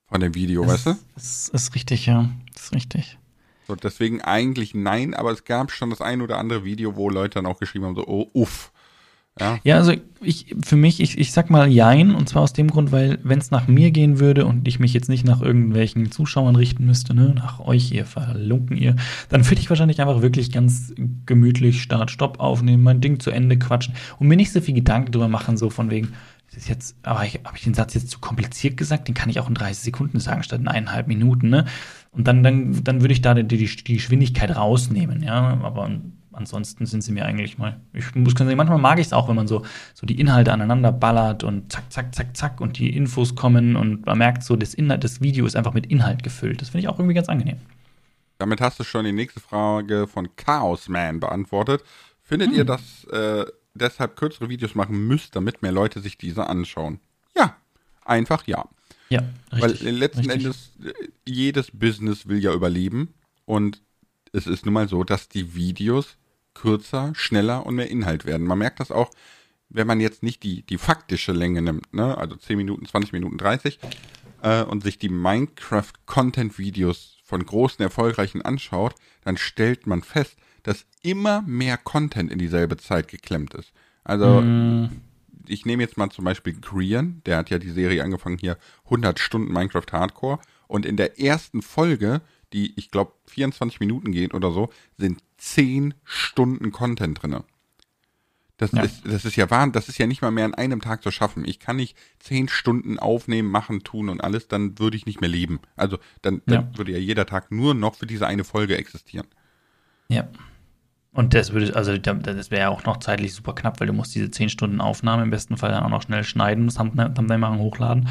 Von 0.06 0.20
dem 0.20 0.35
Video, 0.35 0.66
weißt 0.66 0.87
du? 0.87 0.98
Das 1.14 1.48
ist 1.48 1.74
richtig, 1.74 2.06
ja. 2.06 2.30
Das 2.54 2.64
ist 2.64 2.74
richtig. 2.74 3.18
So, 3.66 3.76
deswegen 3.76 4.20
eigentlich 4.22 4.74
nein, 4.74 5.14
aber 5.14 5.30
es 5.30 5.44
gab 5.44 5.70
schon 5.70 5.90
das 5.90 6.00
ein 6.00 6.20
oder 6.20 6.38
andere 6.38 6.64
Video, 6.64 6.96
wo 6.96 7.08
Leute 7.11 7.35
dann 7.35 7.46
auch 7.46 7.58
geschrieben 7.58 7.85
haben, 7.85 7.94
so, 7.94 8.06
oh, 8.06 8.28
uff. 8.32 8.71
Ja, 9.40 9.59
Ja, 9.64 9.77
also 9.77 9.92
ich, 10.21 10.55
für 10.62 10.77
mich, 10.77 11.01
ich, 11.01 11.18
ich 11.18 11.33
sag 11.33 11.51
mal 11.51 11.68
Jein, 11.68 12.14
und 12.14 12.29
zwar 12.29 12.42
aus 12.42 12.53
dem 12.53 12.68
Grund, 12.68 12.92
weil 12.92 13.18
wenn 13.23 13.38
es 13.38 13.51
nach 13.51 13.66
mir 13.66 13.90
gehen 13.90 14.21
würde 14.21 14.47
und 14.47 14.68
ich 14.68 14.79
mich 14.79 14.92
jetzt 14.92 15.09
nicht 15.09 15.25
nach 15.25 15.40
irgendwelchen 15.40 16.11
Zuschauern 16.11 16.55
richten 16.55 16.85
müsste, 16.85 17.14
ne, 17.14 17.33
nach 17.35 17.61
euch, 17.61 17.92
ihr 17.92 18.05
Verlunken 18.05 18.77
ihr, 18.77 18.97
dann 19.31 19.49
würde 19.49 19.61
ich 19.61 19.71
wahrscheinlich 19.71 20.01
einfach 20.01 20.23
wirklich 20.23 20.53
ganz 20.53 20.92
gemütlich 21.27 21.83
Start, 21.83 22.11
Stopp 22.11 22.40
aufnehmen, 22.40 22.83
mein 22.83 23.01
Ding 23.01 23.21
zu 23.21 23.31
Ende 23.31 23.59
quatschen 23.59 23.95
und 24.18 24.29
mir 24.29 24.37
nicht 24.37 24.53
so 24.53 24.61
viel 24.61 24.75
Gedanken 24.75 25.12
drüber 25.12 25.29
machen, 25.29 25.57
so 25.57 25.71
von 25.71 25.90
wegen, 25.90 26.12
das 26.49 26.64
ist 26.64 26.68
jetzt, 26.68 26.97
aber 27.03 27.25
ich, 27.25 27.40
habe 27.45 27.57
ich 27.57 27.64
den 27.64 27.73
Satz 27.73 27.95
jetzt 27.95 28.11
zu 28.11 28.18
kompliziert 28.18 28.77
gesagt? 28.77 29.09
Den 29.09 29.14
kann 29.14 29.31
ich 29.31 29.40
auch 29.40 29.49
in 29.49 29.55
30 29.55 29.79
Sekunden 29.79 30.21
sagen, 30.21 30.42
statt 30.42 30.61
in 30.61 30.68
eineinhalb 30.68 31.09
Minuten, 31.09 31.49
ne? 31.49 31.64
Und 32.11 32.29
dann, 32.29 32.42
dann, 32.42 32.85
dann 32.85 33.01
würde 33.01 33.14
ich 33.14 33.23
da 33.23 33.33
die, 33.33 33.45
die, 33.45 33.64
die 33.64 33.95
Geschwindigkeit 33.95 34.55
rausnehmen, 34.55 35.23
ja. 35.23 35.59
Aber 35.62 35.90
ansonsten 36.33 36.87
sind 36.87 37.03
sie 37.03 37.12
mir 37.12 37.25
eigentlich 37.25 37.59
mal. 37.59 37.81
Ich 37.92 38.14
muss 38.14 38.35
sagen, 38.35 38.57
manchmal 38.57 38.79
mag 38.79 38.99
ich 38.99 39.07
es 39.07 39.12
auch, 39.12 39.29
wenn 39.29 39.37
man 39.37 39.49
so, 39.49 39.64
so 39.95 40.07
die 40.07 40.18
Inhalte 40.21 40.53
aneinander 40.53 40.92
ballert 40.92 41.45
und 41.45 41.73
zack, 41.73 41.92
zack, 41.92 42.14
zack, 42.14 42.37
zack 42.37 42.61
und 42.61 42.79
die 42.79 42.95
Infos 42.97 43.35
kommen 43.35 43.77
und 43.77 44.07
man 44.07 44.18
merkt 44.18 44.42
so, 44.42 44.57
das, 44.57 44.75
Inhalt, 44.75 45.05
das 45.05 45.21
Video 45.21 45.47
ist 45.47 45.57
einfach 45.57 45.75
mit 45.75 45.87
Inhalt 45.87 46.23
gefüllt. 46.23 46.61
Das 46.61 46.71
finde 46.71 46.81
ich 46.81 46.88
auch 46.88 46.99
irgendwie 46.99 47.14
ganz 47.14 47.29
angenehm. 47.29 47.59
damit 48.38 48.61
hast 48.61 48.81
du 48.81 48.85
schon 48.85 49.05
die 49.05 49.12
nächste 49.12 49.40
Frage 49.40 50.07
von 50.07 50.35
Chaos 50.37 50.88
Man 50.88 51.21
beantwortet. 51.21 51.85
Findet 52.23 52.53
ihr, 52.53 52.64
dass 52.64 53.05
äh, 53.05 53.45
deshalb 53.75 54.16
kürzere 54.16 54.49
Videos 54.49 54.75
machen 54.75 55.07
müsst, 55.07 55.37
damit 55.37 55.62
mehr 55.62 55.73
Leute 55.73 56.01
sich 56.01 56.18
diese 56.18 56.47
anschauen? 56.47 57.01
Ja, 57.37 57.57
einfach 58.05 58.47
ja. 58.47 58.68
Ja, 59.11 59.23
richtig. 59.53 59.85
Weil 59.85 59.95
letzten 59.95 60.31
richtig. 60.31 60.45
Endes 60.45 60.73
äh, 60.85 61.09
jedes 61.27 61.71
Business 61.71 62.27
will 62.27 62.42
ja 62.42 62.53
überleben 62.53 63.14
und 63.45 63.83
es 64.33 64.47
ist 64.47 64.64
nun 64.64 64.75
mal 64.75 64.88
so, 64.88 65.05
dass 65.05 65.29
die 65.29 65.55
Videos 65.55 66.16
kürzer, 66.54 67.12
schneller 67.14 67.66
und 67.66 67.74
mehr 67.76 67.90
Inhalt 67.90 68.24
werden. 68.24 68.46
Man 68.46 68.58
merkt 68.58 68.80
das 68.80 68.90
auch, 68.90 69.10
wenn 69.68 69.86
man 69.86 70.00
jetzt 70.00 70.22
nicht 70.22 70.42
die, 70.42 70.62
die 70.62 70.78
faktische 70.78 71.32
Länge 71.32 71.60
nimmt, 71.62 71.92
ne? 71.94 72.16
also 72.18 72.36
10 72.36 72.56
Minuten, 72.56 72.86
20 72.86 73.12
Minuten, 73.12 73.38
30 73.38 73.78
äh, 74.42 74.62
und 74.62 74.82
sich 74.82 74.98
die 74.98 75.08
Minecraft-Content-Videos 75.08 77.18
von 77.24 77.44
großen, 77.44 77.82
erfolgreichen 77.82 78.42
anschaut, 78.42 78.94
dann 79.24 79.38
stellt 79.38 79.86
man 79.86 80.02
fest, 80.02 80.36
dass 80.62 80.84
immer 81.02 81.42
mehr 81.42 81.78
Content 81.78 82.30
in 82.30 82.38
dieselbe 82.38 82.76
Zeit 82.76 83.08
geklemmt 83.08 83.54
ist. 83.54 83.72
Also 84.04 84.42
Mm, 84.42 84.90
ich 85.48 85.66
nehme 85.66 85.82
jetzt 85.82 85.96
mal 85.96 86.10
zum 86.10 86.24
Beispiel 86.24 86.54
Grian, 86.60 87.22
der 87.26 87.38
hat 87.38 87.50
ja 87.50 87.58
die 87.58 87.70
Serie 87.70 88.02
angefangen 88.02 88.38
hier 88.38 88.58
100 88.84 89.18
Stunden 89.18 89.52
Minecraft 89.52 89.92
Hardcore 89.92 90.38
und 90.66 90.86
in 90.86 90.96
der 90.96 91.20
ersten 91.20 91.62
Folge, 91.62 92.20
die 92.52 92.72
ich 92.78 92.90
glaube 92.90 93.12
24 93.26 93.80
Minuten 93.80 94.12
geht 94.12 94.34
oder 94.34 94.50
so, 94.52 94.70
sind 94.96 95.20
10 95.38 95.94
Stunden 96.04 96.72
Content 96.72 97.22
drinne. 97.22 97.44
Das 98.58 98.70
Ja. 98.72 98.82
ist 98.82 99.02
das 99.04 99.24
ist 99.24 99.34
ja 99.36 99.50
wahr, 99.50 99.66
das 99.70 99.88
ist 99.88 99.98
ja 99.98 100.06
nicht 100.06 100.22
mal 100.22 100.30
mehr 100.30 100.44
an 100.44 100.54
einem 100.54 100.80
Tag 100.80 101.02
zu 101.02 101.10
schaffen. 101.10 101.44
Ich 101.44 101.58
kann 101.58 101.76
nicht 101.76 101.96
10 102.20 102.48
Stunden 102.48 102.98
aufnehmen, 102.98 103.50
machen, 103.50 103.82
tun 103.82 104.08
und 104.08 104.22
alles, 104.22 104.46
dann 104.46 104.78
würde 104.78 104.96
ich 104.96 105.06
nicht 105.06 105.20
mehr 105.20 105.30
leben. 105.30 105.58
Also 105.74 105.98
dann, 106.20 106.42
dann 106.46 106.70
Ja. 106.72 106.78
würde 106.78 106.92
ja 106.92 106.98
jeder 106.98 107.26
Tag 107.26 107.50
nur 107.50 107.74
noch 107.74 107.96
für 107.96 108.06
diese 108.06 108.26
eine 108.26 108.44
Folge 108.44 108.76
existieren. 108.76 109.26
ja. 110.08 110.28
Und 111.14 111.34
das 111.34 111.52
würde, 111.52 111.76
also 111.76 111.98
da- 111.98 112.14
das 112.14 112.50
wäre 112.50 112.62
ja 112.62 112.68
auch 112.70 112.84
noch 112.84 112.96
zeitlich 112.96 113.34
super 113.34 113.54
knapp, 113.54 113.80
weil 113.80 113.86
du 113.86 113.92
musst 113.92 114.14
diese 114.14 114.30
10 114.30 114.48
Stunden 114.48 114.80
Aufnahme 114.80 115.22
im 115.24 115.28
besten 115.28 115.58
Fall 115.58 115.70
dann 115.70 115.82
auch 115.84 115.90
noch 115.90 116.00
schnell 116.00 116.24
schneiden, 116.24 116.64
das 116.68 116.76
Thumbnail 116.76 117.36
machen, 117.36 117.58
hochladen. 117.58 118.08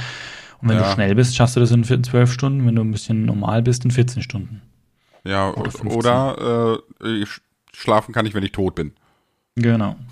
Und 0.61 0.69
wenn 0.69 0.77
Ja. 0.77 0.83
du 0.83 0.93
schnell 0.93 1.15
bist, 1.15 1.35
schaffst 1.35 1.55
du 1.55 1.59
das 1.59 1.71
in 1.71 1.83
12 1.83 2.31
Stunden. 2.31 2.65
Wenn 2.65 2.75
du 2.75 2.83
ein 2.83 2.91
bisschen 2.91 3.25
normal 3.25 3.61
bist, 3.63 3.83
in 3.85 3.91
14 3.91 4.21
Stunden. 4.21 4.61
Ja, 5.23 5.49
Oder 5.51 5.61
oder, 5.61 5.71
15. 5.71 5.89
oder 5.97 6.79
äh, 7.01 7.25
schlafen 7.73 8.13
kann 8.13 8.25
ich, 8.25 8.33
wenn 8.33 8.43
ich 8.43 8.51
tot 8.51 8.75
bin. 8.75 8.93
Genau. 9.55 9.95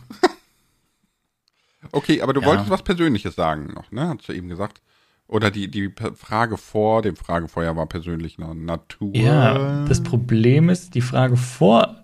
Okay, 1.92 2.22
aber 2.22 2.34
du 2.34 2.42
Ja. 2.42 2.48
wolltest 2.48 2.70
was 2.70 2.84
Persönliches 2.84 3.36
sagen 3.36 3.68
noch, 3.74 3.92
ne? 3.92 4.10
Hast 4.10 4.28
du 4.28 4.34
eben 4.34 4.50
gesagt. 4.50 4.82
Oder 5.28 5.50
die, 5.52 5.70
die 5.70 5.94
Frage 6.16 6.58
vor 6.58 7.02
dem 7.02 7.16
Fragefeuer 7.16 7.76
war 7.76 7.86
persönlicher 7.86 8.54
Natur. 8.54 9.16
Ja, 9.16 9.86
das 9.88 10.02
Problem 10.04 10.70
ist, 10.70 10.96
die 10.96 11.02
Frage 11.02 11.38
vor 11.38 12.04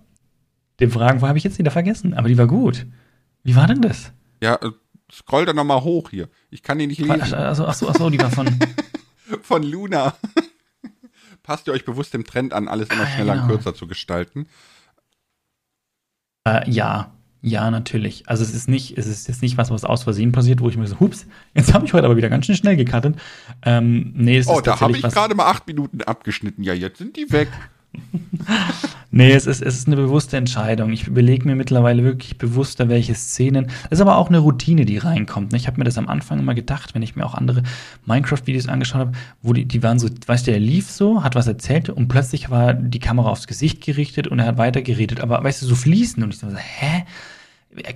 dem 0.79 0.91
Fragen 0.91 1.21
habe 1.21 1.38
ich 1.38 1.43
jetzt 1.43 1.58
wieder 1.58 1.71
vergessen, 1.71 2.13
aber 2.13 2.27
die 2.29 2.38
war 2.38 2.47
gut. 2.47 2.86
Wie 3.43 3.55
war 3.55 3.67
denn 3.67 3.81
das? 3.81 4.12
Ja, 4.41 4.60
scroll 5.12 5.46
doch 5.46 5.54
nochmal 5.54 5.82
hoch 5.82 6.10
hier. 6.10 6.30
Ich 6.50 6.63
kann 6.63 6.80
die 6.80 6.88
nicht 6.88 7.00
lesen. 7.00 7.34
Achso, 7.34 7.65
achso, 7.65 7.88
achso, 7.88 8.10
die 8.10 8.20
war 8.20 8.32
von. 8.32 8.48
von 9.41 9.63
Luna. 9.63 10.15
Passt 11.44 11.68
ihr 11.68 11.74
euch 11.74 11.86
bewusst 11.86 12.13
dem 12.13 12.26
Trend 12.26 12.54
an, 12.54 12.68
alles 12.68 12.89
immer 12.89 13.06
schneller 13.06 13.34
ah, 13.34 13.36
genau. 13.36 13.46
und 13.46 13.52
kürzer 13.52 13.76
zu 13.76 13.88
gestalten? 13.88 14.48
Äh, 16.44 16.70
ja, 16.70 17.15
ja, 17.41 17.70
natürlich. 17.70 18.28
Also 18.28 18.44
es 18.44 18.56
ist 18.56 18.68
nicht, 18.68 18.98
es 18.98 19.06
ist 19.06 19.28
jetzt 19.28 19.44
nicht 19.44 19.58
was, 19.58 19.70
was 19.70 19.86
aus 19.86 20.04
Versehen 20.04 20.32
passiert, 20.32 20.62
wo 20.62 20.70
ich 20.70 20.78
mir 20.78 20.88
so, 20.88 21.00
hups, 21.00 21.28
jetzt 21.54 21.76
habe 21.76 21.86
ich 21.86 21.94
heute 21.94 22.06
aber 22.06 22.18
wieder 22.18 22.30
ganz 22.30 22.48
schön 22.48 22.56
schnell 22.56 22.76
gecuttet. 22.76 23.18
Ähm, 23.62 24.13
nee, 24.15 24.38
es 24.38 24.48
oh, 24.48 24.58
ist 24.58 24.65
da 24.65 24.80
habe 24.80 24.94
ich 24.94 25.04
gerade 25.04 25.36
mal 25.36 25.46
acht 25.46 25.68
Minuten 25.68 26.02
abgeschnitten. 26.02 26.63
Ja, 26.63 26.74
jetzt 26.74 26.98
sind 26.98 27.15
die 27.15 27.32
weg. 27.32 27.50
nee, 29.12 29.32
es 29.32 29.48
ist, 29.48 29.62
es 29.62 29.78
ist 29.78 29.88
eine 29.88 29.96
bewusste 29.96 30.38
Entscheidung. 30.38 30.91
Ich 30.91 31.08
überlege 31.08 31.48
mir 31.48 31.56
mittlerweile 31.56 32.04
wirklich 32.04 32.38
bewusster, 32.38 32.89
welche 32.89 33.15
Szenen. 33.15 33.68
Es 33.86 34.00
ist 34.00 34.02
aber 34.02 34.18
auch 34.18 34.30
eine 34.30 34.39
Routine, 34.39 34.86
die 34.86 34.98
reinkommt. 34.98 35.52
Ne? 35.52 35.58
Ich 35.58 35.68
habe 35.68 35.78
mir 35.78 35.84
das 35.84 35.98
am 35.98 36.08
Anfang 36.08 36.39
immer 36.39 36.56
gedacht, 36.56 36.96
wenn 36.96 37.02
ich 37.02 37.15
mir 37.15 37.26
auch 37.26 37.34
andere 37.34 37.63
Minecraft-Videos 38.06 38.68
angeschaut 38.68 39.00
habe, 39.00 39.12
wo 39.41 39.54
die, 39.54 39.65
die 39.65 39.84
waren 39.84 40.00
so, 40.00 40.10
weißt 40.26 40.48
du, 40.48 40.52
er 40.52 40.60
lief 40.60 40.89
so, 40.89 41.24
hat 41.24 41.36
was 41.36 41.48
erzählt 41.48 41.89
und 41.89 42.08
plötzlich 42.08 42.50
war 42.50 42.74
die 42.74 43.00
Kamera 43.00 43.30
aufs 43.30 43.48
Gesicht 43.48 43.84
gerichtet 43.84 44.28
und 44.28 44.39
er 44.39 44.48
hat 44.48 44.58
weitergeredet. 44.58 45.22
Aber 45.22 45.44
weißt 45.44 45.62
du, 45.62 45.65
so 45.65 45.76
fließen. 45.76 46.24
Und 46.24 46.34
ich 46.34 46.39
so, 46.39 46.48
hä? 46.48 47.06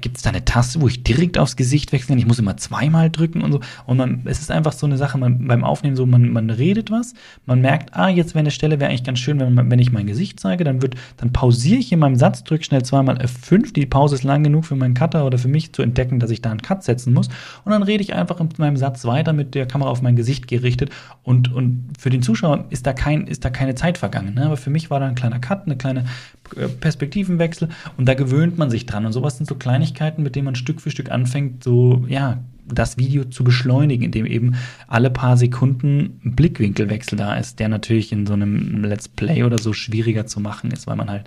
Gibt 0.01 0.17
es 0.17 0.23
da 0.23 0.29
eine 0.29 0.45
Taste, 0.45 0.81
wo 0.81 0.87
ich 0.87 1.03
direkt 1.03 1.37
aufs 1.37 1.55
Gesicht 1.55 1.91
wechseln 1.91 2.09
kann? 2.09 2.17
Ich 2.19 2.25
muss 2.25 2.39
immer 2.39 2.57
zweimal 2.57 3.09
drücken 3.09 3.41
und 3.41 3.51
so. 3.51 3.59
Und 3.85 3.97
man, 3.97 4.21
es 4.25 4.39
ist 4.39 4.51
einfach 4.51 4.73
so 4.73 4.85
eine 4.85 4.97
Sache, 4.97 5.17
man, 5.17 5.47
beim 5.47 5.63
Aufnehmen 5.63 5.95
so, 5.95 6.05
man, 6.05 6.31
man 6.31 6.49
redet 6.49 6.91
was, 6.91 7.13
man 7.45 7.61
merkt, 7.61 7.95
ah, 7.95 8.09
jetzt 8.09 8.33
wäre 8.33 8.39
eine 8.39 8.51
Stelle, 8.51 8.79
wäre 8.79 8.89
eigentlich 8.89 9.03
ganz 9.03 9.19
schön, 9.19 9.39
wenn, 9.39 9.69
wenn 9.69 9.79
ich 9.79 9.91
mein 9.91 10.07
Gesicht 10.07 10.39
zeige, 10.39 10.63
dann 10.63 10.81
wird, 10.81 10.95
dann 11.17 11.33
pausiere 11.33 11.79
ich 11.79 11.91
in 11.91 11.99
meinem 11.99 12.15
Satz, 12.15 12.43
drücke 12.43 12.63
schnell 12.63 12.83
zweimal 12.83 13.17
F5, 13.17 13.73
die 13.73 13.85
Pause 13.85 14.15
ist 14.15 14.23
lang 14.23 14.43
genug 14.43 14.65
für 14.65 14.75
meinen 14.75 14.93
Cutter 14.93 15.25
oder 15.25 15.37
für 15.37 15.47
mich 15.47 15.73
zu 15.73 15.81
entdecken, 15.81 16.19
dass 16.19 16.31
ich 16.31 16.41
da 16.41 16.51
einen 16.51 16.61
Cut 16.61 16.83
setzen 16.83 17.13
muss. 17.13 17.27
Und 17.63 17.71
dann 17.71 17.83
rede 17.83 18.03
ich 18.03 18.13
einfach 18.13 18.39
in 18.39 18.49
meinem 18.57 18.77
Satz 18.77 19.05
weiter 19.05 19.33
mit 19.33 19.55
der 19.55 19.65
Kamera 19.65 19.89
auf 19.89 20.01
mein 20.01 20.15
Gesicht 20.15 20.47
gerichtet 20.47 20.89
und, 21.23 21.53
und 21.53 21.93
für 21.99 22.09
den 22.09 22.21
Zuschauer 22.21 22.65
ist 22.69 22.85
da 22.85 22.93
kein, 22.93 23.27
ist 23.27 23.45
da 23.45 23.49
keine 23.49 23.75
Zeit 23.75 23.97
vergangen. 23.97 24.35
Ne? 24.35 24.45
Aber 24.45 24.57
für 24.57 24.69
mich 24.69 24.89
war 24.89 24.99
da 24.99 25.07
ein 25.07 25.15
kleiner 25.15 25.39
Cut, 25.39 25.65
eine 25.65 25.77
kleine 25.77 26.01
äh, 26.01 26.38
Perspektivenwechsel 26.79 27.69
und 27.97 28.05
da 28.05 28.13
gewöhnt 28.13 28.57
man 28.57 28.69
sich 28.69 28.85
dran. 28.85 29.05
Und 29.05 29.13
sowas 29.13 29.37
sind 29.37 29.47
so 29.47 29.55
Kleinigkeiten, 29.55 30.23
mit 30.23 30.35
denen 30.35 30.45
man 30.45 30.55
Stück 30.55 30.81
für 30.81 30.91
Stück 30.91 31.11
anfängt, 31.11 31.63
so, 31.63 32.05
ja, 32.07 32.43
das 32.65 32.97
Video 32.97 33.25
zu 33.25 33.43
beschleunigen, 33.43 34.05
indem 34.05 34.25
eben 34.25 34.55
alle 34.87 35.09
paar 35.09 35.37
Sekunden 35.37 36.19
ein 36.23 36.35
Blickwinkelwechsel 36.35 37.17
da 37.17 37.35
ist, 37.35 37.59
der 37.59 37.67
natürlich 37.67 38.11
in 38.11 38.27
so 38.27 38.33
einem 38.33 38.83
Let's 38.83 39.07
Play 39.07 39.43
oder 39.43 39.57
so 39.57 39.73
schwieriger 39.73 40.27
zu 40.27 40.39
machen 40.39 40.71
ist, 40.71 40.85
weil 40.85 40.95
man 40.95 41.09
halt 41.09 41.25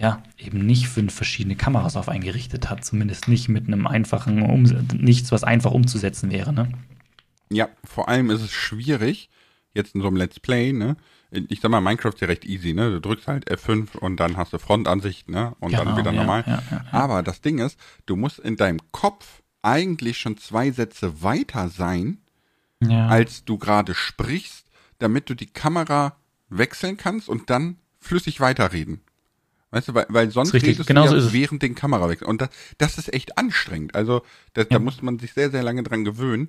ja, 0.00 0.22
eben 0.38 0.64
nicht 0.64 0.88
fünf 0.88 1.12
verschiedene 1.14 1.56
Kameras 1.56 1.96
auf 1.96 2.08
einen 2.08 2.24
gerichtet 2.24 2.70
hat, 2.70 2.84
zumindest 2.84 3.28
nicht 3.28 3.50
mit 3.50 3.66
einem 3.66 3.86
einfachen, 3.86 4.40
um 4.40 4.62
nichts, 4.94 5.30
was 5.30 5.44
einfach 5.44 5.72
umzusetzen 5.72 6.30
wäre, 6.30 6.54
ne? 6.54 6.72
Ja, 7.52 7.68
vor 7.84 8.08
allem 8.08 8.30
ist 8.30 8.40
es 8.40 8.50
schwierig, 8.50 9.28
jetzt 9.74 9.94
in 9.94 10.00
so 10.00 10.06
einem 10.06 10.16
Let's 10.16 10.40
Play, 10.40 10.72
ne, 10.72 10.96
ich 11.30 11.60
sag 11.60 11.70
mal, 11.70 11.80
Minecraft 11.80 12.10
ist 12.14 12.20
ja 12.20 12.26
recht 12.26 12.44
easy, 12.44 12.72
ne? 12.72 12.90
Du 12.90 13.00
drückst 13.00 13.28
halt 13.28 13.50
F5 13.50 13.96
und 13.96 14.18
dann 14.18 14.36
hast 14.36 14.52
du 14.52 14.58
Frontansicht, 14.58 15.28
ne? 15.28 15.54
Und 15.60 15.70
genau, 15.70 15.84
dann 15.84 15.96
wieder 15.96 16.12
ja, 16.12 16.20
normal. 16.20 16.44
Ja, 16.46 16.62
ja, 16.70 16.84
Aber 16.90 17.22
das 17.22 17.40
Ding 17.40 17.58
ist, 17.58 17.78
du 18.06 18.16
musst 18.16 18.38
in 18.38 18.56
deinem 18.56 18.80
Kopf 18.92 19.42
eigentlich 19.62 20.18
schon 20.18 20.36
zwei 20.38 20.70
Sätze 20.70 21.22
weiter 21.22 21.68
sein, 21.68 22.18
als 22.82 23.44
du 23.44 23.58
gerade 23.58 23.94
sprichst, 23.94 24.66
damit 24.98 25.28
du 25.28 25.34
die 25.34 25.46
Kamera 25.46 26.16
wechseln 26.48 26.96
kannst 26.96 27.28
und 27.28 27.50
dann 27.50 27.76
flüssig 27.98 28.40
weiterreden. 28.40 29.02
Weißt 29.70 29.88
du, 29.88 29.94
weil, 29.94 30.06
weil 30.08 30.30
sonst 30.30 30.52
redest 30.52 30.86
genau 30.86 31.06
du 31.06 31.14
ja 31.14 31.20
so 31.20 31.32
während 31.32 31.62
den 31.62 31.74
Kamerawechsel. 31.74 32.26
Und 32.26 32.40
das, 32.40 32.48
das 32.78 32.98
ist 32.98 33.12
echt 33.12 33.38
anstrengend. 33.38 33.94
Also 33.94 34.22
das, 34.54 34.68
da 34.68 34.78
muss 34.78 35.00
man 35.02 35.18
sich 35.18 35.32
sehr, 35.32 35.50
sehr 35.50 35.62
lange 35.62 35.82
dran 35.82 36.04
gewöhnen. 36.04 36.48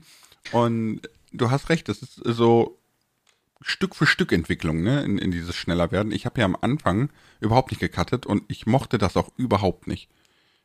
Und 0.52 1.02
du 1.32 1.52
hast 1.52 1.70
recht, 1.70 1.88
das 1.88 2.02
ist 2.02 2.16
so, 2.16 2.81
Stück 3.62 3.96
für 3.96 4.06
Stück 4.06 4.32
Entwicklung, 4.32 4.82
ne, 4.82 5.04
in, 5.04 5.18
in 5.18 5.32
dieses 5.32 5.56
schneller 5.56 5.92
werden. 5.92 6.12
Ich 6.12 6.26
habe 6.26 6.40
ja 6.40 6.46
am 6.46 6.58
Anfang 6.60 7.10
überhaupt 7.40 7.72
nicht 7.72 7.80
gecuttet 7.80 8.26
und 8.26 8.44
ich 8.48 8.66
mochte 8.66 8.98
das 8.98 9.18
auch 9.18 9.30
überhaupt 9.38 9.88
nicht. 9.88 10.10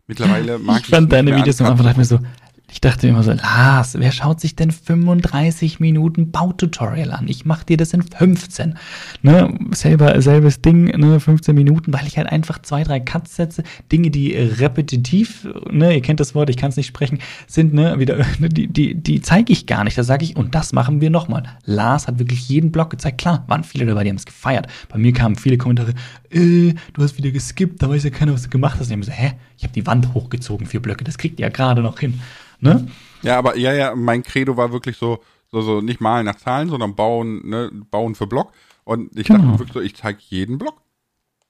Mittlerweile 0.07 0.59
mag 0.59 0.79
ich. 0.79 0.85
Ich 0.85 0.91
fand 0.91 1.13
deine 1.13 1.37
Videos 1.37 1.61
am 1.61 1.69
Anfang 1.69 1.87
dachte 1.87 1.99
mir 1.99 2.05
so, 2.05 2.21
ich 2.69 2.81
dachte 2.81 3.07
immer 3.07 3.23
so, 3.23 3.31
Lars, 3.31 3.95
wer 3.97 4.11
schaut 4.11 4.41
sich 4.41 4.57
denn 4.57 4.73
35 4.73 5.79
Minuten 5.79 6.33
Baututorial 6.33 7.13
an? 7.13 7.29
Ich 7.29 7.45
mach 7.45 7.63
dir 7.63 7.77
das 7.77 7.93
in 7.93 8.03
15. 8.03 8.77
Ne, 9.23 9.55
selber, 9.71 10.21
selbes 10.21 10.63
Ding, 10.63 10.87
ne, 10.87 11.21
15 11.21 11.55
Minuten, 11.55 11.93
weil 11.93 12.07
ich 12.09 12.19
halt 12.19 12.27
einfach 12.27 12.61
zwei, 12.61 12.83
drei 12.83 12.99
Cuts 12.99 13.37
setze. 13.37 13.63
Dinge, 13.93 14.11
die 14.11 14.35
repetitiv, 14.35 15.47
ne, 15.71 15.95
ihr 15.95 16.03
kennt 16.03 16.19
das 16.19 16.35
Wort, 16.35 16.51
ich 16.51 16.57
kann 16.57 16.71
es 16.71 16.77
nicht 16.77 16.89
sprechen, 16.89 17.21
sind, 17.47 17.73
ne, 17.73 18.01
wieder, 18.01 18.17
die, 18.41 18.67
die, 18.67 18.95
die 18.97 19.21
zeige 19.21 19.53
ich 19.53 19.67
gar 19.67 19.85
nicht. 19.85 19.97
Da 19.97 20.03
sage 20.03 20.25
ich, 20.25 20.37
und 20.37 20.57
das 20.57 20.73
machen 20.73 21.01
wir 21.01 21.11
nochmal. 21.11 21.45
Lars 21.65 22.09
hat 22.09 22.19
wirklich 22.19 22.49
jeden 22.49 22.73
Block 22.73 22.91
gezeigt. 22.91 23.19
Klar, 23.19 23.45
waren 23.47 23.63
viele 23.63 23.87
dabei, 23.87 24.03
die 24.03 24.11
haben 24.11 24.17
es 24.17 24.27
gefeiert. 24.27 24.67
Bei 24.89 24.99
mir 24.99 25.13
kamen 25.13 25.37
viele 25.37 25.57
Kommentare, 25.57 25.95
äh, 26.31 26.75
du 26.93 27.03
hast 27.03 27.17
wieder 27.17 27.31
geskippt, 27.31 27.81
da 27.81 27.89
weiß 27.89 28.03
ja 28.03 28.11
keiner, 28.11 28.33
was 28.33 28.43
du 28.43 28.49
gemacht 28.49 28.79
hast. 28.81 28.91
Und 28.91 29.01
ich 29.01 29.09
habe 29.09 29.17
so, 29.17 29.23
hä? 29.23 29.35
Ich 29.57 29.63
habe 29.63 29.73
die 29.73 29.87
Wand 29.87 30.13
hochgezogen, 30.15 30.67
vier 30.67 30.83
Blöcke, 30.83 31.05
das 31.05 31.17
kriegt 31.17 31.39
ihr 31.39 31.47
ja 31.47 31.51
gerade 31.51 31.81
noch 31.81 32.01
hin. 32.01 32.21
Ne? 32.61 32.87
Ja, 33.23 33.39
aber 33.39 33.57
ja, 33.57 33.73
ja, 33.73 33.95
mein 33.95 34.23
Credo 34.23 34.57
war 34.57 34.73
wirklich 34.73 34.97
so, 34.97 35.23
so, 35.51 35.61
so 35.63 35.81
nicht 35.81 36.01
malen 36.01 36.27
nach 36.27 36.37
Zahlen, 36.37 36.69
sondern 36.69 36.95
bauen, 36.95 37.49
ne, 37.49 37.71
bauen 37.91 38.15
für 38.15 38.27
Block. 38.27 38.53
Und 38.85 39.17
ich 39.19 39.27
genau. 39.27 39.41
dachte 39.41 39.59
wirklich 39.59 39.75
so, 39.75 39.81
ich 39.81 39.97
zeige 39.97 40.19
jeden 40.29 40.59
Block. 40.59 40.81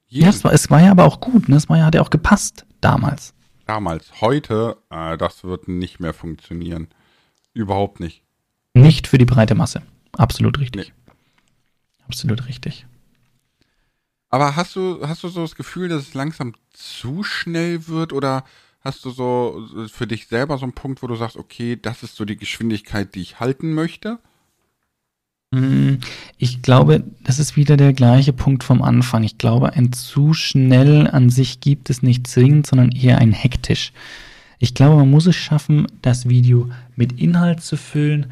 Jeden. 0.09 0.25
Ja, 0.25 0.31
es 0.31 0.45
war, 0.45 0.53
es 0.53 0.71
war 0.71 0.81
ja 0.81 0.91
aber 0.91 1.05
auch 1.05 1.21
gut, 1.21 1.49
ne? 1.49 1.57
Es 1.57 1.69
war 1.69 1.77
ja, 1.77 1.85
hat 1.85 1.95
ja 1.95 2.03
auch 2.03 2.11
gepasst 2.11 2.65
damals. 2.81 3.35
Damals. 3.67 4.21
Heute, 4.21 4.77
äh, 4.91 5.17
das 5.19 5.43
wird 5.43 5.67
nicht 5.69 5.99
mehr 5.99 6.15
funktionieren. 6.15 6.89
Überhaupt 7.53 8.01
nicht. 8.01 8.23
Nicht 8.75 9.07
für 9.09 9.19
die 9.19 9.25
breite 9.25 9.55
Masse. 9.55 9.83
Absolut 10.13 10.59
richtig. 10.61 10.93
Nee. 11.07 11.13
Absolut 12.07 12.47
richtig. 12.47 12.87
Aber 14.29 14.57
hast 14.57 14.77
du, 14.77 15.07
hast 15.07 15.23
du 15.23 15.29
so 15.29 15.43
das 15.43 15.57
Gefühl, 15.57 15.89
dass 15.89 16.03
es 16.03 16.15
langsam 16.15 16.55
zu 16.73 17.23
schnell 17.23 17.89
wird 17.89 18.13
oder 18.13 18.45
Hast 18.87 19.05
du 19.05 19.11
so 19.11 19.67
für 19.89 20.07
dich 20.07 20.29
selber 20.29 20.59
so 20.59 20.63
einen 20.63 20.73
Punkt, 20.73 21.03
wo 21.03 21.09
du 21.09 21.17
sagst, 21.17 21.37
okay, 21.37 21.77
das 21.77 22.05
ist 22.05 22.15
so 22.15 22.25
die 22.25 22.37
Geschwindigkeit, 22.37 23.17
die 23.17 23.21
ich 23.21 23.41
halten 23.41 23.75
möchte? 23.75 24.21
Hm, 25.53 25.99
ich 26.39 26.63
glaube, 26.63 27.03
das 27.25 27.41
ist 27.41 27.57
wieder 27.57 27.77
der 27.77 27.93
gleiche 27.93 28.33
Punkt 28.33 28.63
vom 28.63 28.83
Anfang. 28.83 29.25
Ich 29.25 29.39
glaube, 29.39 29.73
ein 29.73 29.93
zu 29.93 30.35
schnell 30.35 31.09
an 31.09 31.31
sich 31.31 31.59
gibt 31.59 31.91
es 31.91 32.05
nicht 32.05 32.29
zwingend, 32.29 32.69
sondern 32.69 32.93
eher 32.93 33.19
ein 33.19 33.33
hektisch. 33.33 33.93
Ich 34.61 34.73
glaube, 34.73 34.95
man 34.95 35.11
muss 35.11 35.27
es 35.27 35.35
schaffen, 35.35 35.89
das 36.03 36.29
Video 36.29 36.71
mit 36.95 37.21
Inhalt 37.21 37.63
zu 37.63 37.77
füllen, 37.77 38.27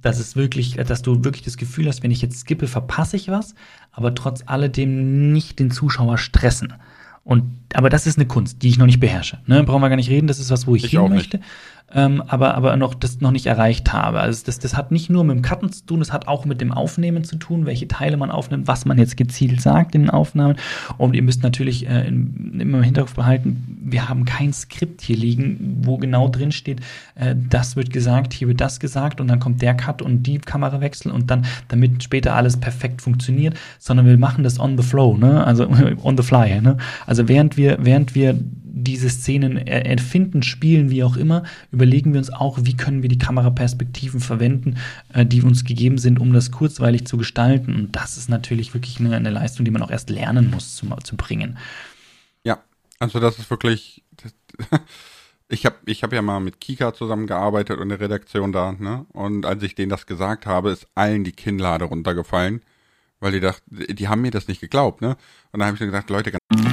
dass 0.00 0.20
es 0.20 0.36
wirklich, 0.36 0.76
dass 0.76 1.02
du 1.02 1.24
wirklich 1.24 1.42
das 1.42 1.56
Gefühl 1.56 1.88
hast, 1.88 2.04
wenn 2.04 2.12
ich 2.12 2.22
jetzt 2.22 2.38
skippe, 2.38 2.68
verpasse 2.68 3.16
ich 3.16 3.26
was, 3.26 3.56
aber 3.90 4.14
trotz 4.14 4.44
alledem 4.46 5.32
nicht 5.32 5.58
den 5.58 5.72
Zuschauer 5.72 6.16
stressen. 6.16 6.74
Und, 7.22 7.44
aber 7.74 7.90
das 7.90 8.06
ist 8.06 8.18
eine 8.18 8.26
Kunst, 8.26 8.62
die 8.62 8.68
ich 8.68 8.78
noch 8.78 8.86
nicht 8.86 9.00
beherrsche. 9.00 9.38
Ne? 9.46 9.62
Brauchen 9.62 9.82
wir 9.82 9.88
gar 9.88 9.96
nicht 9.96 10.10
reden, 10.10 10.26
das 10.26 10.38
ist 10.38 10.50
was, 10.50 10.66
wo 10.66 10.74
ich, 10.74 10.84
ich 10.84 10.90
hin 10.90 11.08
möchte. 11.08 11.38
Nicht 11.38 11.48
ähm, 11.92 12.22
aber, 12.26 12.54
aber 12.54 12.76
noch, 12.76 12.94
das 12.94 13.20
noch 13.20 13.30
nicht 13.30 13.46
erreicht 13.46 13.92
habe. 13.92 14.20
Also 14.20 14.42
das, 14.46 14.58
das 14.58 14.76
hat 14.76 14.92
nicht 14.92 15.10
nur 15.10 15.24
mit 15.24 15.36
dem 15.36 15.42
Cutten 15.42 15.72
zu 15.72 15.84
tun, 15.84 15.98
das 15.98 16.12
hat 16.12 16.28
auch 16.28 16.44
mit 16.44 16.60
dem 16.60 16.72
Aufnehmen 16.72 17.24
zu 17.24 17.36
tun, 17.36 17.66
welche 17.66 17.88
Teile 17.88 18.16
man 18.16 18.30
aufnimmt, 18.30 18.68
was 18.68 18.84
man 18.84 18.98
jetzt 18.98 19.16
gezielt 19.16 19.60
sagt 19.60 19.94
in 19.94 20.02
den 20.02 20.10
Aufnahmen. 20.10 20.56
Und 20.98 21.14
ihr 21.14 21.22
müsst 21.22 21.42
natürlich 21.42 21.88
äh, 21.88 22.06
in, 22.06 22.60
immer 22.60 22.78
im 22.78 22.84
Hinterkopf 22.84 23.14
behalten, 23.14 23.78
wir 23.82 24.08
haben 24.08 24.24
kein 24.24 24.52
Skript 24.52 25.00
hier 25.02 25.16
liegen, 25.16 25.80
wo 25.82 25.96
genau 25.96 26.28
drin 26.28 26.52
steht, 26.52 26.80
äh, 27.16 27.34
das 27.36 27.76
wird 27.76 27.92
gesagt, 27.92 28.32
hier 28.32 28.48
wird 28.48 28.60
das 28.60 28.78
gesagt 28.78 29.20
und 29.20 29.28
dann 29.28 29.40
kommt 29.40 29.62
der 29.62 29.74
Cut 29.74 30.02
und 30.02 30.22
die 30.24 30.38
Kamerawechsel 30.38 31.10
und 31.10 31.30
dann, 31.30 31.44
damit 31.68 32.02
später 32.04 32.34
alles 32.34 32.56
perfekt 32.56 33.02
funktioniert, 33.02 33.54
sondern 33.78 34.06
wir 34.06 34.18
machen 34.18 34.44
das 34.44 34.60
on 34.60 34.76
the 34.76 34.84
flow, 34.84 35.16
ne? 35.16 35.44
Also 35.44 35.68
on 36.02 36.16
the 36.16 36.22
fly, 36.22 36.60
ne? 36.60 36.76
Also 37.06 37.28
während 37.28 37.56
wir, 37.56 37.78
während 37.80 38.14
wir 38.14 38.38
diese 38.72 39.10
Szenen 39.10 39.56
erfinden, 39.56 40.42
spielen, 40.42 40.90
wie 40.90 41.02
auch 41.04 41.16
immer, 41.16 41.44
überlegen 41.72 42.12
wir 42.12 42.18
uns 42.18 42.30
auch, 42.30 42.58
wie 42.62 42.76
können 42.76 43.02
wir 43.02 43.08
die 43.08 43.18
Kameraperspektiven 43.18 44.20
verwenden, 44.20 44.76
äh, 45.12 45.26
die 45.26 45.42
uns 45.42 45.64
gegeben 45.64 45.98
sind, 45.98 46.20
um 46.20 46.32
das 46.32 46.50
kurzweilig 46.50 47.06
zu 47.06 47.16
gestalten. 47.16 47.74
Und 47.74 47.96
das 47.96 48.16
ist 48.16 48.28
natürlich 48.28 48.74
wirklich 48.74 49.00
eine, 49.00 49.16
eine 49.16 49.30
Leistung, 49.30 49.64
die 49.64 49.70
man 49.70 49.82
auch 49.82 49.90
erst 49.90 50.10
lernen 50.10 50.50
muss 50.50 50.76
zu, 50.76 50.86
zu 51.02 51.16
bringen. 51.16 51.58
Ja, 52.44 52.58
also 52.98 53.20
das 53.20 53.38
ist 53.38 53.50
wirklich. 53.50 54.02
Das, 54.16 54.32
ich 55.48 55.66
habe 55.66 55.76
ich 55.86 56.02
hab 56.02 56.12
ja 56.12 56.22
mal 56.22 56.40
mit 56.40 56.60
Kika 56.60 56.94
zusammengearbeitet 56.94 57.78
und 57.78 57.88
der 57.88 58.00
Redaktion 58.00 58.52
da, 58.52 58.72
ne? 58.72 59.04
Und 59.12 59.46
als 59.46 59.62
ich 59.62 59.74
denen 59.74 59.90
das 59.90 60.06
gesagt 60.06 60.46
habe, 60.46 60.70
ist 60.70 60.86
allen 60.94 61.24
die 61.24 61.32
Kinnlade 61.32 61.86
runtergefallen, 61.86 62.62
weil 63.18 63.32
die 63.32 63.40
dachten, 63.40 63.94
die 63.94 64.08
haben 64.08 64.22
mir 64.22 64.30
das 64.30 64.48
nicht 64.48 64.60
geglaubt, 64.60 65.00
ne? 65.02 65.16
Und 65.52 65.60
dann 65.60 65.66
habe 65.66 65.74
ich 65.74 65.80
mir 65.80 65.86
gesagt, 65.86 66.10
Leute, 66.10 66.30
ganz 66.30 66.69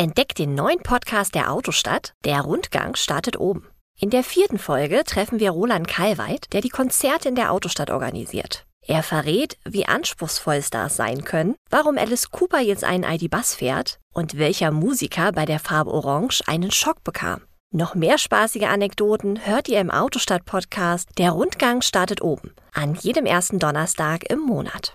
Entdeckt 0.00 0.38
den 0.38 0.54
neuen 0.54 0.78
Podcast 0.78 1.34
der 1.34 1.52
Autostadt. 1.52 2.14
Der 2.24 2.40
Rundgang 2.40 2.96
startet 2.96 3.38
oben. 3.38 3.66
In 4.00 4.08
der 4.08 4.24
vierten 4.24 4.56
Folge 4.56 5.04
treffen 5.04 5.40
wir 5.40 5.50
Roland 5.50 5.88
Kalweit, 5.88 6.46
der 6.54 6.62
die 6.62 6.70
Konzerte 6.70 7.28
in 7.28 7.34
der 7.34 7.52
Autostadt 7.52 7.90
organisiert. 7.90 8.64
Er 8.80 9.02
verrät, 9.02 9.58
wie 9.68 9.84
anspruchsvoll 9.84 10.62
Stars 10.62 10.96
sein 10.96 11.22
können, 11.24 11.54
warum 11.68 11.98
Alice 11.98 12.30
Cooper 12.30 12.60
jetzt 12.60 12.82
einen 12.82 13.04
ID-Bus 13.04 13.54
fährt 13.54 13.98
und 14.14 14.38
welcher 14.38 14.70
Musiker 14.70 15.32
bei 15.32 15.44
der 15.44 15.58
Farbe 15.58 15.90
Orange 15.90 16.40
einen 16.46 16.70
Schock 16.70 17.04
bekam. 17.04 17.42
Noch 17.70 17.94
mehr 17.94 18.16
spaßige 18.16 18.68
Anekdoten 18.68 19.44
hört 19.44 19.68
ihr 19.68 19.80
im 19.80 19.90
Autostadt-Podcast 19.90 21.10
Der 21.18 21.32
Rundgang 21.32 21.82
startet 21.82 22.22
oben. 22.22 22.54
An 22.72 22.94
jedem 22.94 23.26
ersten 23.26 23.58
Donnerstag 23.58 24.24
im 24.30 24.38
Monat. 24.38 24.94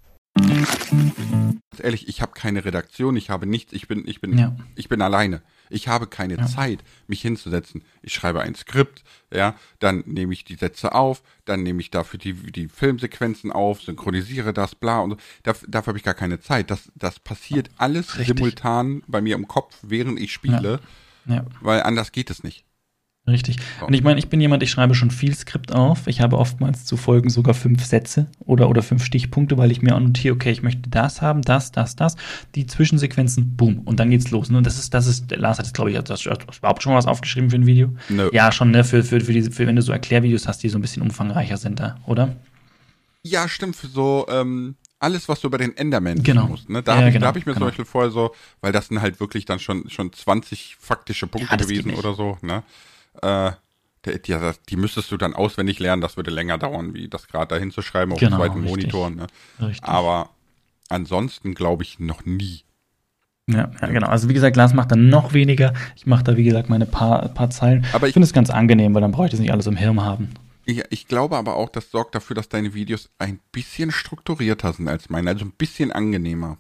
Ganz 1.76 1.84
ehrlich, 1.84 2.08
ich 2.08 2.22
habe 2.22 2.32
keine 2.32 2.64
Redaktion, 2.64 3.18
ich 3.18 3.30
habe 3.30 3.46
nichts, 3.46 3.74
ich 3.74 3.90
bin, 3.90 4.08
ich 4.08 4.22
bin, 4.22 4.38
Ja. 4.38 4.56
ich 4.76 4.88
bin 4.88 5.02
alleine. 5.02 5.42
Ich 5.70 5.90
habe 5.90 6.08
keine 6.08 6.38
Ja. 6.38 6.46
Zeit, 6.46 6.84
mich 7.08 7.22
hinzusetzen. 7.22 7.84
Ich 8.02 8.14
schreibe 8.14 8.40
ein 8.40 8.56
Skript, 8.56 9.04
ja, 9.34 9.56
dann 9.80 10.04
nehme 10.06 10.32
ich 10.32 10.46
die 10.46 10.56
Sätze 10.56 10.94
auf, 10.96 11.22
dann 11.44 11.64
nehme 11.64 11.82
ich 11.82 11.92
dafür 11.92 12.18
die, 12.18 12.34
die 12.34 12.70
Filmsequenzen 12.70 13.52
auf, 13.52 13.82
synchronisiere 13.82 14.54
das, 14.54 14.74
bla 14.76 15.00
und 15.02 15.12
so. 15.12 15.18
Daf, 15.44 15.66
dafür 15.68 15.88
habe 15.92 15.98
ich 15.98 16.06
gar 16.06 16.14
keine 16.14 16.40
Zeit. 16.40 16.72
Das, 16.72 16.90
das 16.96 17.20
passiert 17.20 17.70
alles 17.78 18.18
Richtig. 18.18 18.38
simultan 18.38 19.04
bei 19.08 19.20
mir 19.20 19.36
im 19.36 19.50
Kopf, 19.50 19.76
während 19.82 20.18
ich 20.18 20.32
spiele, 20.32 20.80
Ja. 21.26 21.46
weil 21.60 21.82
anders 21.84 22.14
geht 22.14 22.30
es 22.30 22.42
nicht. 22.44 22.64
Richtig. 23.28 23.58
Und 23.82 23.94
ich 23.96 24.04
meine, 24.04 24.20
ich 24.20 24.30
bin 24.30 24.40
jemand, 24.40 24.62
ich 24.62 24.70
schreibe 24.70 24.94
schon 24.94 25.10
viel 25.10 25.34
Skript 25.34 25.74
auf. 25.74 26.06
Ich 26.06 26.22
habe 26.22 26.38
oftmals 26.38 26.86
zu 26.86 26.96
Folgen 26.96 27.32
sogar 27.32 27.56
fünf 27.56 27.84
Sätze 27.84 28.28
oder, 28.40 28.70
oder 28.70 28.84
fünf 28.84 29.04
Stichpunkte, 29.04 29.58
weil 29.58 29.72
ich 29.72 29.82
mir 29.82 29.96
annotiere, 29.96 30.36
okay, 30.36 30.52
ich 30.52 30.62
möchte 30.62 30.90
das 30.92 31.24
haben, 31.24 31.42
das, 31.42 31.72
das, 31.72 31.96
das. 31.96 32.18
Die 32.54 32.68
Zwischensequenzen, 32.68 33.56
boom, 33.58 33.80
und 33.80 34.00
dann 34.00 34.12
geht's 34.12 34.30
los. 34.30 34.52
Ne? 34.52 34.60
Und 34.60 34.68
das 34.68 34.78
ist, 34.78 34.94
das 34.94 35.08
ist, 35.08 35.32
Lars 35.36 35.58
hat 35.58 35.66
jetzt, 35.66 35.74
glaube 35.74 35.90
ich, 35.92 35.98
das 35.98 36.22
du 36.22 36.30
überhaupt 36.30 36.84
schon 36.84 36.92
mal 36.94 37.00
was 37.00 37.08
aufgeschrieben 37.08 37.50
für 37.50 37.56
ein 37.56 37.66
Video? 37.66 37.90
Nö. 38.10 38.30
Ja, 38.32 38.52
schon, 38.52 38.70
ne? 38.70 38.84
Für, 38.84 39.04
für, 39.04 39.20
für, 39.20 39.34
diese, 39.34 39.50
für 39.52 39.66
wenn 39.66 39.76
du 39.76 39.82
so 39.82 39.92
Erklärvideos 39.92 40.48
hast, 40.48 40.62
die 40.62 40.70
so 40.70 40.78
ein 40.78 40.82
bisschen 40.82 41.02
umfangreicher 41.02 41.58
sind 41.58 41.80
da, 41.80 41.98
oder? 42.06 42.36
Ja, 43.24 43.48
stimmt, 43.48 43.76
so, 43.76 44.28
ähm, 44.30 44.76
alles, 45.00 45.28
was 45.28 45.42
du 45.42 45.48
über 45.48 45.58
den 45.58 45.76
Enderman 45.76 46.22
Genau. 46.22 46.48
musst. 46.48 46.70
Ne? 46.70 46.84
Da 46.84 46.92
Ja, 46.94 46.98
habe 47.00 47.08
ich, 47.10 47.14
genau, 47.14 47.26
hab 47.28 47.38
ich 47.38 47.46
mir 47.48 47.54
genau. 47.54 47.66
zum 47.66 47.70
Beispiel 47.70 47.86
vorher 47.86 48.12
so, 48.12 48.36
weil 48.62 48.72
das 48.72 48.88
sind 48.88 49.02
halt 49.02 49.20
wirklich 49.20 49.46
dann 49.46 49.60
schon, 49.60 49.90
schon 49.90 50.14
20 50.14 50.78
faktische 50.80 51.26
Punkte 51.26 51.50
Ja, 51.52 51.58
das 51.58 51.68
gewesen 51.68 51.92
oder 51.96 52.14
so, 52.14 52.38
ne? 52.44 52.62
Äh, 53.22 53.52
die, 54.06 54.22
die, 54.22 54.38
die 54.70 54.76
müsstest 54.78 55.12
du 55.12 55.18
dann 55.18 55.34
auswendig 55.34 55.80
lernen, 55.80 56.02
das 56.02 56.16
würde 56.18 56.30
länger 56.32 56.58
dauern, 56.58 56.94
wie 56.94 57.08
das 57.08 57.28
gerade 57.28 57.48
dahin 57.56 57.72
zu 57.72 57.82
schreiben 57.82 58.12
auf 58.14 58.20
Genau, 58.20 58.38
dem 58.38 58.38
zweiten 58.38 58.62
richtig. 58.64 58.94
Monitor. 58.94 59.10
Ne? 59.10 59.28
Aber 59.82 60.30
ansonsten 60.90 61.56
glaube 61.56 61.84
ich 61.84 62.00
noch 62.00 62.26
nie. 62.26 62.62
Ja, 63.48 63.70
ja, 63.82 63.88
genau. 63.88 64.08
Also 64.08 64.28
wie 64.30 64.34
gesagt, 64.34 64.56
Lars 64.56 64.74
macht 64.74 64.92
dann 64.92 65.10
noch 65.10 65.34
weniger. 65.34 65.74
Ich 65.96 66.06
mache 66.08 66.24
da, 66.24 66.36
wie 66.38 66.44
gesagt, 66.44 66.70
meine 66.70 66.86
paar, 66.86 67.28
paar 67.30 67.50
Zeilen. 67.52 67.86
Aber 67.94 68.08
ich 68.08 68.10
ich- 68.10 68.14
finde 68.14 68.26
es 68.26 68.34
ganz 68.34 68.50
angenehm, 68.50 68.94
weil 68.94 69.02
dann 69.02 69.12
brauche 69.12 69.26
ich 69.26 69.32
das 69.32 69.40
nicht 69.40 69.52
alles 69.52 69.68
im 69.68 69.76
Hirn 69.78 70.02
haben. 70.04 70.30
Ich, 70.66 70.84
ich 70.90 71.08
glaube 71.08 71.38
aber 71.38 71.56
auch, 71.56 71.70
das 71.70 71.92
sorgt 71.92 72.16
dafür, 72.16 72.36
dass 72.36 72.50
deine 72.50 72.74
Videos 72.74 73.10
ein 73.20 73.40
bisschen 73.52 73.92
strukturierter 73.92 74.74
sind 74.74 74.88
als 74.88 75.10
meine, 75.10 75.30
also 75.30 75.46
ein 75.46 75.52
bisschen 75.52 75.92
angenehmer. 75.92 76.58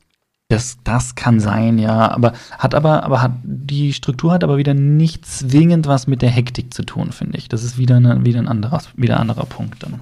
Das, 0.47 0.77
das 0.83 1.15
kann 1.15 1.39
sein, 1.39 1.79
ja. 1.79 2.11
Aber 2.11 2.33
hat 2.51 2.75
aber, 2.75 3.03
aber 3.03 3.21
hat, 3.21 3.31
die 3.43 3.93
Struktur 3.93 4.31
hat 4.31 4.43
aber 4.43 4.57
wieder 4.57 4.75
nicht 4.75 5.25
zwingend 5.25 5.87
was 5.87 6.05
mit 6.05 6.21
der 6.21 6.29
Hektik 6.29 6.73
zu 6.73 6.83
tun, 6.83 7.11
finde 7.11 7.37
ich. 7.37 7.49
Das 7.49 7.63
ist 7.63 7.79
wieder, 7.79 7.95
eine, 7.95 8.25
wieder 8.25 8.39
ein 8.39 8.47
anderer, 8.47 8.81
wieder 8.95 9.15
ein 9.15 9.21
anderer 9.21 9.45
Punkt 9.45 9.81
dann. 9.81 9.99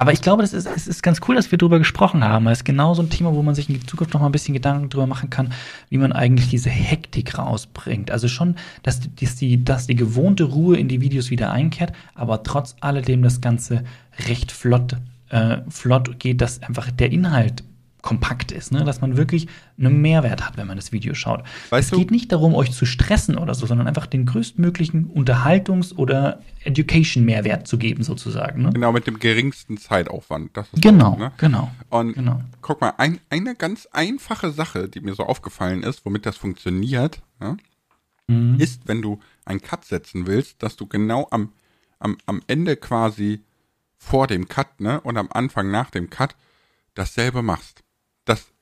Aber 0.00 0.12
ich 0.12 0.20
glaube, 0.20 0.42
das 0.42 0.52
ist, 0.52 0.66
es 0.66 0.86
ist 0.86 1.02
ganz 1.02 1.20
cool, 1.26 1.34
dass 1.34 1.50
wir 1.50 1.58
drüber 1.58 1.78
gesprochen 1.78 2.22
haben. 2.22 2.46
Es 2.46 2.58
ist 2.58 2.64
genau 2.64 2.94
so 2.94 3.02
ein 3.02 3.10
Thema, 3.10 3.34
wo 3.34 3.42
man 3.42 3.56
sich 3.56 3.68
in 3.68 3.84
Zukunft 3.86 4.14
noch 4.14 4.20
mal 4.20 4.28
ein 4.28 4.32
bisschen 4.32 4.54
Gedanken 4.54 4.90
drüber 4.90 5.08
machen 5.08 5.28
kann, 5.30 5.52
wie 5.88 5.98
man 5.98 6.12
eigentlich 6.12 6.48
diese 6.48 6.70
Hektik 6.70 7.36
rausbringt. 7.36 8.12
Also 8.12 8.28
schon, 8.28 8.54
dass 8.84 9.00
die, 9.00 9.14
dass 9.16 9.36
die, 9.36 9.64
dass 9.64 9.86
die 9.88 9.96
gewohnte 9.96 10.44
Ruhe 10.44 10.76
in 10.76 10.86
die 10.86 11.00
Videos 11.00 11.30
wieder 11.30 11.50
einkehrt, 11.50 11.92
aber 12.14 12.44
trotz 12.44 12.76
alledem 12.80 13.22
das 13.22 13.40
Ganze 13.40 13.82
recht 14.28 14.52
flott, 14.52 14.96
äh, 15.30 15.58
flott 15.68 16.20
geht, 16.20 16.42
dass 16.42 16.62
einfach 16.62 16.92
der 16.92 17.10
Inhalt 17.10 17.64
kompakt 18.08 18.52
ist, 18.52 18.72
ne? 18.72 18.84
dass 18.84 19.02
man 19.02 19.18
wirklich 19.18 19.48
einen 19.78 20.00
Mehrwert 20.00 20.42
hat, 20.46 20.56
wenn 20.56 20.66
man 20.66 20.76
das 20.78 20.92
Video 20.92 21.12
schaut. 21.12 21.42
Weißt 21.68 21.86
es 21.86 21.90
du- 21.90 21.98
geht 21.98 22.10
nicht 22.10 22.32
darum, 22.32 22.54
euch 22.54 22.72
zu 22.72 22.86
stressen 22.86 23.36
oder 23.36 23.54
so, 23.54 23.66
sondern 23.66 23.86
einfach 23.86 24.06
den 24.06 24.24
größtmöglichen 24.24 25.10
Unterhaltungs- 25.14 25.94
oder 25.94 26.40
Education-Mehrwert 26.64 27.66
zu 27.68 27.76
geben, 27.76 28.02
sozusagen. 28.02 28.62
Ne? 28.62 28.70
Genau, 28.72 28.92
mit 28.92 29.06
dem 29.06 29.18
geringsten 29.18 29.76
Zeitaufwand. 29.76 30.56
Das 30.56 30.68
Genau, 30.74 31.12
so, 31.12 31.18
ne? 31.18 31.32
genau. 31.36 31.70
Und 31.90 32.14
Genau. 32.14 32.40
guck 32.62 32.80
mal, 32.80 32.94
ein, 32.96 33.20
eine 33.28 33.54
ganz 33.54 33.86
einfache 33.92 34.52
Sache, 34.52 34.88
die 34.88 35.00
mir 35.00 35.14
so 35.14 35.24
aufgefallen 35.24 35.82
ist, 35.82 36.06
womit 36.06 36.24
das 36.24 36.36
funktioniert, 36.38 37.20
ja, 37.42 37.56
Mhm. 38.26 38.56
ist, 38.58 38.88
wenn 38.88 39.02
du 39.02 39.20
einen 39.44 39.60
Cut 39.60 39.84
setzen 39.84 40.26
willst, 40.26 40.62
dass 40.62 40.76
du 40.76 40.86
genau 40.86 41.28
am, 41.30 41.52
am, 41.98 42.16
am 42.26 42.40
Ende 42.46 42.76
quasi 42.76 43.40
vor 43.98 44.26
dem 44.26 44.48
Cut, 44.48 44.80
ne, 44.80 45.00
und 45.02 45.16
am 45.18 45.28
Anfang 45.32 45.70
nach 45.70 45.90
dem 45.90 46.08
Cut 46.10 46.36
dasselbe 46.94 47.42
machst. 47.42 47.82
Das, 48.28 48.52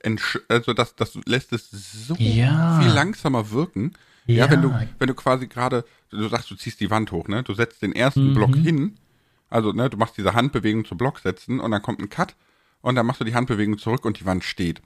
also 0.47 0.73
das, 0.73 0.95
das 0.95 1.15
lässt 1.25 1.51
es 1.51 1.69
so 1.69 2.15
Ja. 2.15 2.79
viel 2.79 2.89
langsamer 2.89 3.51
wirken. 3.51 3.91
Ja, 4.25 4.45
Ja. 4.45 4.51
wenn 4.51 4.61
du, 4.61 4.73
wenn 4.97 5.07
du 5.07 5.13
quasi 5.13 5.47
gerade, 5.47 5.83
du 6.09 6.27
sagst, 6.29 6.49
du 6.49 6.55
ziehst 6.55 6.79
die 6.79 6.89
Wand 6.89 7.11
hoch, 7.11 7.27
ne? 7.27 7.43
Du 7.43 7.53
setzt 7.53 7.81
den 7.81 7.91
ersten 7.93 8.29
Mhm. 8.29 8.33
Block 8.33 8.55
hin, 8.55 8.97
also 9.49 9.73
ne, 9.73 9.89
du 9.89 9.97
machst 9.97 10.17
diese 10.17 10.33
Handbewegung 10.33 10.85
zum 10.85 10.97
Block 10.97 11.19
setzen 11.19 11.59
und 11.59 11.71
dann 11.71 11.81
kommt 11.81 11.99
ein 11.99 12.09
Cut 12.09 12.35
und 12.81 12.95
dann 12.95 13.05
machst 13.05 13.19
du 13.19 13.25
die 13.25 13.35
Handbewegung 13.35 13.77
zurück 13.77 14.05
und 14.05 14.19
die 14.21 14.25
Wand 14.25 14.45
steht. 14.45 14.81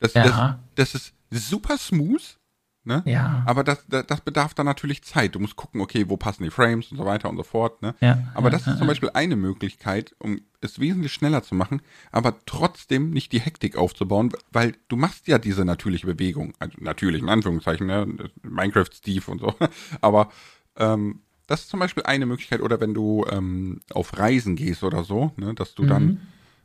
Das, 0.00 0.14
Ja. 0.14 0.58
das, 0.74 0.92
das 0.92 0.94
ist 0.96 1.12
super 1.50 1.78
smooth, 1.78 2.38
ne? 2.84 3.02
Ja. 3.06 3.42
Aber 3.46 3.64
das, 3.64 3.84
das, 3.88 4.06
das 4.06 4.20
bedarf 4.20 4.54
dann 4.54 4.66
natürlich 4.66 5.02
Zeit. 5.02 5.34
Du 5.34 5.38
musst 5.38 5.56
gucken, 5.56 5.80
okay, 5.80 6.08
wo 6.08 6.16
passen 6.16 6.42
die 6.42 6.50
Frames 6.50 6.90
und 6.90 6.98
so 6.98 7.04
weiter 7.04 7.28
und 7.28 7.36
so 7.36 7.42
fort, 7.42 7.82
ne? 7.82 7.94
Ja, 8.00 8.18
Aber 8.34 8.46
ja, 8.46 8.50
das 8.50 8.66
ist 8.66 8.78
zum 8.78 8.86
Beispiel 8.86 9.10
eine 9.14 9.36
Möglichkeit, 9.36 10.14
um 10.18 10.40
es 10.60 10.78
wesentlich 10.78 11.12
schneller 11.12 11.42
zu 11.42 11.54
machen, 11.54 11.82
aber 12.10 12.36
trotzdem 12.46 13.10
nicht 13.10 13.32
die 13.32 13.40
Hektik 13.40 13.76
aufzubauen, 13.76 14.32
weil 14.50 14.74
du 14.88 14.96
machst 14.96 15.28
ja 15.28 15.38
diese 15.38 15.64
natürliche 15.64 16.06
Bewegung. 16.06 16.54
Also 16.58 16.76
natürlich, 16.80 17.22
in 17.22 17.28
Anführungszeichen, 17.28 17.86
ne? 17.86 18.06
Minecraft 18.42 18.90
Steve 18.92 19.30
und 19.30 19.40
so. 19.40 19.54
Aber 20.00 20.30
ähm, 20.76 21.22
das 21.46 21.62
ist 21.62 21.70
zum 21.70 21.80
Beispiel 21.80 22.04
eine 22.04 22.26
Möglichkeit. 22.26 22.60
Oder 22.60 22.80
wenn 22.80 22.94
du 22.94 23.24
ähm, 23.30 23.80
auf 23.92 24.18
Reisen 24.18 24.56
gehst 24.56 24.84
oder 24.84 25.04
so, 25.04 25.32
ne? 25.36 25.54
dass 25.54 25.74
du 25.74 25.84
dann 25.84 26.20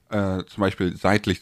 äh, 0.09 0.43
zum 0.45 0.61
Beispiel 0.61 0.95
seitlich 0.95 1.41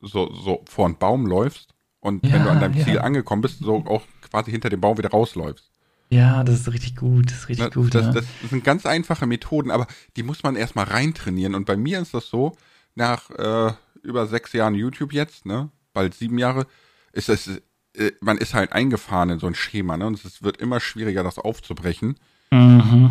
so, 0.00 0.32
so 0.34 0.62
vor 0.68 0.86
einen 0.86 0.98
Baum 0.98 1.26
läufst 1.26 1.71
und 2.02 2.22
wenn 2.24 2.30
Ja, 2.30 2.44
du 2.44 2.50
an 2.50 2.60
deinem 2.60 2.74
ja. 2.74 2.84
Ziel 2.84 2.98
angekommen 2.98 3.40
bist, 3.42 3.60
so 3.60 3.76
auch 3.86 4.02
quasi 4.30 4.50
hinter 4.50 4.68
dem 4.68 4.80
Baum 4.82 4.98
wieder 4.98 5.10
rausläufst. 5.10 5.70
Ja, 6.10 6.44
das 6.44 6.60
ist 6.60 6.72
richtig 6.72 6.96
gut. 6.96 7.30
Das 7.30 7.38
ist 7.38 7.48
richtig 7.48 7.64
Ne, 7.66 7.70
gut. 7.70 7.94
das, 7.94 8.06
ja. 8.06 8.12
das 8.12 8.26
sind 8.50 8.64
ganz 8.64 8.84
einfache 8.84 9.26
Methoden, 9.26 9.70
aber 9.70 9.86
die 10.16 10.22
muss 10.22 10.42
man 10.42 10.56
erstmal 10.56 10.84
reintrainieren. 10.84 11.54
Und 11.54 11.64
bei 11.64 11.76
mir 11.78 12.00
ist 12.00 12.12
das 12.12 12.28
so, 12.28 12.54
nach 12.94 13.30
äh, 13.30 13.72
über 14.02 14.26
sechs 14.26 14.52
Jahren 14.52 14.74
YouTube 14.74 15.14
jetzt, 15.14 15.46
ne, 15.46 15.70
bald 15.94 16.12
sieben 16.14 16.36
Jahre, 16.38 16.66
ist 17.12 17.30
es, 17.30 17.48
äh, 17.96 18.12
man 18.20 18.36
ist 18.36 18.52
halt 18.52 18.72
eingefahren 18.72 19.30
in 19.30 19.38
so 19.38 19.46
ein 19.46 19.54
Schema, 19.54 19.96
ne? 19.96 20.06
Und 20.06 20.22
es 20.22 20.42
wird 20.42 20.58
immer 20.58 20.80
schwieriger, 20.80 21.22
das 21.22 21.38
aufzubrechen. 21.38 22.18
mhm. 22.50 23.10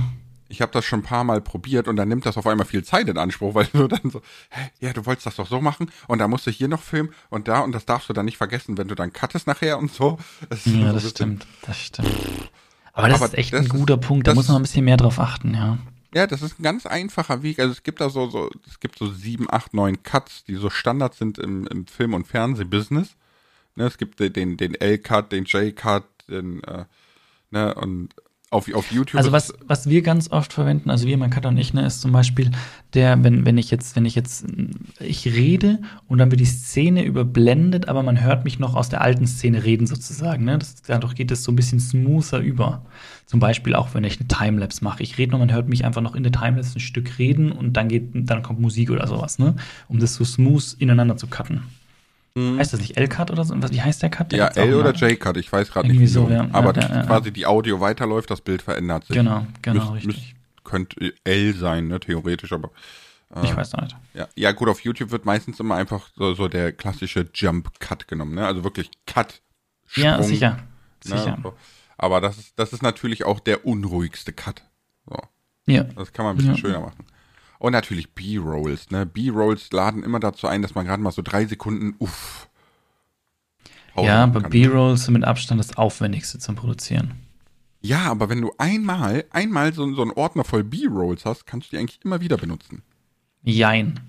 Ich 0.51 0.61
habe 0.61 0.71
das 0.71 0.85
schon 0.85 0.99
ein 0.99 1.03
paar 1.03 1.23
Mal 1.23 1.41
probiert 1.41 1.87
und 1.87 1.95
dann 1.95 2.09
nimmt 2.09 2.25
das 2.25 2.37
auf 2.37 2.45
einmal 2.45 2.65
viel 2.65 2.83
Zeit 2.83 3.07
in 3.09 3.17
Anspruch, 3.17 3.55
weil 3.55 3.67
du 3.73 3.87
dann 3.87 4.11
so, 4.11 4.21
hä, 4.49 4.69
ja, 4.79 4.93
du 4.93 5.05
wolltest 5.05 5.25
das 5.27 5.37
doch 5.37 5.47
so 5.47 5.61
machen 5.61 5.91
und 6.07 6.19
da 6.19 6.27
musst 6.27 6.45
du 6.45 6.51
hier 6.51 6.67
noch 6.67 6.81
filmen 6.81 7.13
und 7.29 7.47
da 7.47 7.61
und 7.61 7.71
das 7.71 7.85
darfst 7.85 8.09
du 8.09 8.13
dann 8.13 8.25
nicht 8.25 8.37
vergessen, 8.37 8.77
wenn 8.77 8.87
du 8.87 8.95
dann 8.95 9.13
cuttest 9.13 9.47
nachher 9.47 9.77
und 9.79 9.91
so. 9.91 10.17
Das 10.49 10.63
so 10.63 10.69
Ja, 10.71 10.89
ein 10.89 10.93
das 10.93 11.09
stimmt. 11.09 11.47
Das 11.63 11.79
stimmt. 11.79 12.09
Aber 12.93 13.07
das 13.07 13.17
Aber 13.17 13.25
ist 13.27 13.37
echt 13.37 13.53
das 13.53 13.61
ein 13.61 13.69
guter 13.69 13.97
Punkt. 13.97 14.27
Da 14.27 14.33
muss 14.33 14.47
man 14.49 14.57
ein 14.57 14.63
bisschen 14.63 14.85
mehr 14.85 14.97
drauf 14.97 15.19
achten, 15.19 15.53
ja. 15.53 15.77
Ja, 16.13 16.27
das 16.27 16.41
ist 16.41 16.59
ein 16.59 16.63
ganz 16.63 16.85
einfacher 16.85 17.41
Weg. 17.41 17.59
Also 17.59 17.71
es 17.71 17.83
gibt 17.83 18.01
da 18.01 18.09
so, 18.09 18.29
so 18.29 18.49
es 18.67 18.81
gibt 18.81 18.97
so 18.99 19.07
sieben, 19.09 19.47
acht, 19.49 19.73
neun 19.73 20.03
Cuts, 20.03 20.43
die 20.43 20.55
so 20.55 20.69
Standard 20.69 21.15
sind 21.15 21.37
im, 21.39 21.65
im 21.67 21.87
Film- 21.87 22.13
und 22.13 22.27
Fernsehbusiness. 22.27 23.15
Ne, 23.75 23.85
es 23.85 23.97
gibt 23.97 24.19
den, 24.19 24.57
den 24.57 24.75
L-Cut, 24.75 25.31
den 25.31 25.45
J-Cut, 25.45 26.03
den, 26.27 26.61
äh, 26.65 26.83
ne, 27.51 27.73
und 27.75 28.09
auf, 28.51 28.71
auf 28.73 28.91
YouTube. 28.91 29.17
Also 29.17 29.31
was, 29.31 29.53
was 29.65 29.89
wir 29.89 30.01
ganz 30.01 30.29
oft 30.29 30.51
verwenden, 30.51 30.89
also 30.89 31.07
wir, 31.07 31.17
mein 31.17 31.29
Cutter 31.29 31.49
und 31.49 31.57
ich, 31.57 31.73
ne, 31.73 31.85
ist 31.85 32.01
zum 32.01 32.11
Beispiel 32.11 32.51
der, 32.93 33.23
wenn, 33.23 33.45
wenn 33.45 33.57
ich 33.57 33.71
jetzt, 33.71 33.95
wenn 33.95 34.05
ich 34.05 34.13
jetzt, 34.13 34.45
ich 34.99 35.25
rede 35.25 35.79
und 36.07 36.17
dann 36.17 36.29
wird 36.31 36.41
die 36.41 36.45
Szene 36.45 37.05
überblendet, 37.05 37.87
aber 37.87 38.03
man 38.03 38.21
hört 38.21 38.43
mich 38.43 38.59
noch 38.59 38.75
aus 38.75 38.89
der 38.89 39.01
alten 39.01 39.25
Szene 39.25 39.63
reden 39.63 39.87
sozusagen, 39.87 40.43
ne? 40.43 40.59
Das, 40.59 40.81
dadurch 40.81 41.15
geht 41.15 41.31
es 41.31 41.43
so 41.43 41.51
ein 41.53 41.55
bisschen 41.55 41.79
smoother 41.79 42.39
über. 42.39 42.85
Zum 43.25 43.39
Beispiel 43.39 43.73
auch, 43.73 43.93
wenn 43.93 44.03
ich 44.03 44.19
eine 44.19 44.27
Timelapse 44.27 44.83
mache. 44.83 45.01
Ich 45.01 45.17
rede 45.17 45.31
noch, 45.31 45.39
man 45.39 45.53
hört 45.53 45.69
mich 45.69 45.85
einfach 45.85 46.01
noch 46.01 46.15
in 46.15 46.23
der 46.23 46.33
Timelapse 46.33 46.77
ein 46.77 46.81
Stück 46.81 47.17
reden 47.17 47.53
und 47.53 47.77
dann 47.77 47.87
geht, 47.87 48.09
dann 48.13 48.43
kommt 48.43 48.59
Musik 48.59 48.91
oder 48.91 49.07
sowas, 49.07 49.39
ne? 49.39 49.55
Um 49.87 49.99
das 49.99 50.15
so 50.15 50.25
smooth 50.25 50.75
ineinander 50.77 51.15
zu 51.15 51.27
cutten. 51.27 51.63
Heißt 52.37 52.71
das 52.73 52.79
nicht 52.79 52.95
L-Cut 52.97 53.29
oder 53.31 53.43
so? 53.43 53.53
Was, 53.61 53.71
wie 53.71 53.81
heißt 53.81 54.01
der 54.01 54.09
Cut? 54.09 54.31
Der 54.31 54.49
Mhm. 54.51 54.55
ja, 54.55 54.63
L 54.63 54.75
oder. 54.75 54.93
J-Cut, 54.93 55.35
ich 55.37 55.51
weiß 55.51 55.69
gerade 55.71 55.87
nicht, 55.87 55.95
Irgendwie 55.97 56.07
so, 56.07 56.29
wieso. 56.29 56.35
ja. 56.35 56.47
aber 56.53 56.73
Ja, 56.79 56.95
ja, 56.95 57.03
quasi 57.03 57.31
die 57.31 57.45
Audio 57.45 57.79
weiterläuft, 57.81 58.29
das 58.31 58.39
Bild 58.41 58.61
verändert 58.61 59.05
sich. 59.05 59.15
Genau, 59.17 59.45
genau, 59.61 59.81
Müsst- 59.91 59.93
richtig. 59.93 60.07
müsst- 60.07 60.35
könnte 60.63 61.13
L 61.25 61.53
sein, 61.55 61.87
ne, 61.87 61.99
theoretisch, 61.99 62.53
aber 62.53 62.69
Ich 63.43 63.55
weiß 63.55 63.73
noch 63.73 63.81
nicht. 63.83 63.95
Ja, 64.13 64.27
ja, 64.35 64.51
gut, 64.51 64.67
auf 64.67 64.81
YouTube 64.81 65.11
wird 65.11 65.23
meistens 65.25 65.59
immer 65.61 65.75
einfach 65.75 66.09
so, 66.17 66.33
so 66.33 66.47
der 66.49 66.71
klassische 66.73 67.29
Jump-Cut 67.33 68.07
genommen, 68.09 68.35
ne? 68.35 68.45
Also 68.45 68.63
wirklich 68.65 68.89
Cut. 69.07 69.41
Sprung, 69.87 70.03
Ja, 70.03 70.21
sicher. 70.23 70.51
Ne? 70.51 71.17
Sicher. 71.17 71.37
So. 71.41 71.53
Aber 71.97 72.19
das 72.19 72.37
ist, 72.37 72.59
das 72.59 72.73
ist 72.73 72.81
natürlich 72.83 73.23
auch 73.23 73.39
der 73.39 73.65
unruhigste 73.65 74.33
Cut. 74.33 74.61
So. 75.05 75.17
Ja. 75.65 75.83
Das 75.83 76.11
kann 76.11 76.25
man 76.25 76.33
ein 76.33 76.37
bisschen 76.37 76.55
Ja. 76.55 76.59
schöner 76.59 76.79
machen. 76.81 77.05
Und 77.61 77.73
natürlich 77.73 78.09
B-Rolls, 78.15 78.89
ne? 78.89 79.05
B-Rolls 79.05 79.71
laden 79.71 80.01
immer 80.01 80.19
dazu 80.19 80.47
ein, 80.47 80.63
dass 80.63 80.73
man 80.73 80.83
gerade 80.87 81.03
mal 81.03 81.11
so 81.11 81.21
drei 81.21 81.45
Sekunden, 81.45 81.93
uff. 81.99 82.49
Ja, 83.95 84.23
aber 84.23 84.41
kann. 84.41 84.49
B-Rolls 84.49 85.03
sind 85.05 85.13
mit 85.13 85.23
Abstand 85.23 85.59
das 85.59 85.77
Aufwendigste 85.77 86.39
zum 86.39 86.55
Produzieren. 86.55 87.13
Ja, 87.81 88.05
aber 88.09 88.29
wenn 88.29 88.41
du 88.41 88.51
einmal, 88.57 89.25
einmal 89.29 89.73
so, 89.73 89.93
so 89.93 90.01
einen 90.01 90.09
Ordner 90.09 90.43
voll 90.43 90.63
B-Rolls 90.63 91.23
hast, 91.25 91.45
kannst 91.45 91.67
du 91.67 91.75
die 91.75 91.79
eigentlich 91.79 91.99
immer 92.03 92.19
wieder 92.19 92.35
benutzen. 92.35 92.81
Jein. 93.43 93.99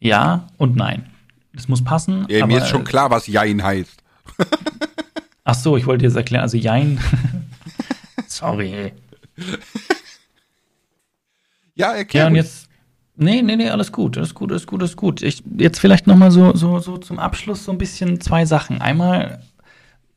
Ja 0.00 0.46
und 0.56 0.74
nein. 0.74 1.10
Es 1.54 1.68
muss 1.68 1.84
passen. 1.84 2.24
Ja, 2.30 2.46
mir 2.46 2.62
ist 2.62 2.68
schon 2.70 2.84
klar, 2.84 3.10
was 3.10 3.26
Jein 3.26 3.62
heißt. 3.62 4.02
Ach 5.44 5.54
so, 5.54 5.76
ich 5.76 5.84
wollte 5.84 6.06
jetzt 6.06 6.16
erklären, 6.16 6.44
also 6.44 6.56
Jein. 6.56 6.98
Sorry. 8.26 8.94
Ja, 11.74 11.92
erklär 11.92 12.22
Ja, 12.22 12.28
und 12.28 12.36
jetzt. 12.36 12.66
Nee, 13.16 13.40
nee, 13.42 13.56
nee, 13.56 13.70
alles 13.70 13.92
gut, 13.92 14.18
alles 14.18 14.34
gut, 14.34 14.50
alles 14.50 14.66
gut, 14.66 14.80
alles 14.80 14.96
gut. 14.96 15.22
Ich, 15.22 15.42
jetzt 15.56 15.80
vielleicht 15.80 16.06
noch 16.06 16.16
mal 16.16 16.30
so, 16.30 16.54
so, 16.54 16.78
so 16.80 16.98
zum 16.98 17.18
Abschluss 17.18 17.64
so 17.64 17.72
ein 17.72 17.78
bisschen 17.78 18.20
zwei 18.20 18.44
Sachen. 18.44 18.80
Einmal, 18.82 19.42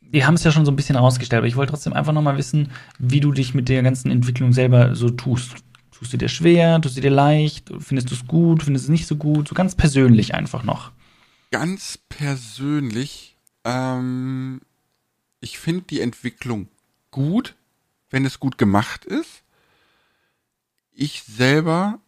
wir 0.01 0.27
haben 0.27 0.33
es 0.33 0.43
ja 0.43 0.51
schon 0.51 0.65
so 0.65 0.71
ein 0.71 0.75
bisschen 0.75 0.97
rausgestellt, 0.97 1.37
aber 1.39 1.47
ich 1.47 1.55
wollte 1.55 1.71
trotzdem 1.71 1.93
einfach 1.93 2.11
noch 2.11 2.21
mal 2.21 2.37
wissen, 2.37 2.71
wie 2.97 3.21
du 3.21 3.31
dich 3.31 3.53
mit 3.53 3.69
der 3.69 3.83
ganzen 3.83 4.11
Entwicklung 4.11 4.51
selber 4.51 4.95
so 4.95 5.09
tust. 5.09 5.55
Tust 5.91 6.13
du 6.13 6.17
dir 6.17 6.29
schwer, 6.29 6.79
tust 6.81 6.97
du 6.97 7.01
dir 7.01 7.11
leicht, 7.11 7.71
findest 7.79 8.09
du 8.09 8.15
es 8.15 8.25
gut, 8.27 8.63
findest 8.63 8.85
du 8.85 8.91
es 8.91 8.91
nicht 8.91 9.07
so 9.07 9.15
gut, 9.15 9.47
so 9.47 9.55
ganz 9.55 9.75
persönlich 9.75 10.33
einfach 10.35 10.63
noch. 10.63 10.91
ganz 11.51 11.97
persönlich, 12.09 13.37
ähm, 13.63 14.61
ich 15.41 15.57
finde 15.59 15.85
die 15.89 16.01
Entwicklung 16.01 16.67
gut, 17.11 17.55
wenn 18.09 18.25
es 18.25 18.39
gut 18.39 18.57
gemacht 18.57 19.05
ist. 19.05 19.43
Ich 20.93 21.23
selber 21.23 21.99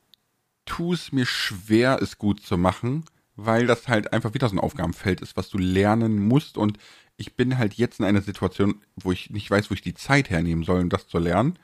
tue 0.72 0.95
es 0.95 1.11
mir 1.11 1.26
schwer, 1.26 1.99
es 2.01 2.17
gut 2.17 2.41
zu 2.41 2.57
machen, 2.57 3.03
weil 3.36 3.67
das 3.67 3.88
halt 3.88 4.13
einfach 4.13 4.34
wieder 4.34 4.47
so 4.47 4.55
ein 4.55 4.59
Aufgabenfeld 4.59 5.19
ist, 5.22 5.36
was 5.36 5.49
du 5.49 5.57
lernen 5.57 6.28
musst. 6.28 6.57
Und 6.57 6.78
ich 7.17 7.36
bin 7.36 7.57
halt 7.57 7.74
jetzt 7.74 7.99
in 7.99 8.05
einer 8.05 8.22
Situation, 8.22 8.76
wo 8.95 9.11
ich 9.11 9.30
nicht 9.32 9.51
weiß, 9.51 9.69
wo 9.69 9.74
ich 9.74 9.82
die 9.82 9.93
Zeit 9.93 10.30
hernehmen 10.30 10.63
soll, 10.63 10.82
um 10.82 10.89
das 10.89 11.07
zu 11.07 11.19
lernen. 11.19 11.55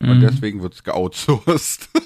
Und 0.00 0.18
Mhm. 0.18 0.20
deswegen 0.20 0.60
wird 0.62 0.74
es 0.74 0.84
geoutsourced. 0.84 1.88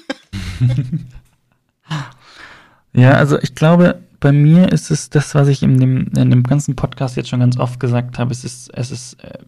Ja, 2.93 3.11
also 3.13 3.39
ich 3.39 3.53
glaube, 3.55 4.01
bei 4.19 4.31
mir 4.31 4.71
ist 4.71 4.89
es 4.91 5.09
das, 5.09 5.35
was 5.35 5.47
ich 5.47 5.61
in 5.63 5.79
dem, 5.79 6.07
in 6.15 6.29
dem 6.31 6.43
ganzen 6.43 6.75
Podcast 6.75 7.15
jetzt 7.15 7.29
schon 7.29 7.39
ganz 7.39 7.57
oft 7.57 7.79
gesagt 7.79 8.17
habe. 8.17 8.31
Es 8.31 8.43
ist, 8.43 8.69
es 8.73 8.91
ist, 8.91 9.17
äh, 9.23 9.39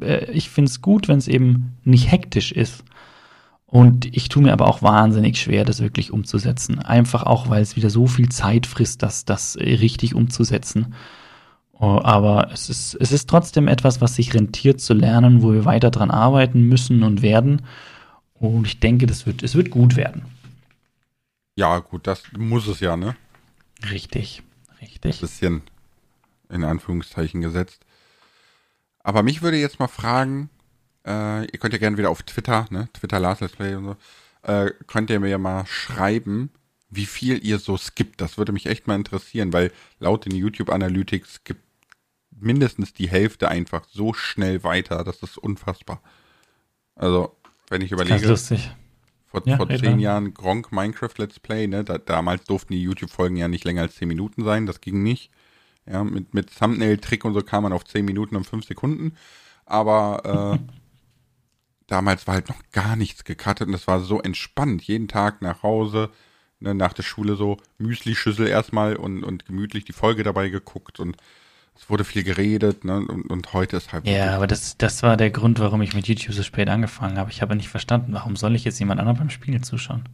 äh, 0.00 0.30
ich 0.30 0.48
finde 0.48 0.70
es 0.70 0.80
gut, 0.80 1.08
wenn 1.08 1.18
es 1.18 1.28
eben 1.28 1.72
nicht 1.82 2.10
hektisch 2.10 2.52
ist. 2.52 2.84
Und 3.74 4.06
ich 4.16 4.28
tue 4.28 4.40
mir 4.40 4.52
aber 4.52 4.68
auch 4.68 4.82
wahnsinnig 4.82 5.36
schwer, 5.36 5.64
das 5.64 5.80
wirklich 5.80 6.12
umzusetzen. 6.12 6.78
Einfach 6.78 7.24
auch, 7.24 7.50
weil 7.50 7.60
es 7.60 7.74
wieder 7.74 7.90
so 7.90 8.06
viel 8.06 8.28
Zeit 8.28 8.66
frisst, 8.66 9.02
das, 9.02 9.24
das 9.24 9.56
richtig 9.56 10.14
umzusetzen. 10.14 10.94
Oh, 11.72 11.98
aber 12.00 12.52
es 12.52 12.70
ist, 12.70 12.94
es 12.94 13.10
ist 13.10 13.28
trotzdem 13.28 13.66
etwas, 13.66 14.00
was 14.00 14.14
sich 14.14 14.32
rentiert 14.32 14.80
zu 14.80 14.94
lernen, 14.94 15.42
wo 15.42 15.52
wir 15.52 15.64
weiter 15.64 15.90
dran 15.90 16.12
arbeiten 16.12 16.62
müssen 16.62 17.02
und 17.02 17.20
werden. 17.20 17.62
Und 18.34 18.64
ich 18.68 18.78
denke, 18.78 19.06
das 19.06 19.26
wird, 19.26 19.42
es 19.42 19.56
wird 19.56 19.70
gut 19.70 19.96
werden. 19.96 20.22
ja, 21.56 21.80
gut, 21.80 22.06
das 22.06 22.22
muss 22.38 22.68
es 22.68 22.78
ja, 22.78 22.96
ne? 22.96 23.16
Richtig, 23.90 24.44
richtig. 24.80 25.20
bisschen 25.20 25.62
in 26.48 26.62
Anführungszeichen 26.62 27.40
gesetzt. 27.40 27.84
Aber 29.02 29.24
mich 29.24 29.42
würde 29.42 29.56
jetzt 29.56 29.80
mal 29.80 29.88
fragen, 29.88 30.48
äh, 31.06 31.44
ihr 31.44 31.58
könnt 31.58 31.72
ja 31.72 31.78
gerne 31.78 31.98
wieder 31.98 32.10
auf 32.10 32.22
Twitter, 32.22 32.66
ne, 32.70 32.88
Twitter 32.92 33.20
Last 33.20 33.40
Let's 33.40 33.56
Play 33.56 33.74
und 33.74 33.84
so, 33.84 33.96
äh, 34.42 34.70
könnt 34.86 35.10
ihr 35.10 35.20
mir 35.20 35.28
ja 35.28 35.38
mal 35.38 35.66
schreiben, 35.66 36.50
wie 36.90 37.06
viel 37.06 37.44
ihr 37.44 37.58
so 37.58 37.76
skippt. 37.76 38.20
Das 38.20 38.38
würde 38.38 38.52
mich 38.52 38.66
echt 38.66 38.86
mal 38.86 38.94
interessieren, 38.94 39.52
weil 39.52 39.72
laut 39.98 40.24
den 40.26 40.34
YouTube 40.34 40.70
Analytics 40.70 41.34
skippt 41.34 41.62
mindestens 42.30 42.92
die 42.92 43.08
Hälfte 43.08 43.48
einfach 43.48 43.84
so 43.90 44.12
schnell 44.12 44.62
weiter, 44.64 45.04
das 45.04 45.22
ist 45.22 45.38
unfassbar. 45.38 46.02
Also, 46.94 47.36
wenn 47.68 47.82
ich 47.82 47.92
überlege, 47.92 48.26
lustig. 48.26 48.70
vor, 49.26 49.42
Ja, 49.46 49.56
vor 49.56 49.68
zehn. 49.68 49.98
Jahren 49.98 50.34
Gronk 50.34 50.72
Minecraft 50.72 51.14
Let's 51.18 51.40
Play, 51.40 51.66
ne? 51.66 51.84
Da, 51.84 51.98
damals 51.98 52.44
durften 52.44 52.72
die 52.72 52.82
YouTube-Folgen 52.82 53.36
ja 53.36 53.48
nicht 53.48 53.64
länger 53.64 53.82
als 53.82 53.96
10 53.96 54.08
Minuten 54.08 54.44
sein, 54.44 54.66
das 54.66 54.80
ging 54.80 55.02
nicht. 55.02 55.30
Ja, 55.86 56.02
mit, 56.04 56.34
mit 56.34 56.56
Thumbnail-Trick 56.56 57.24
und 57.24 57.34
so 57.34 57.40
kam 57.40 57.64
man 57.64 57.72
auf 57.72 57.84
10 57.84 58.04
Minuten 58.04 58.36
und 58.36 58.44
5 58.44 58.64
Sekunden. 58.64 59.16
Aber 59.66 60.60
äh, 60.60 60.72
damals 61.86 62.26
war 62.26 62.34
halt 62.34 62.48
noch 62.48 62.60
gar 62.72 62.96
nichts 62.96 63.24
gecuttet 63.24 63.66
und 63.66 63.72
das 63.72 63.86
war 63.86 64.00
so 64.00 64.20
entspannt. 64.20 64.82
Jeden 64.82 65.08
Tag 65.08 65.42
nach 65.42 65.62
Hause, 65.62 66.10
ne, 66.60 66.74
nach 66.74 66.92
der 66.92 67.02
Schule 67.02 67.36
so 67.36 67.58
Müsli-Schüssel 67.78 68.48
erstmal 68.48 68.96
und, 68.96 69.24
und 69.24 69.46
gemütlich 69.46 69.84
die 69.84 69.92
Folge 69.92 70.22
dabei 70.22 70.48
geguckt 70.48 71.00
und 71.00 71.16
es 71.76 71.90
wurde 71.90 72.04
viel 72.04 72.22
geredet, 72.22 72.84
ne? 72.84 72.98
Und, 72.98 73.24
und 73.30 73.52
heute 73.52 73.76
ist 73.76 73.92
halt 73.92 74.06
Ja, 74.06 74.36
aber 74.36 74.46
das, 74.46 74.78
das 74.78 75.02
war 75.02 75.16
der 75.16 75.30
Grund, 75.30 75.58
warum 75.58 75.82
ich 75.82 75.92
mit 75.94 76.06
YouTube 76.06 76.32
so 76.32 76.42
spät 76.44 76.68
angefangen 76.68 77.18
habe. 77.18 77.32
Ich 77.32 77.42
habe 77.42 77.56
nicht 77.56 77.68
verstanden, 77.68 78.12
warum 78.12 78.36
soll 78.36 78.54
ich 78.54 78.64
jetzt 78.64 78.78
jemand 78.78 79.00
anderem 79.00 79.18
beim 79.18 79.30
Spielen 79.30 79.62
zuschauen? 79.64 80.04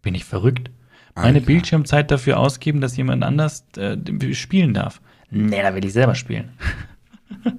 Bin 0.00 0.14
ich 0.14 0.24
verrückt? 0.24 0.70
Meine 1.14 1.38
Alter. 1.38 1.46
Bildschirmzeit 1.46 2.10
dafür 2.10 2.38
ausgeben, 2.38 2.80
dass 2.80 2.96
jemand 2.96 3.24
anders 3.24 3.66
äh, 3.76 3.96
spielen 4.34 4.72
darf. 4.74 5.00
Nee, 5.30 5.62
da 5.62 5.74
will 5.74 5.84
ich 5.84 5.92
selber 5.92 6.14
spielen. 6.14 6.52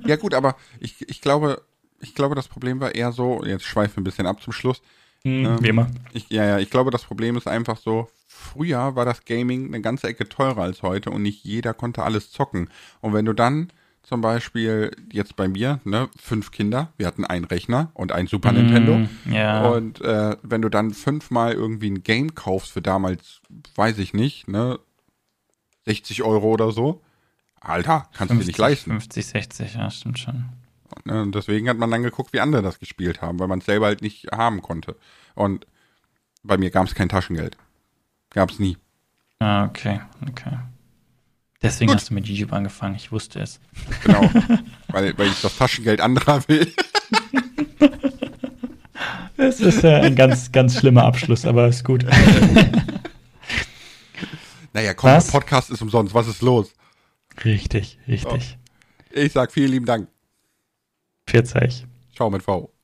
Ja 0.05 0.15
gut, 0.15 0.33
aber 0.33 0.55
ich, 0.79 1.07
ich 1.09 1.21
glaube, 1.21 1.61
ich 2.01 2.15
glaube, 2.15 2.35
das 2.35 2.47
Problem 2.47 2.79
war 2.79 2.95
eher 2.95 3.11
so, 3.11 3.43
jetzt 3.45 3.65
schweife 3.65 3.99
ein 3.99 4.03
bisschen 4.03 4.27
ab 4.27 4.41
zum 4.41 4.53
Schluss. 4.53 4.81
Hm, 5.23 5.57
Wie 5.61 5.69
immer. 5.69 5.87
Ich, 6.13 6.29
ja, 6.29 6.45
ja, 6.45 6.59
ich 6.59 6.69
glaube, 6.69 6.91
das 6.91 7.03
Problem 7.03 7.37
ist 7.37 7.47
einfach 7.47 7.77
so, 7.77 8.07
früher 8.27 8.95
war 8.95 9.05
das 9.05 9.25
Gaming 9.25 9.67
eine 9.67 9.81
ganze 9.81 10.07
Ecke 10.07 10.29
teurer 10.29 10.61
als 10.61 10.83
heute 10.83 11.09
und 11.09 11.21
nicht 11.21 11.43
jeder 11.43 11.73
konnte 11.73 12.03
alles 12.03 12.31
zocken. 12.31 12.69
Und 13.01 13.13
wenn 13.13 13.25
du 13.25 13.33
dann 13.33 13.71
zum 14.03 14.21
Beispiel 14.21 14.95
jetzt 15.11 15.35
bei 15.35 15.49
mir, 15.49 15.81
ne, 15.83 16.07
fünf 16.17 16.51
Kinder, 16.51 16.93
wir 16.95 17.07
hatten 17.07 17.25
einen 17.25 17.43
Rechner 17.43 17.91
und 17.93 18.13
ein 18.13 18.27
Super 18.27 18.53
Nintendo. 18.53 18.99
Mm, 18.99 19.33
ja. 19.33 19.67
Und 19.67 19.99
äh, 19.99 20.37
wenn 20.43 20.61
du 20.61 20.69
dann 20.69 20.91
fünfmal 20.91 21.51
irgendwie 21.53 21.89
ein 21.89 22.03
Game 22.03 22.33
kaufst 22.33 22.71
für 22.71 22.81
damals, 22.81 23.41
weiß 23.75 23.97
ich 23.97 24.13
nicht, 24.13 24.47
ne, 24.47 24.79
60 25.85 26.23
Euro 26.23 26.51
oder 26.51 26.71
so, 26.71 27.01
Alter, 27.59 28.07
kannst 28.13 28.33
du 28.33 28.39
dir 28.39 28.45
nicht 28.45 28.57
leisten. 28.57 28.91
50, 28.91 29.25
60, 29.25 29.73
ja, 29.73 29.89
stimmt 29.89 30.19
schon. 30.19 30.45
Ne? 31.07 31.21
Und 31.21 31.35
deswegen 31.35 31.69
hat 31.69 31.77
man 31.77 31.91
dann 31.91 32.03
geguckt, 32.03 32.33
wie 32.33 32.39
andere 32.39 32.61
das 32.61 32.79
gespielt 32.79 33.21
haben, 33.21 33.39
weil 33.39 33.47
man 33.47 33.59
es 33.59 33.65
selber 33.65 33.87
halt 33.87 34.01
nicht 34.01 34.27
haben 34.31 34.61
konnte. 34.61 34.95
Und 35.35 35.65
bei 36.43 36.57
mir 36.57 36.69
gab 36.69 36.87
es 36.87 36.95
kein 36.95 37.09
Taschengeld. 37.09 37.57
Gab 38.29 38.51
es 38.51 38.59
nie. 38.59 38.77
Ah, 39.39 39.65
okay, 39.65 40.01
okay. 40.27 40.57
Deswegen 41.61 41.89
Gut. 41.89 41.97
hast 41.97 42.09
du 42.09 42.13
mit 42.13 42.27
YouTube 42.27 42.53
angefangen, 42.53 42.95
ich 42.95 43.11
wusste 43.11 43.39
es. 43.39 43.59
Genau. 44.03 44.21
weil, 44.89 45.17
weil 45.17 45.27
ich 45.27 45.41
das 45.41 45.57
Taschengeld 45.57 46.01
anderer 46.01 46.47
will. 46.47 46.71
Das 49.37 49.59
ist 49.59 49.83
äh, 49.83 49.93
ein 49.93 50.15
ganz, 50.15 50.51
ganz 50.51 50.79
schlimmer 50.79 51.03
Abschluss, 51.03 51.45
aber 51.45 51.67
ist 51.67 51.85
gut. 51.85 52.03
Naja, 54.77 54.93
komm, 54.93 55.09
Was? 55.09 55.25
der 55.25 55.31
Podcast 55.31 55.71
ist 55.71 55.81
umsonst. 55.81 56.13
Was 56.13 56.27
ist 56.27 56.43
los? 56.43 56.71
Richtig, 57.43 57.97
richtig. 58.07 58.59
Ich 59.09 59.33
sag 59.33 59.51
vielen 59.51 59.71
lieben 59.71 59.87
Dank. 59.87 60.07
Vierzeig. 61.27 61.85
Ciao 62.15 62.29
mit 62.29 62.41
V. 62.43 62.76